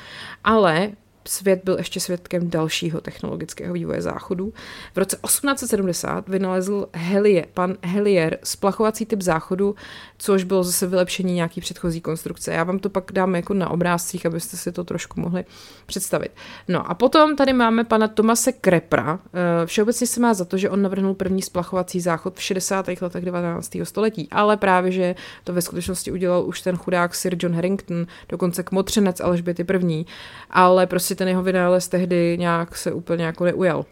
ale 0.44 0.92
svět 1.28 1.62
byl 1.64 1.78
ještě 1.78 2.00
svědkem 2.00 2.50
dalšího 2.50 3.02
technologického 3.02 3.74
vývoje 3.74 4.02
záchodu. 4.02 4.54
V 4.94 4.98
roce 4.98 5.18
1870 5.26 6.30
vynalezl 6.30 6.88
Helie, 6.94 7.46
pan 7.54 7.78
Helier 7.84 8.38
splachovací 8.44 9.06
typ 9.06 9.22
záchodu, 9.22 9.76
což 10.18 10.44
bylo 10.44 10.64
zase 10.64 10.88
vylepšení 10.88 11.34
nějaký 11.34 11.62
předchozí 11.62 12.02
konstrukce. 12.02 12.54
Já 12.54 12.64
vám 12.64 12.80
to 12.80 12.90
pak 12.90 13.12
dám 13.12 13.36
jako 13.36 13.54
na 13.54 13.70
obrázcích, 13.70 14.26
abyste 14.26 14.58
si 14.58 14.72
to 14.72 14.84
trošku 14.84 15.22
mohli 15.22 15.46
představit. 15.86 16.32
No 16.68 16.92
a 16.92 16.94
potom 16.94 17.36
tady 17.36 17.54
máme 17.54 17.84
pana 17.84 18.08
Tomase 18.08 18.52
Krepra. 18.52 19.20
Eh, 19.34 19.66
všeobecně 19.66 20.08
se 20.08 20.20
má 20.20 20.34
za 20.34 20.46
to, 20.46 20.58
že 20.58 20.70
on 20.70 20.82
navrhnul 20.82 21.14
první 21.14 21.42
splachovací 21.42 22.02
záchod 22.02 22.36
v 22.36 22.42
60. 22.42 23.02
letech 23.02 23.26
19. 23.26 23.78
století, 23.84 24.28
ale 24.32 24.58
právě, 24.58 24.92
že 24.92 25.16
to 25.44 25.54
ve 25.54 25.62
skutečnosti 25.62 26.12
udělal 26.12 26.44
už 26.46 26.62
ten 26.62 26.78
chudák 26.78 27.16
Sir 27.16 27.36
John 27.40 27.56
Harrington, 27.56 28.08
dokonce 28.30 28.64
kmotřenec 28.64 29.20
Alžběty 29.20 29.64
první, 29.64 30.06
ale 30.50 30.88
prostě 30.88 31.11
ten 31.16 31.28
jeho 31.28 31.44
vynález 31.44 31.88
tehdy 31.88 32.38
nějak 32.40 32.78
se 32.78 32.94
úplně 32.94 33.26
jako 33.26 33.46
neujal. 33.46 33.86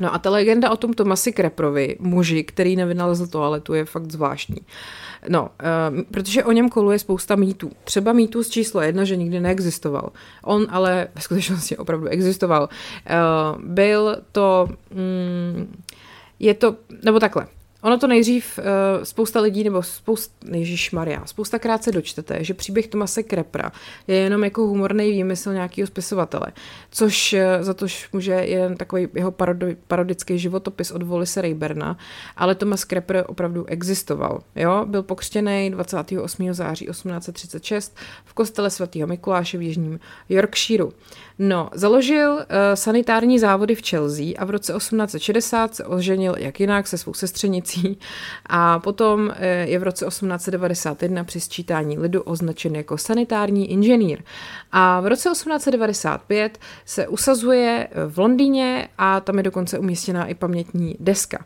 No 0.00 0.14
a 0.14 0.18
ta 0.18 0.30
legenda 0.30 0.70
o 0.70 0.76
tom 0.76 0.92
Tomasi 0.92 1.32
Kreprovi, 1.32 1.96
muži, 2.00 2.44
který 2.44 2.76
nevynalezl 2.76 3.26
toaletu, 3.26 3.74
je 3.74 3.84
fakt 3.84 4.12
zvláštní. 4.12 4.60
No, 5.28 5.42
uh, 5.42 6.02
protože 6.10 6.44
o 6.44 6.52
něm 6.52 6.68
koluje 6.68 6.98
spousta 6.98 7.36
mýtů. 7.36 7.70
Třeba 7.84 8.12
mýtus 8.12 8.48
číslo 8.48 8.80
jedna, 8.80 9.04
že 9.04 9.16
nikdy 9.16 9.40
neexistoval. 9.40 10.12
On 10.44 10.66
ale 10.70 11.08
ve 11.14 11.20
skutečnosti 11.20 11.76
opravdu 11.76 12.06
existoval. 12.06 12.62
Uh, 12.62 13.62
byl 13.62 14.16
to... 14.32 14.68
Mm, 14.90 15.82
je 16.38 16.54
to, 16.54 16.76
nebo 17.04 17.20
takhle, 17.20 17.46
Ono 17.82 17.98
to 17.98 18.06
nejdřív 18.06 18.58
uh, 18.58 18.64
spousta 19.04 19.40
lidí, 19.40 19.64
nebo 19.64 19.82
spousta, 19.82 20.34
Ježíš 20.50 20.90
Maria, 20.90 21.26
spousta 21.26 21.58
krát 21.58 21.84
se 21.84 21.92
dočtete, 21.92 22.44
že 22.44 22.54
příběh 22.54 22.86
Tomase 22.86 23.22
Krepra 23.22 23.72
je 24.06 24.16
jenom 24.16 24.44
jako 24.44 24.62
humorný 24.62 25.10
výmysl 25.10 25.52
nějakého 25.52 25.86
spisovatele, 25.86 26.46
což 26.90 27.32
uh, 27.32 27.38
za 27.64 27.74
to 27.74 27.86
může 28.12 28.32
jeden 28.32 28.76
takový 28.76 29.08
jeho 29.14 29.30
parodi, 29.30 29.76
parodický 29.88 30.38
životopis 30.38 30.90
od 30.90 31.02
Volise 31.02 31.42
Rayberna, 31.42 31.98
ale 32.36 32.54
Thomas 32.54 32.84
Krepr 32.84 33.24
opravdu 33.26 33.66
existoval. 33.66 34.40
Jo? 34.56 34.84
Byl 34.86 35.02
pokřtěný 35.02 35.70
28. 35.70 36.52
září 36.52 36.86
1836 36.86 37.96
v 38.24 38.34
kostele 38.34 38.70
svatého 38.70 39.06
Mikuláše 39.06 39.58
v 39.58 39.62
Jižním 39.62 40.00
Yorkshireu. 40.28 40.90
No, 41.38 41.70
založil 41.74 42.34
uh, 42.34 42.40
sanitární 42.74 43.38
závody 43.38 43.74
v 43.74 43.88
Chelsea 43.88 44.24
a 44.38 44.44
v 44.44 44.50
roce 44.50 44.72
1860 44.72 45.74
se 45.74 45.84
oženil 45.84 46.34
jak 46.38 46.60
jinak 46.60 46.86
se 46.86 46.98
svou 46.98 47.14
sestřenicí 47.14 47.67
prací. 47.68 47.98
A 48.46 48.78
potom 48.78 49.30
eh, 49.36 49.66
je 49.68 49.78
v 49.78 49.82
roce 49.82 50.06
1891 50.06 51.24
při 51.24 51.40
sčítání 51.40 51.98
lidu 51.98 52.22
označen 52.22 52.76
jako 52.76 52.98
sanitární 52.98 53.70
inženýr. 53.70 54.22
A 54.72 55.00
v 55.00 55.06
roce 55.06 55.30
1895 55.30 56.58
se 56.84 57.08
usazuje 57.08 57.88
v 58.08 58.18
Londýně 58.18 58.88
a 58.98 59.20
tam 59.20 59.36
je 59.36 59.42
dokonce 59.42 59.78
umístěná 59.78 60.26
i 60.26 60.34
pamětní 60.34 60.96
deska. 61.00 61.44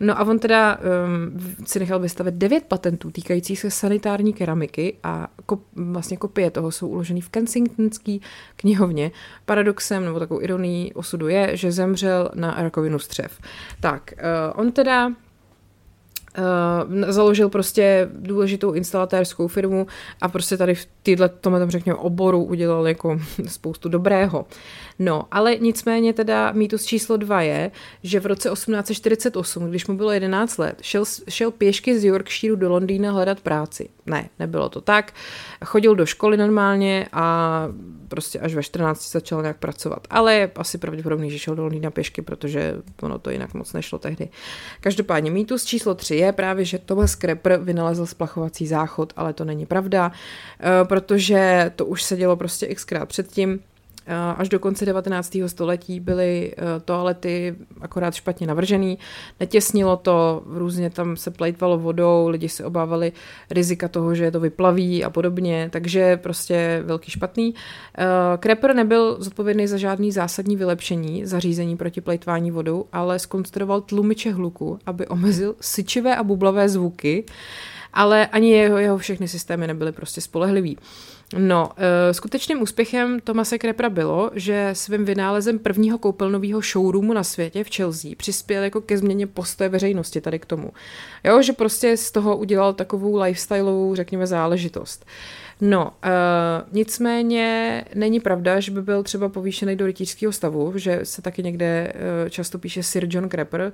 No 0.00 0.18
a 0.18 0.24
on 0.24 0.38
teda 0.38 0.78
um, 0.78 1.40
si 1.66 1.78
nechal 1.78 1.98
vystavit 1.98 2.34
devět 2.34 2.64
patentů 2.64 3.10
týkajících 3.10 3.58
se 3.58 3.70
sanitární 3.70 4.32
keramiky 4.32 4.96
a 5.02 5.28
kop, 5.46 5.62
vlastně 5.76 6.16
kopie 6.16 6.50
toho 6.50 6.70
jsou 6.70 6.88
uložený 6.88 7.20
v 7.20 7.28
Kensingtonské 7.28 8.18
knihovně. 8.56 9.10
Paradoxem 9.44 10.04
nebo 10.04 10.18
takovou 10.18 10.40
ironií 10.40 10.92
osudu 10.92 11.28
je, 11.28 11.56
že 11.56 11.72
zemřel 11.72 12.30
na 12.34 12.54
rakovinu 12.58 12.98
střev. 12.98 13.40
Tak, 13.80 14.14
uh, 14.16 14.60
on 14.60 14.72
teda 14.72 15.12
založil 17.08 17.48
prostě 17.48 18.08
důležitou 18.12 18.72
instalatérskou 18.72 19.48
firmu 19.48 19.86
a 20.20 20.28
prostě 20.28 20.56
tady 20.56 20.74
v 20.74 20.88
této, 21.02 21.28
tomu 21.28 21.56
řekněme, 21.70 21.98
oboru 21.98 22.44
udělal 22.44 22.88
jako 22.88 23.20
spoustu 23.48 23.88
dobrého. 23.88 24.46
No, 24.98 25.24
ale 25.30 25.56
nicméně 25.56 26.12
teda 26.12 26.52
mýtus 26.52 26.84
číslo 26.84 27.16
dva 27.16 27.42
je, 27.42 27.70
že 28.02 28.20
v 28.20 28.26
roce 28.26 28.50
1848, 28.50 29.70
když 29.70 29.86
mu 29.86 29.96
bylo 29.96 30.10
11 30.10 30.58
let, 30.58 30.78
šel, 30.82 31.04
šel 31.28 31.50
pěšky 31.50 31.98
z 31.98 32.04
Yorkshireu 32.04 32.56
do 32.56 32.70
Londýna 32.70 33.12
hledat 33.12 33.40
práci. 33.40 33.88
Ne, 34.06 34.28
nebylo 34.38 34.68
to 34.68 34.80
tak. 34.80 35.12
Chodil 35.64 35.94
do 35.94 36.06
školy 36.06 36.36
normálně 36.36 37.08
a 37.12 37.66
prostě 38.08 38.38
až 38.38 38.54
ve 38.54 38.62
14 38.62 39.12
začal 39.12 39.42
nějak 39.42 39.56
pracovat. 39.56 40.06
Ale 40.10 40.34
je 40.34 40.50
asi 40.56 40.78
pravděpodobný, 40.78 41.30
že 41.30 41.38
šel 41.38 41.54
do 41.54 41.62
Londýna 41.62 41.90
pěšky, 41.90 42.22
protože 42.22 42.74
ono 43.02 43.18
to 43.18 43.30
jinak 43.30 43.54
moc 43.54 43.72
nešlo 43.72 43.98
tehdy. 43.98 44.28
Každopádně 44.80 45.30
mýtus 45.30 45.64
číslo 45.64 45.94
3 45.94 46.16
je 46.16 46.32
právě, 46.32 46.64
že 46.64 46.78
Thomas 46.78 47.14
Krepper 47.14 47.58
vynalezl 47.58 48.06
splachovací 48.06 48.66
záchod, 48.66 49.12
ale 49.16 49.32
to 49.32 49.44
není 49.44 49.66
pravda, 49.66 50.12
eh, 50.60 50.84
protože 50.84 51.70
to 51.76 51.86
už 51.86 52.02
se 52.02 52.16
dělo 52.16 52.36
prostě 52.36 52.74
xkrát 52.74 53.08
předtím 53.08 53.60
až 54.36 54.48
do 54.48 54.58
konce 54.58 54.86
19. 54.86 55.36
století 55.46 56.00
byly 56.00 56.52
eh, 56.56 56.80
toalety 56.84 57.54
akorát 57.80 58.14
špatně 58.14 58.46
navržený, 58.46 58.98
netěsnilo 59.40 59.96
to, 59.96 60.42
různě 60.46 60.90
tam 60.90 61.16
se 61.16 61.30
plejtvalo 61.30 61.78
vodou, 61.78 62.28
lidi 62.28 62.48
se 62.48 62.64
obávali 62.64 63.12
rizika 63.50 63.88
toho, 63.88 64.14
že 64.14 64.24
je 64.24 64.30
to 64.30 64.40
vyplaví 64.40 65.04
a 65.04 65.10
podobně, 65.10 65.68
takže 65.72 66.16
prostě 66.16 66.82
velký 66.84 67.10
špatný. 67.10 67.54
Kreper 68.38 68.70
eh, 68.70 68.74
nebyl 68.74 69.16
zodpovědný 69.18 69.66
za 69.66 69.76
žádný 69.76 70.12
zásadní 70.12 70.56
vylepšení 70.56 71.26
zařízení 71.26 71.76
proti 71.76 72.00
plejtvání 72.00 72.50
vodou, 72.50 72.84
ale 72.92 73.18
skonstruoval 73.18 73.80
tlumiče 73.80 74.32
hluku, 74.32 74.78
aby 74.86 75.06
omezil 75.06 75.54
syčivé 75.60 76.16
a 76.16 76.22
bublavé 76.22 76.68
zvuky, 76.68 77.24
ale 77.92 78.26
ani 78.26 78.50
jeho, 78.50 78.78
jeho 78.78 78.98
všechny 78.98 79.28
systémy 79.28 79.66
nebyly 79.66 79.92
prostě 79.92 80.20
spolehlivý. 80.20 80.78
No, 81.38 81.70
e, 81.76 82.14
skutečným 82.14 82.62
úspěchem 82.62 83.20
Tomase 83.20 83.58
Krepra 83.58 83.90
bylo, 83.90 84.30
že 84.34 84.70
svým 84.72 85.04
vynálezem 85.04 85.58
prvního 85.58 85.98
koupelnového 85.98 86.60
showroomu 86.60 87.12
na 87.12 87.24
světě 87.24 87.64
v 87.64 87.76
Chelsea 87.76 88.10
přispěl 88.16 88.62
jako 88.62 88.80
ke 88.80 88.98
změně 88.98 89.26
postoje 89.26 89.68
veřejnosti 89.68 90.20
tady 90.20 90.38
k 90.38 90.46
tomu. 90.46 90.72
Jo, 91.24 91.42
že 91.42 91.52
prostě 91.52 91.96
z 91.96 92.10
toho 92.10 92.36
udělal 92.36 92.72
takovou 92.72 93.22
lifestyleovou, 93.22 93.94
řekněme, 93.94 94.26
záležitost. 94.26 95.06
No, 95.60 95.92
e, 96.02 96.10
nicméně 96.72 97.84
není 97.94 98.20
pravda, 98.20 98.60
že 98.60 98.72
by 98.72 98.82
byl 98.82 99.02
třeba 99.02 99.28
povýšený 99.28 99.76
do 99.76 99.86
rytířského 99.86 100.32
stavu, 100.32 100.72
že 100.76 101.00
se 101.02 101.22
taky 101.22 101.42
někde 101.42 101.92
e, 102.26 102.30
často 102.30 102.58
píše 102.58 102.82
Sir 102.82 103.06
John 103.10 103.28
Crapper. 103.28 103.60
E, 103.60 103.72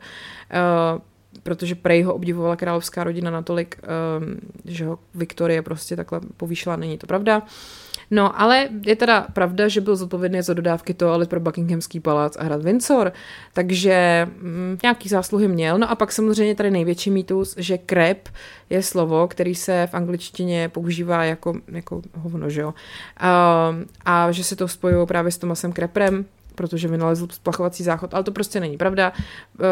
protože 1.42 1.74
prej 1.74 2.02
ho 2.02 2.14
obdivovala 2.14 2.56
královská 2.56 3.04
rodina 3.04 3.30
natolik, 3.30 3.80
um, 4.18 4.36
že 4.64 4.86
ho 4.86 4.98
Viktorie 5.14 5.62
prostě 5.62 5.96
takhle 5.96 6.20
povýšila, 6.36 6.76
není 6.76 6.98
to 6.98 7.06
pravda. 7.06 7.42
No, 8.10 8.40
ale 8.40 8.68
je 8.86 8.96
teda 8.96 9.26
pravda, 9.32 9.68
že 9.68 9.80
byl 9.80 9.96
zodpovědný 9.96 10.42
za 10.42 10.54
dodávky 10.54 10.94
toalet 10.94 11.28
pro 11.28 11.40
Buckinghamský 11.40 12.00
palác 12.00 12.36
a 12.36 12.44
hrad 12.44 12.62
Windsor, 12.62 13.12
takže 13.52 14.26
mm, 14.42 14.78
nějaký 14.82 15.08
zásluhy 15.08 15.48
měl. 15.48 15.78
No 15.78 15.90
a 15.90 15.94
pak 15.94 16.12
samozřejmě 16.12 16.54
tady 16.54 16.70
největší 16.70 17.10
mýtus, 17.10 17.54
že 17.58 17.78
krep 17.78 18.28
je 18.70 18.82
slovo, 18.82 19.28
který 19.28 19.54
se 19.54 19.88
v 19.90 19.94
angličtině 19.94 20.68
používá 20.68 21.24
jako, 21.24 21.54
jako 21.68 22.02
hovno, 22.14 22.50
že 22.50 22.60
jo. 22.60 22.74
A, 23.16 23.74
a 24.04 24.32
že 24.32 24.44
se 24.44 24.56
to 24.56 24.68
spojují 24.68 25.06
právě 25.06 25.32
s 25.32 25.38
Tomasem 25.38 25.72
Kreprem, 25.72 26.24
protože 26.58 26.88
vynalezl 26.88 27.26
splachovací 27.30 27.82
záchod, 27.82 28.14
ale 28.14 28.24
to 28.24 28.32
prostě 28.32 28.60
není 28.60 28.76
pravda. 28.76 29.12
Eh, 29.14 29.64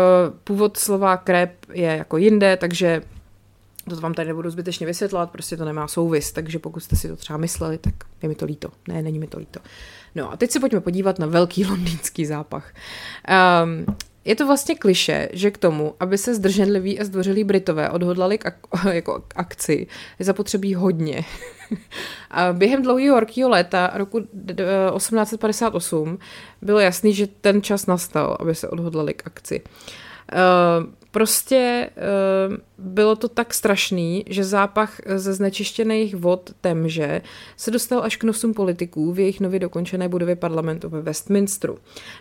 původ 0.45 0.77
slova 0.77 1.17
krep 1.17 1.53
je 1.73 1.97
jako 1.97 2.17
jinde, 2.17 2.57
takže 2.57 3.03
to 3.91 3.97
vám 3.97 4.15
tady 4.15 4.29
nebudu 4.29 4.51
zbytečně 4.51 4.87
vysvětlovat, 4.87 5.31
prostě 5.31 5.57
to 5.57 5.65
nemá 5.65 5.89
souvis, 5.89 6.33
takže 6.33 6.59
pokud 6.59 6.81
jste 6.81 6.97
si 6.97 7.09
to 7.09 7.17
třeba 7.17 7.37
mysleli, 7.37 7.79
tak 7.79 7.95
je 8.23 8.29
mi 8.29 8.35
to 8.35 8.45
líto. 8.45 8.69
Ne, 8.89 9.03
není 9.03 9.19
mi 9.19 9.27
to 9.27 9.39
líto. 9.39 9.61
No 10.15 10.33
a 10.33 10.37
teď 10.37 10.51
se 10.51 10.61
pojďme 10.61 10.81
podívat 10.81 11.19
na 11.19 11.27
velký 11.27 11.65
londýnský 11.71 12.27
zápach. 12.27 12.73
Um, 13.65 13.97
je 14.27 14.37
to 14.37 14.47
vlastně 14.47 14.75
kliše, 14.75 15.29
že 15.33 15.51
k 15.51 15.59
tomu, 15.59 15.95
aby 16.01 16.19
se 16.19 16.35
zdrženliví 16.35 17.01
a 17.01 17.05
zdvořilí 17.05 17.45
Britové 17.45 17.91
odhodlali 17.91 18.39
k, 18.39 18.45
ak- 18.45 18.91
jako 18.93 19.23
k 19.29 19.35
akci, 19.37 19.87
je 20.19 20.25
zapotřebí 20.25 20.75
hodně. 20.75 21.25
a 22.31 22.53
během 22.53 22.83
dlouhého 22.83 23.15
horkého 23.15 23.51
léta 23.51 23.91
roku 23.95 24.21
1858 24.21 26.19
bylo 26.63 26.81
jasný, 26.81 27.15
že 27.15 27.27
ten 27.27 27.63
čas 27.63 27.87
nastal, 27.87 28.37
aby 28.41 28.55
se 28.55 28.69
odhodlali 28.69 29.15
k 29.15 29.27
akci. 29.27 29.63
Uh, 30.33 30.87
Prostě 31.17 31.91
uh, 32.49 32.57
bylo 32.79 33.17
to 33.17 33.29
tak 33.29 33.55
strašný, 33.55 34.25
že 34.29 34.45
zápach 34.45 35.01
ze 35.17 35.35
znečištěných 35.35 36.17
vod 36.17 36.51
Temže 36.61 37.23
se 37.57 37.71
dostal 37.71 38.03
až 38.03 38.17
k 38.17 38.25
nosům 38.25 38.55
politiků 38.55 39.13
v 39.13 39.19
jejich 39.19 39.41
nově 39.41 39.61
dokončené 39.61 40.09
budově 40.09 40.37
parlamentu 40.37 40.89
ve 40.89 41.03
Westminsteru. 41.03 41.79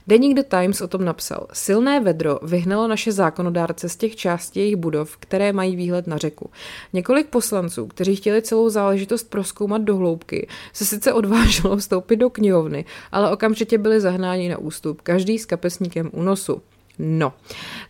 Deník 0.08 0.38
The 0.38 0.44
Times 0.44 0.82
o 0.82 0.88
tom 0.88 1.06
napsal. 1.06 1.48
Silné 1.54 2.00
vedro 2.00 2.40
vyhnalo 2.44 2.88
naše 2.88 3.12
zákonodárce 3.12 3.90
z 3.90 3.96
těch 3.96 4.16
částí 4.16 4.60
jejich 4.60 4.76
budov, 4.76 5.18
které 5.18 5.54
mají 5.54 5.76
výhled 5.76 6.08
na 6.08 6.18
řeku. 6.18 6.50
Několik 6.94 7.28
poslanců, 7.28 7.88
kteří 7.88 8.16
chtěli 8.16 8.42
celou 8.42 8.70
záležitost 8.70 9.30
proskoumat 9.30 9.82
do 9.82 9.96
hloubky, 9.96 10.48
se 10.74 10.86
sice 10.86 11.14
odvážilo 11.14 11.78
vstoupit 11.78 12.16
do 12.16 12.30
knihovny, 12.30 12.86
ale 13.12 13.32
okamžitě 13.32 13.78
byli 13.78 14.02
zahnáni 14.02 14.50
na 14.50 14.58
ústup, 14.58 15.02
každý 15.02 15.40
s 15.40 15.46
kapesníkem 15.46 16.10
u 16.14 16.22
nosu. 16.22 16.62
No, 17.00 17.34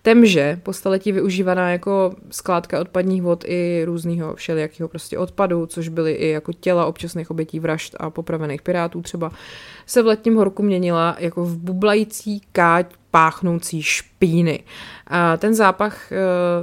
temže 0.01 0.59
po 0.63 0.73
staletí 0.73 1.11
využívaná 1.11 1.71
jako 1.71 2.15
skládka 2.31 2.81
odpadních 2.81 3.21
vod 3.21 3.43
i 3.47 3.81
různého 3.85 4.35
všelijakého 4.35 4.89
prostě 4.89 5.17
odpadu, 5.17 5.65
což 5.65 5.87
byly 5.87 6.13
i 6.13 6.29
jako 6.29 6.53
těla 6.53 6.85
občasných 6.85 7.31
obětí 7.31 7.59
vražd 7.59 7.95
a 7.99 8.09
popravených 8.09 8.61
pirátů 8.61 9.01
třeba, 9.01 9.31
se 9.85 10.01
v 10.01 10.05
letním 10.05 10.35
horku 10.35 10.63
měnila 10.63 11.15
jako 11.19 11.45
v 11.45 11.57
bublající 11.57 12.41
káť 12.51 12.85
páchnoucí 13.11 13.83
špíny. 13.83 14.63
A 15.07 15.37
ten 15.37 15.55
zápach 15.55 16.11
e, 16.11 16.17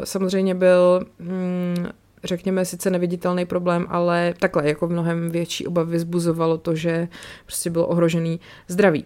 samozřejmě 0.04 0.54
byl 0.54 1.06
mm, 1.18 1.86
řekněme, 2.24 2.64
sice 2.64 2.90
neviditelný 2.90 3.44
problém, 3.44 3.86
ale 3.88 4.34
takhle 4.40 4.68
jako 4.68 4.88
mnohem 4.88 5.30
větší 5.30 5.66
obavy 5.66 5.96
vzbuzovalo 5.96 6.58
to, 6.58 6.74
že 6.74 7.08
prostě 7.46 7.70
bylo 7.70 7.86
ohrožený 7.86 8.40
zdraví. 8.68 9.04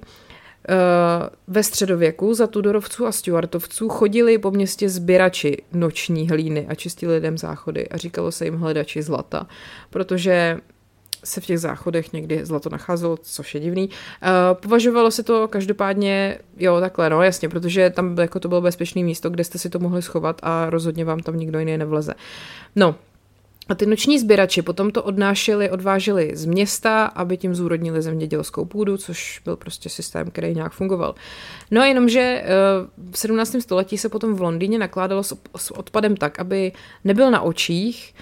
Eh, 0.68 1.28
ve 1.48 1.62
středověku 1.62 2.34
za 2.34 2.46
Tudorovců 2.46 3.06
a 3.06 3.12
Stuartovců 3.12 3.88
chodili 3.88 4.38
po 4.38 4.50
městě 4.50 4.88
sběrači 4.88 5.62
noční 5.72 6.28
hlíny 6.28 6.66
a 6.68 6.74
čistili 6.74 7.14
lidem 7.14 7.38
záchody 7.38 7.88
a 7.88 7.96
říkalo 7.96 8.32
se 8.32 8.44
jim 8.44 8.56
hledači 8.56 9.02
zlata, 9.02 9.46
protože 9.90 10.58
se 11.24 11.40
v 11.40 11.46
těch 11.46 11.60
záchodech 11.60 12.12
někdy 12.12 12.44
zlato 12.44 12.70
nacházelo, 12.70 13.16
což 13.22 13.54
je 13.54 13.60
divný. 13.60 13.88
Uh, 13.88 14.60
považovalo 14.60 15.10
se 15.10 15.22
to 15.22 15.48
každopádně, 15.48 16.38
jo, 16.56 16.80
takhle, 16.80 17.10
no 17.10 17.22
jasně, 17.22 17.48
protože 17.48 17.90
tam 17.90 18.18
jako 18.18 18.40
to 18.40 18.48
bylo 18.48 18.60
bezpečné 18.60 19.02
místo, 19.02 19.30
kde 19.30 19.44
jste 19.44 19.58
si 19.58 19.70
to 19.70 19.78
mohli 19.78 20.02
schovat 20.02 20.40
a 20.42 20.70
rozhodně 20.70 21.04
vám 21.04 21.20
tam 21.20 21.36
nikdo 21.36 21.58
jiný 21.58 21.78
nevleze. 21.78 22.14
No, 22.76 22.94
a 23.68 23.74
ty 23.74 23.86
noční 23.86 24.18
sběrači 24.18 24.62
potom 24.62 24.90
to 24.90 25.02
odnášeli, 25.02 25.70
odváželi 25.70 26.30
z 26.34 26.44
města, 26.44 27.04
aby 27.04 27.36
tím 27.36 27.54
zúrodnili 27.54 28.02
zemědělskou 28.02 28.64
půdu, 28.64 28.96
což 28.96 29.40
byl 29.44 29.56
prostě 29.56 29.88
systém, 29.88 30.30
který 30.30 30.54
nějak 30.54 30.72
fungoval. 30.72 31.14
No 31.70 31.80
a 31.80 31.86
jenomže 31.86 32.20
eh, 32.20 32.46
v 33.10 33.18
17. 33.18 33.56
století 33.60 33.98
se 33.98 34.08
potom 34.08 34.34
v 34.34 34.40
Londýně 34.40 34.78
nakládalo 34.78 35.22
s 35.56 35.70
odpadem 35.70 36.16
tak, 36.16 36.38
aby 36.38 36.72
nebyl 37.04 37.30
na 37.30 37.40
očích, 37.40 38.14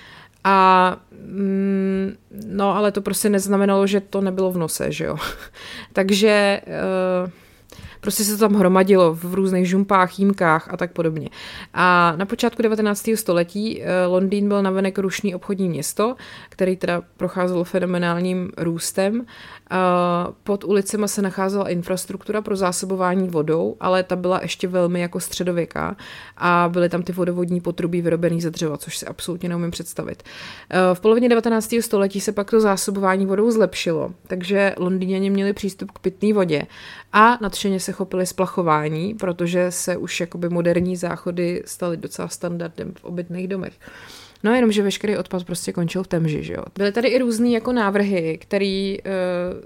a 0.46 0.96
mm, 1.12 2.16
no, 2.46 2.76
ale 2.76 2.92
to 2.92 3.00
prostě 3.00 3.28
neznamenalo, 3.28 3.86
že 3.86 4.00
to 4.00 4.20
nebylo 4.20 4.52
v 4.52 4.58
nose, 4.58 4.92
že 4.92 5.04
jo. 5.04 5.16
Takže 5.92 6.60
uh, 7.24 7.30
Prostě 8.04 8.24
se 8.24 8.32
to 8.32 8.38
tam 8.38 8.54
hromadilo 8.54 9.14
v 9.14 9.34
různých 9.34 9.68
žumpách, 9.68 10.18
jímkách 10.18 10.68
a 10.70 10.76
tak 10.76 10.92
podobně. 10.92 11.28
A 11.74 12.14
na 12.16 12.26
počátku 12.26 12.62
19. 12.62 13.10
století 13.14 13.82
eh, 13.82 14.06
Londýn 14.06 14.48
byl 14.48 14.62
navenek 14.62 14.98
rušný 14.98 15.34
obchodní 15.34 15.68
město, 15.68 16.16
který 16.48 16.76
teda 16.76 17.02
procházelo 17.16 17.64
fenomenálním 17.64 18.50
růstem. 18.58 19.26
Pod 20.42 20.64
ulicema 20.64 21.08
se 21.08 21.22
nacházela 21.22 21.68
infrastruktura 21.68 22.42
pro 22.42 22.56
zásobování 22.56 23.28
vodou, 23.28 23.76
ale 23.80 24.02
ta 24.02 24.16
byla 24.16 24.38
ještě 24.42 24.68
velmi 24.68 25.00
jako 25.00 25.20
středověká 25.20 25.96
a 26.36 26.68
byly 26.72 26.88
tam 26.88 27.02
ty 27.02 27.12
vodovodní 27.12 27.60
potrubí 27.60 28.02
vyrobený 28.02 28.40
ze 28.40 28.50
dřeva, 28.50 28.78
což 28.78 28.98
si 28.98 29.06
absolutně 29.06 29.48
neumím 29.48 29.70
představit. 29.70 30.22
Eh, 30.70 30.78
v 30.94 31.00
polovině 31.00 31.28
19. 31.28 31.82
století 31.82 32.20
se 32.20 32.32
pak 32.32 32.50
to 32.50 32.60
zásobování 32.60 33.26
vodou 33.26 33.50
zlepšilo, 33.50 34.14
takže 34.26 34.74
Londýňani 34.78 35.30
měli 35.30 35.52
přístup 35.52 35.90
k 35.90 35.98
pitné 35.98 36.32
vodě 36.32 36.66
a 37.12 37.38
nadšeně 37.40 37.80
se 37.80 37.92
chopili 37.92 38.26
splachování, 38.26 39.14
protože 39.14 39.70
se 39.70 39.96
už 39.96 40.20
jakoby 40.20 40.48
moderní 40.48 40.96
záchody 40.96 41.62
staly 41.66 41.96
docela 41.96 42.28
standardem 42.28 42.92
v 42.98 43.04
obytných 43.04 43.48
domech. 43.48 43.72
No 44.44 44.54
jenom, 44.54 44.72
že 44.72 44.82
veškerý 44.82 45.16
odpad 45.16 45.44
prostě 45.44 45.72
končil 45.72 46.02
v 46.02 46.08
temži, 46.08 46.42
že 46.42 46.52
jo. 46.52 46.62
Byly 46.78 46.92
tady 46.92 47.08
i 47.08 47.18
různý 47.18 47.52
jako 47.52 47.72
návrhy, 47.72 48.38
který 48.40 48.98
uh, 49.00 49.12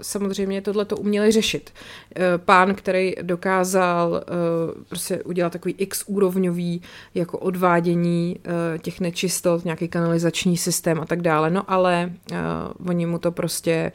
samozřejmě 0.01 0.61
tohle 0.61 0.85
to 0.85 0.97
uměli 0.97 1.31
řešit. 1.31 1.71
Uh, 1.73 2.23
pán, 2.37 2.75
který 2.75 3.13
dokázal 3.21 4.11
uh, 4.11 4.83
prostě 4.89 5.23
udělat 5.23 5.53
takový 5.53 5.75
x 5.77 6.03
úrovňový 6.07 6.81
jako 7.15 7.37
odvádění 7.37 8.35
těch 8.81 8.99
nečistot, 8.99 9.65
nějaký 9.65 9.87
kanalizační 9.87 10.57
systém 10.57 11.01
a 11.01 11.05
tak 11.05 11.21
dále, 11.21 11.49
no 11.49 11.71
ale 11.71 12.11
oni 12.87 13.05
mu 13.05 13.19
to 13.19 13.31
prostě 13.31 13.91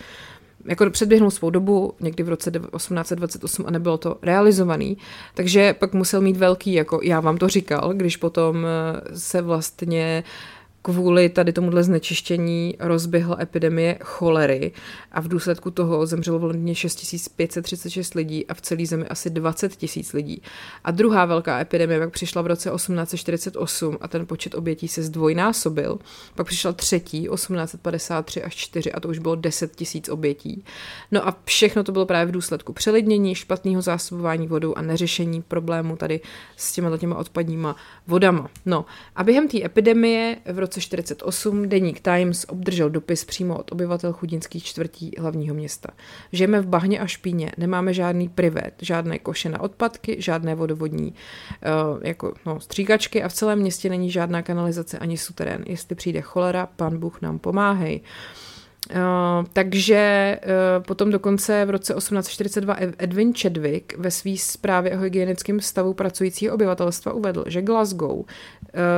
jako 0.65 0.91
předběhnul 0.91 1.31
svou 1.31 1.51
dobu, 1.51 1.95
někdy 2.01 2.23
v 2.23 2.29
roce 2.29 2.51
1828 2.51 3.65
a 3.67 3.71
nebylo 3.71 3.99
to 3.99 4.19
realizovaný, 4.23 4.97
takže 5.35 5.75
pak 5.75 5.93
musel 5.93 6.21
mít 6.21 6.37
velký, 6.37 6.73
jako 6.73 7.01
já 7.03 7.21
vám 7.21 7.37
to 7.37 7.49
říkal, 7.49 7.93
když 7.95 8.17
potom 8.17 8.67
se 9.15 9.43
vlastně 9.43 10.25
kvůli 10.85 11.29
tady 11.29 11.53
tomuhle 11.53 11.83
znečištění 11.83 12.75
rozběhla 12.81 13.37
epidemie 13.41 13.99
cholery 14.03 14.73
a 15.13 15.21
v 15.21 15.29
důsledku 15.29 15.71
toho 15.71 16.07
zemřelo 16.07 16.39
v 16.39 16.45
Londýně 16.45 16.75
6536 16.75 18.15
lidí 18.15 18.47
a 18.47 18.55
v 18.55 18.61
celé 18.61 18.87
zemi 18.87 19.07
asi 19.07 19.31
20 19.31 19.77
tisíc 19.77 20.13
lidí. 20.13 20.43
A 20.85 20.91
druhá 20.91 21.25
velká 21.25 21.61
epidemie 21.61 22.01
pak 22.01 22.11
přišla 22.11 22.43
v 22.43 22.47
roce 22.47 22.71
1848 22.71 23.99
a 24.01 24.09
ten 24.09 24.27
počet 24.27 24.55
obětí 24.55 24.89
se 24.89 25.03
zdvojnásobil. 25.03 25.99
Pak 26.35 26.47
přišla 26.47 26.73
třetí 26.73 27.29
1853 27.35 28.43
až 28.43 28.55
4 28.55 28.93
a 28.93 29.01
to 29.01 29.09
už 29.09 29.19
bylo 29.19 29.35
10 29.35 29.77
tisíc 29.77 30.09
obětí. 30.09 30.65
No 31.11 31.29
a 31.29 31.37
všechno 31.45 31.85
to 31.85 31.93
bylo 31.93 32.07
právě 32.07 32.27
v 32.27 32.35
důsledku 32.35 32.73
přelidnění, 32.73 33.35
špatného 33.35 33.83
zásobování 33.83 34.47
vodou 34.47 34.75
a 34.75 34.83
neřešení 34.83 35.43
problému 35.43 35.97
tady 35.97 36.21
s 36.57 36.73
těma 36.73 36.99
těma 36.99 37.17
odpadníma 37.17 37.77
vodama. 38.07 38.51
No 38.67 38.85
a 39.17 39.25
během 39.25 39.49
té 39.49 39.65
epidemie 39.65 40.37
v 40.53 40.59
roce 40.59 40.74
roce 40.75 40.81
48 40.81 41.69
deník 41.69 42.01
Times 42.01 42.47
obdržel 42.49 42.91
dopis 42.91 43.25
přímo 43.25 43.59
od 43.59 43.73
obyvatel 43.73 44.13
chudinských 44.13 44.65
čtvrtí 44.65 45.13
hlavního 45.19 45.55
města. 45.55 45.89
Žijeme 46.33 46.61
v 46.61 46.67
bahně 46.67 47.01
a 47.01 47.07
špíně, 47.07 47.53
nemáme 47.59 47.95
žádný 47.95 48.29
privet, 48.29 48.75
žádné 48.83 49.19
koše 49.19 49.49
na 49.49 49.61
odpadky, 49.61 50.17
žádné 50.19 50.55
vodovodní 50.55 51.15
uh, 51.15 52.01
jako, 52.03 52.35
no, 52.47 52.61
stříkačky 52.61 53.23
a 53.23 53.29
v 53.29 53.33
celém 53.33 53.59
městě 53.59 53.89
není 53.89 54.11
žádná 54.11 54.43
kanalizace 54.43 54.99
ani 54.99 55.17
suterén. 55.17 55.65
Jestli 55.67 55.95
přijde 55.95 56.21
cholera, 56.21 56.67
pan 56.67 56.99
Bůh 56.99 57.23
nám 57.23 57.39
pomáhej. 57.39 58.01
Uh, 58.01 58.54
Uh, 58.91 58.97
takže 59.53 60.37
uh, 60.45 60.85
potom 60.85 61.11
dokonce 61.11 61.65
v 61.65 61.71
roce 61.71 61.95
1842 61.95 62.77
Edwin 62.99 63.35
Chadwick 63.35 63.99
ve 63.99 64.11
své 64.11 64.37
zprávě 64.37 64.97
o 64.97 65.01
hygienickém 65.01 65.61
stavu 65.61 65.95
pracujícího 65.95 66.55
obyvatelstva 66.55 67.13
uvedl, 67.13 67.45
že, 67.47 67.63
Glasgow, 67.63 68.19
uh, 68.19 68.25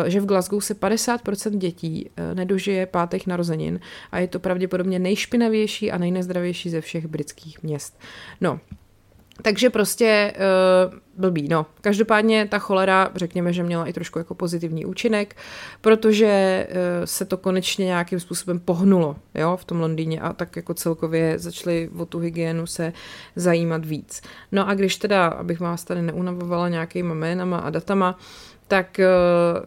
že 0.06 0.20
v 0.20 0.26
Glasgow 0.26 0.60
se 0.60 0.74
50% 0.74 1.58
dětí 1.58 2.10
nedožije 2.34 2.86
pátých 2.86 3.26
narozenin 3.26 3.80
a 4.12 4.18
je 4.18 4.28
to 4.28 4.38
pravděpodobně 4.38 4.98
nejšpinavější 4.98 5.92
a 5.92 5.98
nejnezdravější 5.98 6.70
ze 6.70 6.80
všech 6.80 7.06
britských 7.06 7.62
měst. 7.62 7.98
No, 8.40 8.60
takže 9.42 9.70
prostě 9.70 10.32
uh, 10.36 10.94
blbý, 11.16 11.48
no. 11.48 11.66
Každopádně 11.80 12.46
ta 12.46 12.58
cholera, 12.58 13.10
řekněme, 13.14 13.52
že 13.52 13.62
měla 13.62 13.86
i 13.86 13.92
trošku 13.92 14.18
jako 14.18 14.34
pozitivní 14.34 14.86
účinek, 14.86 15.36
protože 15.80 16.66
uh, 16.70 16.76
se 17.04 17.24
to 17.24 17.36
konečně 17.36 17.84
nějakým 17.84 18.20
způsobem 18.20 18.60
pohnulo, 18.60 19.16
jo, 19.34 19.56
v 19.56 19.64
tom 19.64 19.80
Londýně 19.80 20.20
a 20.20 20.32
tak 20.32 20.56
jako 20.56 20.74
celkově 20.74 21.38
začali 21.38 21.90
o 21.96 22.06
tu 22.06 22.18
hygienu 22.18 22.66
se 22.66 22.92
zajímat 23.36 23.84
víc. 23.84 24.22
No 24.52 24.68
a 24.68 24.74
když 24.74 24.96
teda, 24.96 25.26
abych 25.26 25.60
vás 25.60 25.84
tady 25.84 26.02
neunavovala 26.02 26.68
nějakýma 26.68 27.14
jménama 27.14 27.58
a 27.58 27.70
datama, 27.70 28.18
tak 28.68 29.00
eh, 29.00 29.06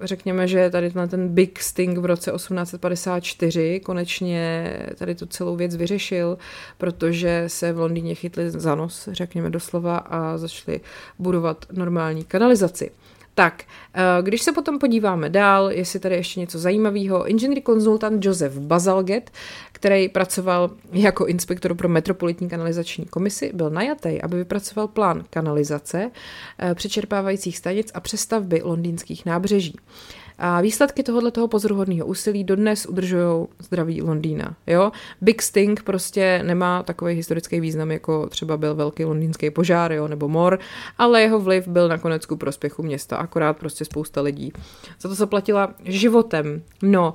řekněme, 0.02 0.48
že 0.48 0.70
tady 0.70 0.92
ten 0.92 1.28
Big 1.28 1.60
Sting 1.60 1.98
v 1.98 2.06
roce 2.06 2.32
1854 2.32 3.80
konečně 3.80 4.74
tady 4.96 5.16
tu 5.16 5.26
celou 5.26 5.56
věc 5.56 5.76
vyřešil, 5.76 6.38
protože 6.78 7.44
se 7.48 7.74
v 7.74 7.80
Londýně 7.80 8.16
chytli 8.16 8.52
za 8.52 8.76
nos, 8.76 9.10
řekněme 9.12 9.50
doslova, 9.50 9.98
a 9.98 10.38
začali 10.38 10.80
budovat 11.20 11.66
normální 11.72 12.24
kanalizaci. 12.24 12.92
Tak, 13.40 13.64
eh, 13.94 14.02
když 14.22 14.42
se 14.42 14.52
potom 14.52 14.80
podíváme 14.80 15.30
dál, 15.30 15.72
jestli 15.72 16.00
tady 16.00 16.16
ještě 16.16 16.40
něco 16.40 16.60
zajímavého, 16.60 17.28
inženýr 17.28 17.62
konzultant 17.62 18.26
Joseph 18.26 18.58
Bazalget, 18.58 19.32
který 19.72 20.10
pracoval 20.10 20.72
jako 20.92 21.26
inspektor 21.26 21.76
pro 21.76 21.90
metropolitní 21.90 22.50
kanalizační 22.50 23.06
komisi, 23.06 23.52
byl 23.54 23.70
najatý, 23.70 24.22
aby 24.22 24.38
vypracoval 24.38 24.88
plán 24.88 25.24
kanalizace, 25.30 26.12
eh, 26.60 26.76
přečerpávajících 26.76 27.58
stanic 27.58 27.92
a 27.94 28.00
přestavby 28.00 28.62
londýnských 28.64 29.26
nábřeží. 29.26 29.76
A 30.42 30.62
výsledky 30.62 31.04
tohohle 31.04 31.32
toho 31.32 31.48
pozoruhodného 31.48 32.06
úsilí 32.06 32.44
dodnes 32.44 32.86
udržují 32.86 33.48
zdraví 33.60 34.02
Londýna. 34.02 34.56
Jo? 34.68 34.92
Big 35.22 35.42
Sting 35.42 35.84
prostě 35.84 36.42
nemá 36.44 36.84
takový 36.84 37.16
historický 37.16 37.60
význam, 37.60 37.92
jako 37.92 38.30
třeba 38.30 38.58
byl 38.58 38.76
velký 38.76 39.06
londýnský 39.06 39.50
požár 39.50 39.92
jo? 39.92 40.08
nebo 40.08 40.28
mor, 40.28 40.60
ale 40.98 41.22
jeho 41.22 41.40
vliv 41.40 41.68
byl 41.68 41.88
nakonec 41.88 42.26
ku 42.26 42.36
prospěchu 42.36 42.84
města, 42.84 43.18
akorát 43.18 43.58
prostě 43.58 43.86
spousta 43.86 44.22
lidí. 44.22 44.54
Za 45.00 45.10
to 45.10 45.16
zaplatila 45.16 45.74
životem. 45.84 46.62
No, 46.84 47.14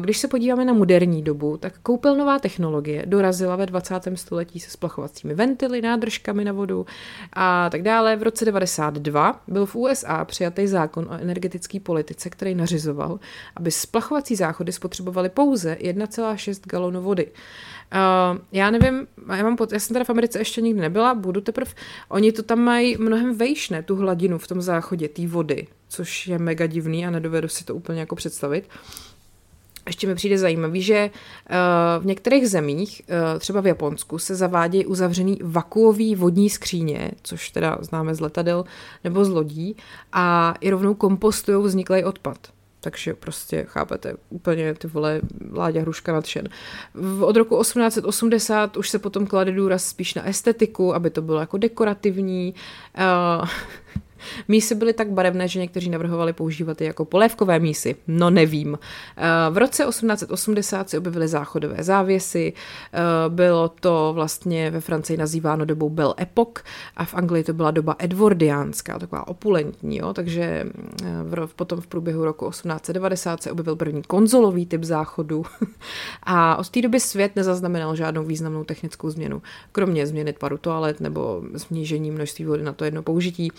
když 0.00 0.18
se 0.18 0.28
podíváme 0.28 0.64
na 0.64 0.72
moderní 0.72 1.22
dobu, 1.22 1.56
tak 1.56 1.78
koupelnová 1.82 2.38
technologie 2.38 3.02
dorazila 3.06 3.56
ve 3.56 3.66
20. 3.66 4.00
století 4.14 4.60
se 4.60 4.70
splachovacími 4.70 5.34
ventily, 5.34 5.82
nádržkami 5.82 6.44
na 6.44 6.52
vodu 6.52 6.86
a 7.32 7.70
tak 7.70 7.82
dále. 7.82 8.16
V 8.16 8.22
roce 8.22 8.44
92 8.44 9.40
byl 9.48 9.66
v 9.66 9.76
USA 9.76 10.24
přijatý 10.24 10.66
zákon 10.66 11.06
o 11.10 11.14
energetické 11.14 11.80
politice, 11.80 12.29
který 12.30 12.54
nařizoval, 12.54 13.20
aby 13.56 13.70
splachovací 13.70 14.36
záchody 14.36 14.72
spotřebovaly 14.72 15.28
pouze 15.28 15.76
1,6 15.80 16.60
galonu 16.66 17.02
vody. 17.02 17.26
Uh, 17.26 18.38
já 18.52 18.70
nevím, 18.70 19.06
já, 19.36 19.42
mám 19.42 19.56
pod, 19.56 19.72
já 19.72 19.78
jsem 19.78 19.94
teda 19.94 20.04
v 20.04 20.10
Americe 20.10 20.38
ještě 20.38 20.60
nikdy 20.60 20.80
nebyla, 20.80 21.14
budu 21.14 21.40
teprve, 21.40 21.70
oni 22.08 22.32
to 22.32 22.42
tam 22.42 22.58
mají 22.58 22.96
mnohem 22.96 23.36
vejš, 23.36 23.70
ne, 23.70 23.82
tu 23.82 23.96
hladinu 23.96 24.38
v 24.38 24.46
tom 24.46 24.62
záchodě, 24.62 25.08
té 25.08 25.26
vody, 25.26 25.66
což 25.88 26.26
je 26.26 26.38
mega 26.38 26.66
divný 26.66 27.06
a 27.06 27.10
nedovedu 27.10 27.48
si 27.48 27.64
to 27.64 27.74
úplně 27.74 28.00
jako 28.00 28.16
představit. 28.16 28.68
Ještě 29.86 30.06
mi 30.06 30.14
přijde 30.14 30.38
zajímavý, 30.38 30.82
že 30.82 31.10
uh, 31.10 32.02
v 32.02 32.06
některých 32.06 32.48
zemích, 32.48 33.02
uh, 33.08 33.38
třeba 33.38 33.60
v 33.60 33.66
Japonsku, 33.66 34.18
se 34.18 34.34
zavádějí 34.34 34.86
uzavřený 34.86 35.38
vakuový 35.42 36.14
vodní 36.14 36.50
skříně, 36.50 37.10
což 37.22 37.50
teda 37.50 37.78
známe 37.80 38.14
z 38.14 38.20
letadel 38.20 38.64
nebo 39.04 39.24
z 39.24 39.28
lodí, 39.28 39.76
a 40.12 40.54
i 40.60 40.70
rovnou 40.70 40.94
kompostují 40.94 41.64
vzniklý 41.64 42.04
odpad. 42.04 42.38
Takže 42.80 43.14
prostě, 43.14 43.64
chápete, 43.68 44.14
úplně 44.30 44.74
ty 44.74 44.88
vole 44.88 45.20
Láďa 45.52 45.80
Hruška 45.80 46.12
nadšen. 46.12 46.48
Od 47.20 47.36
roku 47.36 47.60
1880 47.60 48.76
už 48.76 48.90
se 48.90 48.98
potom 48.98 49.26
klade 49.26 49.52
důraz 49.52 49.84
spíš 49.86 50.14
na 50.14 50.28
estetiku, 50.28 50.94
aby 50.94 51.10
to 51.10 51.22
bylo 51.22 51.40
jako 51.40 51.58
dekorativní. 51.58 52.54
Uh, 53.40 53.48
Mísy 54.48 54.74
byly 54.74 54.92
tak 54.92 55.10
barevné, 55.10 55.48
že 55.48 55.60
někteří 55.60 55.90
navrhovali 55.90 56.32
používat 56.32 56.80
je 56.80 56.86
jako 56.86 57.04
polévkové 57.04 57.58
mísy. 57.58 57.96
No 58.08 58.30
nevím. 58.30 58.78
Eh, 59.16 59.50
v 59.50 59.56
roce 59.56 59.84
1880 59.84 60.90
se 60.90 60.98
objevily 60.98 61.28
záchodové 61.28 61.82
závěsy, 61.82 62.52
eh, 62.92 62.98
bylo 63.28 63.68
to 63.68 64.12
vlastně 64.14 64.70
ve 64.70 64.80
Francii 64.80 65.16
nazýváno 65.16 65.64
dobou 65.64 65.90
Belle 65.90 66.14
Epoque 66.20 66.62
a 66.96 67.04
v 67.04 67.14
Anglii 67.14 67.44
to 67.44 67.52
byla 67.52 67.70
doba 67.70 67.96
edwardiánská, 67.98 68.98
taková 68.98 69.28
opulentní, 69.28 69.96
jo? 69.96 70.14
takže 70.14 70.66
eh, 71.04 71.46
v, 71.46 71.54
potom 71.54 71.80
v 71.80 71.86
průběhu 71.86 72.24
roku 72.24 72.50
1890 72.50 73.42
se 73.42 73.52
objevil 73.52 73.76
první 73.76 74.02
konzolový 74.02 74.66
typ 74.66 74.84
záchodu 74.84 75.44
a 76.22 76.56
od 76.56 76.68
té 76.68 76.82
doby 76.82 77.00
svět 77.00 77.36
nezaznamenal 77.36 77.96
žádnou 77.96 78.24
významnou 78.24 78.64
technickou 78.64 79.10
změnu, 79.10 79.42
kromě 79.72 80.06
změny 80.06 80.32
tvaru 80.32 80.58
toalet 80.58 81.00
nebo 81.00 81.42
snížení 81.56 82.10
množství 82.10 82.44
vody 82.44 82.62
na 82.62 82.72
to 82.72 82.84
jedno 82.84 83.02
použití. 83.02 83.52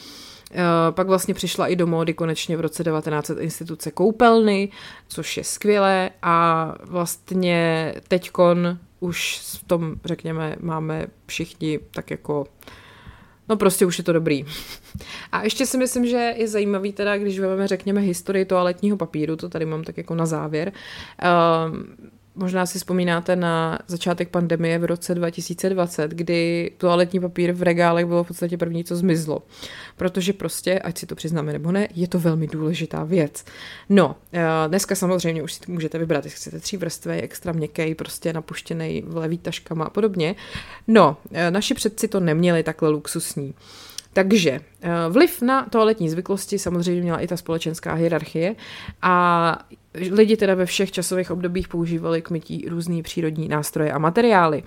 Eh, 0.54 0.92
pak 0.92 1.08
vlastně 1.08 1.34
přišla 1.34 1.68
i 1.68 1.76
do 1.76 1.88
módy 1.88 2.14
konečně 2.14 2.58
v 2.58 2.62
roce 2.62 2.84
1900 2.84 3.40
instituce 3.40 3.92
koupelny, 3.92 4.70
což 5.08 5.38
je 5.38 5.44
skvělé 5.44 6.10
a 6.22 6.76
vlastně 6.84 7.94
teďkon 8.08 8.78
už 9.00 9.40
v 9.40 9.64
tom, 9.64 9.96
řekněme, 10.06 10.56
máme 10.60 11.08
všichni 11.26 11.80
tak 11.94 12.12
jako 12.12 12.46
no 13.50 13.58
prostě 13.58 13.86
už 13.86 13.98
je 13.98 14.04
to 14.04 14.14
dobrý. 14.14 14.46
A 15.32 15.44
ještě 15.44 15.66
si 15.66 15.78
myslím, 15.78 16.06
že 16.06 16.34
je 16.38 16.48
zajímavý 16.48 16.94
teda, 16.94 17.18
když 17.18 17.40
vezmeme, 17.40 17.68
řekněme, 17.68 18.02
historii 18.02 18.46
toaletního 18.46 18.98
papíru, 18.98 19.36
to 19.36 19.50
tady 19.50 19.66
mám 19.66 19.84
tak 19.84 19.98
jako 19.98 20.16
na 20.16 20.26
závěr, 20.26 20.72
uh, 21.24 21.78
Možná 22.36 22.66
si 22.66 22.78
vzpomínáte 22.80 23.36
na 23.36 23.80
začátek 23.88 24.30
pandemie 24.30 24.80
v 24.80 24.86
roce 24.86 25.16
2020, 25.16 26.12
kdy 26.12 26.72
toaletní 26.78 27.20
papír 27.20 27.52
v 27.52 27.62
regálech 27.62 28.06
bylo 28.06 28.24
v 28.24 28.28
podstatě 28.28 28.58
první, 28.58 28.84
co 28.84 28.96
zmizlo. 28.96 29.44
Protože 29.98 30.34
prostě, 30.34 30.80
ať 30.80 30.98
si 30.98 31.06
to 31.06 31.16
přiznáme 31.16 31.54
nebo 31.54 31.72
ne, 31.72 31.88
je 31.96 32.08
to 32.08 32.20
velmi 32.20 32.48
důležitá 32.48 33.04
věc. 33.04 33.46
No, 33.90 34.16
eh, 34.34 34.44
dneska 34.68 34.96
samozřejmě 34.96 35.44
už 35.44 35.54
si 35.54 35.72
můžete 35.72 35.98
vybrat, 35.98 36.24
jestli 36.24 36.38
chcete 36.38 36.60
tří 36.60 36.78
vrstvy, 36.78 37.22
extra 37.22 37.52
měkký, 37.54 37.96
prostě 37.96 38.34
napuštěný 38.34 39.04
levý 39.08 39.38
taškama 39.38 39.86
a 39.86 39.90
podobně. 39.90 40.36
No, 40.88 41.18
eh, 41.32 41.52
naši 41.52 41.74
předci 41.74 42.08
to 42.08 42.20
neměli 42.20 42.64
takhle 42.64 42.90
luxusní. 42.90 43.54
Takže 44.14 44.52
eh, 44.82 44.90
vliv 45.10 45.42
na 45.42 45.66
toaletní 45.70 46.10
zvyklosti 46.10 46.60
samozřejmě 46.60 47.02
měla 47.02 47.20
i 47.20 47.28
ta 47.28 47.38
společenská 47.38 47.94
hierarchie 47.94 48.56
a 49.02 49.58
lidi 49.94 50.38
teda 50.38 50.56
ve 50.56 50.66
všech 50.66 50.92
časových 50.92 51.32
obdobích 51.32 51.68
používali 51.68 52.22
k 52.22 52.30
mytí 52.30 52.66
různý 52.70 53.04
přírodní 53.04 53.48
nástroje 53.48 53.92
a 53.92 53.98
materiály. 53.98 54.64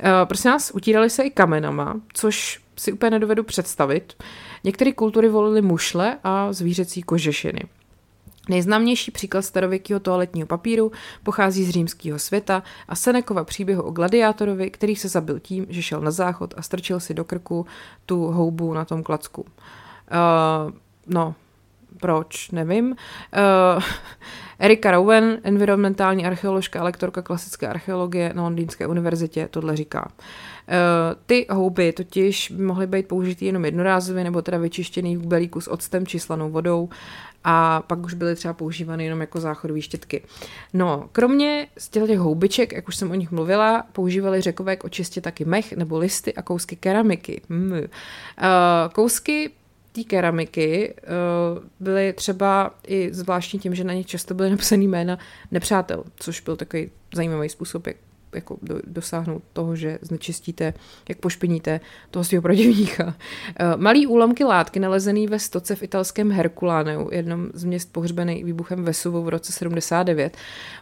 Eh, 0.00 0.10
prosím 0.24 0.50
nás, 0.50 0.70
utírali 0.74 1.10
se 1.10 1.22
i 1.22 1.30
kamenama, 1.30 2.00
což 2.12 2.60
si 2.76 2.92
úplně 2.92 3.10
nedovedu 3.10 3.44
představit. 3.44 4.22
Některé 4.64 4.92
kultury 4.92 5.28
volily 5.28 5.62
mušle 5.62 6.18
a 6.24 6.52
zvířecí 6.52 7.02
kožešiny. 7.02 7.60
Nejznámější 8.48 9.10
příklad 9.10 9.42
starověkého 9.42 10.00
toaletního 10.00 10.46
papíru 10.46 10.92
pochází 11.22 11.64
z 11.64 11.70
římského 11.70 12.18
světa 12.18 12.62
a 12.88 12.96
Senekova 12.96 13.44
příběhu 13.44 13.82
o 13.82 13.90
gladiátorovi, 13.90 14.70
který 14.70 14.96
se 14.96 15.08
zabil 15.08 15.38
tím, 15.38 15.66
že 15.68 15.82
šel 15.82 16.00
na 16.00 16.10
záchod 16.10 16.54
a 16.56 16.62
strčil 16.62 17.00
si 17.00 17.14
do 17.14 17.24
krku 17.24 17.66
tu 18.06 18.26
houbu 18.26 18.74
na 18.74 18.84
tom 18.84 19.02
klacku. 19.02 19.40
Uh, 19.42 20.72
no, 21.06 21.34
proč, 22.00 22.50
nevím. 22.50 22.90
Uh, 22.90 23.82
Erika 24.58 24.90
Rowan, 24.90 25.24
environmentální 25.42 26.26
archeoložka 26.26 26.82
lektorka 26.82 27.22
klasické 27.22 27.68
archeologie 27.68 28.32
na 28.34 28.42
Londýnské 28.42 28.86
univerzitě, 28.86 29.48
tohle 29.50 29.76
říká. 29.76 30.08
Uh, 30.08 30.74
ty 31.26 31.46
houby 31.50 31.92
totiž 31.92 32.50
by 32.56 32.62
mohly 32.62 32.86
být 32.86 33.08
použity 33.08 33.46
jenom 33.46 33.64
jednorázově 33.64 34.24
nebo 34.24 34.42
teda 34.42 34.58
vyčištěný 34.58 35.16
v 35.16 35.26
belíku 35.26 35.60
s 35.60 35.70
octem 35.70 36.06
či 36.06 36.18
slanou 36.18 36.50
vodou 36.50 36.88
a 37.44 37.82
pak 37.86 37.98
už 37.98 38.14
byly 38.14 38.34
třeba 38.34 38.54
používány 38.54 39.04
jenom 39.04 39.20
jako 39.20 39.40
záchodové 39.40 39.80
štětky. 39.80 40.22
No, 40.74 41.08
kromě 41.12 41.66
z 41.78 41.88
těch 41.88 42.18
houbiček, 42.18 42.72
jak 42.72 42.88
už 42.88 42.96
jsem 42.96 43.10
o 43.10 43.14
nich 43.14 43.30
mluvila, 43.30 43.84
používali 43.92 44.40
řekové 44.40 44.76
k 44.76 44.84
očistě 44.84 45.20
taky 45.20 45.44
mech 45.44 45.72
nebo 45.72 45.98
listy 45.98 46.34
a 46.34 46.42
kousky 46.42 46.76
keramiky. 46.76 47.40
Mm. 47.48 47.72
Uh, 47.72 47.78
kousky 48.92 49.50
té 49.98 50.08
keramiky 50.08 50.94
uh, 50.94 51.64
byly 51.80 52.12
třeba 52.12 52.74
i 52.86 53.08
zvláštní 53.12 53.58
tím, 53.58 53.74
že 53.74 53.84
na 53.84 53.92
nich 53.92 54.06
často 54.06 54.34
byly 54.34 54.50
napsané 54.50 54.84
jména 54.84 55.18
nepřátel, 55.50 56.04
což 56.16 56.40
byl 56.40 56.56
takový 56.56 56.90
zajímavý 57.14 57.48
způsob, 57.48 57.86
jak 57.86 57.96
jako 58.34 58.58
do, 58.62 58.80
dosáhnout 58.86 59.42
toho, 59.52 59.76
že 59.76 59.98
znečistíte, 60.02 60.74
jak 61.08 61.18
pošpiníte 61.18 61.80
toho 62.10 62.24
svého 62.24 62.42
protivníka. 62.42 63.06
Uh, 63.06 63.12
malý 63.76 64.06
úlomky 64.06 64.44
látky 64.44 64.80
nalezený 64.80 65.26
ve 65.26 65.38
stoce 65.38 65.76
v 65.76 65.82
italském 65.82 66.30
Herkuláneu, 66.30 67.08
jednom 67.12 67.48
z 67.54 67.64
měst 67.64 67.92
pohřbený 67.92 68.44
výbuchem 68.44 68.84
Vesuvu 68.84 69.22
v 69.22 69.28
roce 69.28 69.52
79, 69.52 70.36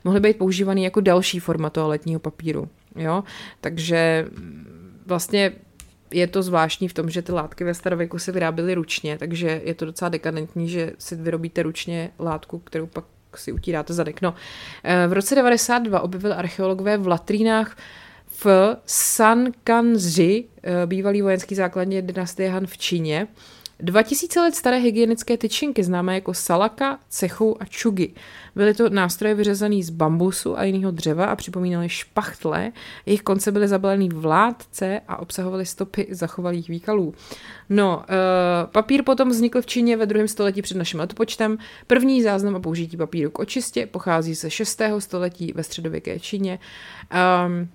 mohly 0.04 0.20
být 0.20 0.38
používaný 0.38 0.84
jako 0.84 1.00
další 1.00 1.40
forma 1.40 1.70
toaletního 1.70 2.20
papíru. 2.20 2.68
Jo? 2.96 3.24
Takže 3.60 4.26
mm, 4.30 5.02
vlastně 5.06 5.52
je 6.11 6.26
to 6.26 6.42
zvláštní 6.42 6.88
v 6.88 6.94
tom, 6.94 7.11
že 7.11 7.22
ty 7.22 7.32
látky 7.32 7.64
ve 7.64 7.74
starověku 7.74 8.18
se 8.18 8.32
vyráběly 8.32 8.74
ručně, 8.74 9.18
takže 9.18 9.61
je 9.64 9.74
to 9.74 9.84
docela 9.84 10.09
dekadentní, 10.09 10.68
že 10.68 10.92
si 10.98 11.16
vyrobíte 11.16 11.62
ručně 11.62 12.11
látku, 12.18 12.59
kterou 12.59 12.86
pak 12.86 13.04
si 13.34 13.52
utíráte 13.52 13.94
zadek. 13.94 14.22
No, 14.22 14.34
eh, 14.84 15.07
v 15.07 15.12
roce 15.12 15.34
92 15.34 16.00
objevili 16.00 16.34
archeologové 16.34 16.98
v 16.98 17.09
latrínách 17.09 17.76
v 18.44 18.76
Sankanzi, 18.86 20.44
eh, 20.62 20.86
bývalý 20.86 21.22
vojenský 21.22 21.54
základně 21.54 22.02
dynastie 22.02 22.50
Han 22.50 22.66
v 22.66 22.78
Číně, 22.78 23.26
2000 23.81 24.41
let 24.41 24.55
staré 24.55 24.79
hygienické 24.79 25.37
tyčinky, 25.37 25.85
známé 25.85 26.14
jako 26.14 26.35
salaka, 26.35 26.99
cechu 27.09 27.62
a 27.62 27.64
čugy. 27.64 28.14
Byly 28.55 28.74
to 28.74 28.91
nástroje 28.91 29.35
vyřezané 29.35 29.83
z 29.83 29.91
bambusu 29.91 30.59
a 30.59 30.64
jiného 30.64 30.91
dřeva 30.91 31.27
a 31.27 31.37
připomínaly 31.37 31.89
špachtle. 31.89 32.72
Jejich 33.07 33.22
konce 33.22 33.53
byly 33.53 33.68
zabalený 33.68 34.09
v 34.09 34.24
látce 34.24 35.01
a 35.09 35.16
obsahovaly 35.16 35.66
stopy 35.66 36.07
zachovalých 36.11 36.68
výkalů. 36.68 37.14
No, 37.68 37.97
uh, 37.97 38.05
papír 38.72 39.03
potom 39.03 39.29
vznikl 39.29 39.62
v 39.62 39.66
Číně 39.66 39.97
ve 39.97 40.07
druhém 40.07 40.29
století 40.29 40.62
před 40.62 40.77
naším 40.77 41.01
letopočtem. 41.01 41.59
První 41.87 42.22
záznam 42.22 42.55
o 42.55 42.61
použití 42.61 42.97
papíru 42.97 43.31
k 43.31 43.39
očistě 43.39 43.87
pochází 43.87 44.35
ze 44.35 44.51
6. 44.51 44.83
století 44.99 45.53
ve 45.57 45.62
středověké 45.62 46.20
Číně. 46.20 46.59
Um, 47.47 47.68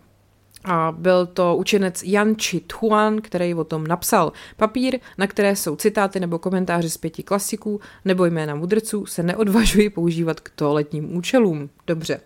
a 0.65 0.91
byl 0.97 1.25
to 1.25 1.55
učenec 1.55 2.03
Yan 2.03 2.35
Chi 2.35 2.59
Tuan, 2.59 3.21
který 3.21 3.53
o 3.53 3.63
tom 3.63 3.87
napsal. 3.87 4.31
Papír, 4.57 4.99
na 5.17 5.27
které 5.27 5.55
jsou 5.55 5.75
citáty 5.75 6.19
nebo 6.19 6.39
komentáře 6.39 6.89
z 6.89 6.97
pěti 6.97 7.23
klasiků 7.23 7.79
nebo 8.05 8.25
jména 8.25 8.55
mudrců, 8.55 9.05
se 9.05 9.23
neodvažují 9.23 9.89
používat 9.89 10.39
k 10.39 10.49
toaletním 10.49 11.15
účelům. 11.15 11.69
Dobře. 11.87 12.19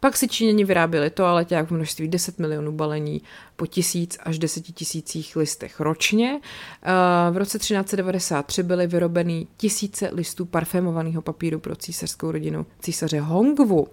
Pak 0.00 0.16
si 0.16 0.28
Číňani 0.28 0.64
vyráběli 0.64 1.10
toaleťák 1.10 1.66
v 1.66 1.70
množství 1.70 2.08
10 2.08 2.38
milionů 2.38 2.72
balení 2.72 3.22
po 3.56 3.66
tisíc 3.66 4.18
až 4.22 4.38
deseti 4.38 4.72
tisících 4.72 5.36
listech 5.36 5.80
ročně. 5.80 6.40
V 7.30 7.36
roce 7.36 7.58
1393 7.58 8.62
byly 8.62 8.86
vyrobeny 8.86 9.46
tisíce 9.56 10.10
listů 10.12 10.44
parfémovaného 10.44 11.22
papíru 11.22 11.58
pro 11.58 11.76
císařskou 11.76 12.30
rodinu 12.30 12.66
císaře 12.80 13.20
Hongwu. 13.20 13.88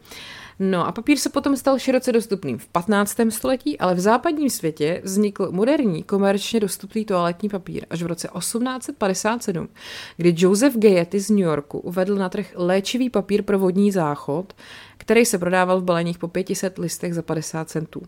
No 0.60 0.88
a 0.88 0.92
papír 0.92 1.18
se 1.18 1.30
potom 1.30 1.58
stal 1.58 1.80
široce 1.80 2.12
dostupným 2.12 2.58
v 2.58 2.68
15. 2.68 3.18
století, 3.30 3.80
ale 3.80 3.96
v 3.96 4.00
západním 4.00 4.50
světě 4.50 5.02
vznikl 5.04 5.48
moderní 5.52 6.04
komerčně 6.04 6.60
dostupný 6.60 7.06
toaletní 7.06 7.50
papír 7.50 7.86
až 7.90 8.04
v 8.04 8.06
roce 8.06 8.30
1857, 8.38 9.70
kdy 10.18 10.36
Joseph 10.38 10.78
Gayety 10.78 11.20
z 11.20 11.30
New 11.30 11.40
Yorku 11.40 11.80
uvedl 11.80 12.16
na 12.16 12.30
trh 12.30 12.54
léčivý 12.56 13.10
papír 13.10 13.44
pro 13.44 13.60
vodní 13.60 13.92
záchod, 13.92 14.54
který 14.98 15.26
se 15.26 15.38
prodával 15.38 15.82
v 15.82 15.84
baleních 15.84 16.18
po 16.18 16.28
500 16.28 16.78
listech 16.78 17.14
za 17.14 17.22
50 17.22 17.70
centů. 17.70 18.02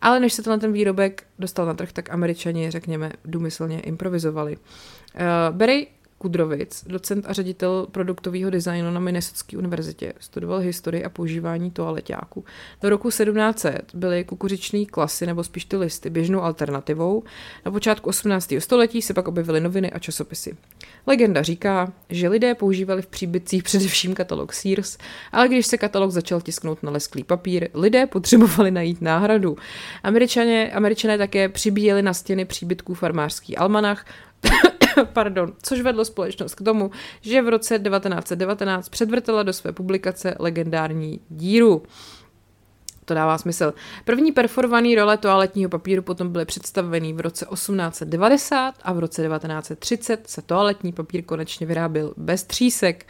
Ale 0.00 0.20
než 0.20 0.32
se 0.32 0.42
to 0.42 0.50
na 0.50 0.58
ten 0.58 0.72
výrobek 0.72 1.24
dostal 1.38 1.66
na 1.66 1.74
trh, 1.74 1.92
tak 1.92 2.10
američani, 2.10 2.70
řekněme, 2.70 3.12
důmyslně 3.24 3.80
improvizovali. 3.80 4.56
Uh, 4.56 5.56
Barry 5.56 5.86
Kudrovic, 6.22 6.84
docent 6.86 7.24
a 7.28 7.32
ředitel 7.32 7.86
produktového 7.90 8.50
designu 8.50 8.90
na 8.90 9.00
Minnesotské 9.00 9.58
univerzitě, 9.58 10.12
studoval 10.20 10.58
historii 10.58 11.04
a 11.04 11.08
používání 11.08 11.70
toaleťáků. 11.70 12.44
Do 12.82 12.90
roku 12.90 13.08
1700 13.08 13.90
byly 13.94 14.24
kukuřičné 14.24 14.84
klasy, 14.84 15.26
nebo 15.26 15.44
spíš 15.44 15.64
ty 15.64 15.76
listy, 15.76 16.10
běžnou 16.10 16.42
alternativou. 16.42 17.22
Na 17.64 17.72
počátku 17.72 18.08
18. 18.08 18.52
století 18.58 19.02
se 19.02 19.14
pak 19.14 19.28
objevily 19.28 19.60
noviny 19.60 19.92
a 19.92 19.98
časopisy. 19.98 20.56
Legenda 21.06 21.42
říká, 21.42 21.92
že 22.10 22.28
lidé 22.28 22.54
používali 22.54 23.02
v 23.02 23.06
příbytcích 23.06 23.62
především 23.62 24.14
katalog 24.14 24.52
Sears, 24.52 24.98
ale 25.32 25.48
když 25.48 25.66
se 25.66 25.78
katalog 25.78 26.10
začal 26.10 26.40
tisknout 26.40 26.82
na 26.82 26.90
lesklý 26.90 27.24
papír, 27.24 27.68
lidé 27.74 28.06
potřebovali 28.06 28.70
najít 28.70 29.02
náhradu. 29.02 29.56
Američané, 30.02 30.72
američané 30.72 31.18
také 31.18 31.48
přibíjeli 31.48 32.02
na 32.02 32.14
stěny 32.14 32.44
příbytků 32.44 32.94
farmářský 32.94 33.56
almanach, 33.56 34.04
pardon, 35.12 35.52
což 35.62 35.80
vedlo 35.80 36.04
společnost 36.04 36.54
k 36.54 36.64
tomu, 36.64 36.90
že 37.20 37.42
v 37.42 37.48
roce 37.48 37.78
1919 37.78 38.88
předvrtela 38.88 39.42
do 39.42 39.52
své 39.52 39.72
publikace 39.72 40.34
legendární 40.38 41.20
díru. 41.28 41.82
To 43.04 43.14
dává 43.14 43.38
smysl. 43.38 43.74
První 44.04 44.32
perforovaný 44.32 44.94
role 44.94 45.16
toaletního 45.16 45.70
papíru 45.70 46.02
potom 46.02 46.32
byly 46.32 46.44
představený 46.44 47.12
v 47.12 47.20
roce 47.20 47.46
1890 47.52 48.74
a 48.82 48.92
v 48.92 48.98
roce 48.98 49.22
1930 49.22 50.28
se 50.28 50.42
toaletní 50.42 50.92
papír 50.92 51.24
konečně 51.24 51.66
vyráběl 51.66 52.14
bez 52.16 52.44
třísek. 52.44 53.06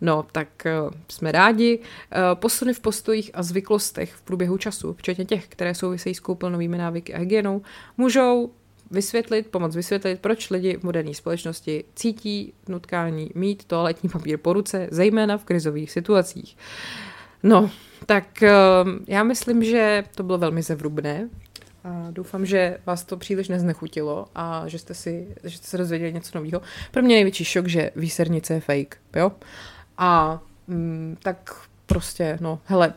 No, 0.00 0.26
tak 0.32 0.48
uh, 0.84 0.90
jsme 1.08 1.32
rádi. 1.32 1.78
Uh, 1.78 2.40
posuny 2.40 2.74
v 2.74 2.80
postojích 2.80 3.30
a 3.34 3.42
zvyklostech 3.42 4.14
v 4.14 4.22
průběhu 4.22 4.58
času, 4.58 4.94
včetně 4.94 5.24
těch, 5.24 5.48
které 5.48 5.74
souvisejí 5.74 6.14
s 6.14 6.20
koupelnovými 6.20 6.78
návyky 6.78 7.14
a 7.14 7.18
hygienou, 7.18 7.62
můžou 7.96 8.50
vysvětlit, 8.92 9.46
pomoct 9.50 9.76
vysvětlit, 9.76 10.20
proč 10.20 10.50
lidi 10.50 10.76
v 10.76 10.82
moderní 10.82 11.14
společnosti 11.14 11.84
cítí 11.94 12.52
nutkání 12.68 13.30
mít 13.34 13.64
toaletní 13.64 14.08
papír 14.08 14.38
po 14.38 14.52
ruce, 14.52 14.88
zejména 14.90 15.38
v 15.38 15.44
krizových 15.44 15.90
situacích. 15.90 16.56
No, 17.42 17.70
tak 18.06 18.42
ehm, 18.42 19.04
já 19.08 19.22
myslím, 19.22 19.64
že 19.64 20.04
to 20.14 20.22
bylo 20.22 20.38
velmi 20.38 20.62
zevrubné. 20.62 21.28
A 21.84 22.06
doufám, 22.10 22.46
že 22.46 22.78
vás 22.86 23.04
to 23.04 23.16
příliš 23.16 23.48
neznechutilo 23.48 24.26
a 24.34 24.68
že 24.68 24.78
jste, 24.78 24.94
si, 24.94 25.28
že 25.44 25.58
jste 25.58 25.66
se 25.66 25.78
dozvěděli 25.78 26.12
něco 26.12 26.38
nového. 26.38 26.62
Pro 26.90 27.02
mě 27.02 27.14
největší 27.14 27.44
šok, 27.44 27.66
že 27.68 27.90
výsernice 27.96 28.54
je 28.54 28.60
fake, 28.60 28.98
jo? 29.16 29.32
A 29.98 30.40
mm, 30.66 31.16
tak 31.22 31.66
prostě, 31.86 32.38
no, 32.40 32.60
hele, 32.64 32.94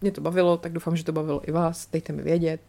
mě 0.00 0.10
to 0.12 0.20
bavilo, 0.20 0.56
tak 0.56 0.72
doufám, 0.72 0.96
že 0.96 1.04
to 1.04 1.12
bavilo 1.12 1.48
i 1.48 1.52
vás, 1.52 1.88
dejte 1.92 2.12
mi 2.12 2.22
vědět. 2.22 2.60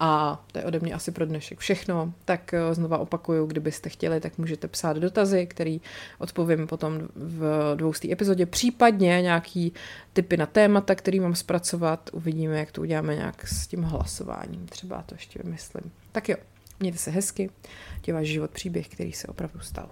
A 0.00 0.44
to 0.52 0.58
je 0.58 0.64
ode 0.64 0.80
mě 0.80 0.94
asi 0.94 1.10
pro 1.12 1.26
dnešek 1.26 1.58
všechno. 1.58 2.12
Tak 2.24 2.54
eh, 2.54 2.74
znova 2.74 2.98
opakuju, 2.98 3.46
kdybyste 3.46 3.88
chtěli, 3.88 4.20
tak 4.20 4.38
můžete 4.38 4.68
psát 4.68 4.96
dotazy, 4.96 5.46
který 5.46 5.80
odpovím 6.18 6.66
potom 6.66 7.08
v 7.14 7.72
dvoustý 7.76 8.12
epizodě, 8.12 8.46
případně 8.46 9.22
nějaký 9.22 9.72
typy 10.12 10.36
na 10.36 10.46
témata, 10.46 10.94
který 10.94 11.20
mám 11.20 11.34
zpracovat. 11.34 12.10
Uvidíme, 12.12 12.58
jak 12.58 12.72
to 12.72 12.80
uděláme 12.80 13.14
nějak 13.14 13.48
s 13.48 13.66
tím 13.66 13.82
hlasováním. 13.82 14.66
Třeba 14.66 15.02
to 15.02 15.14
ještě 15.14 15.40
vymyslím. 15.44 15.92
Tak 16.12 16.28
jo, 16.28 16.36
mějte 16.80 16.98
se 16.98 17.10
hezky, 17.10 17.50
je 18.06 18.14
váš 18.14 18.26
život 18.26 18.50
příběh, 18.50 18.88
který 18.88 19.12
se 19.12 19.28
opravdu 19.28 19.60
stal. 19.60 19.90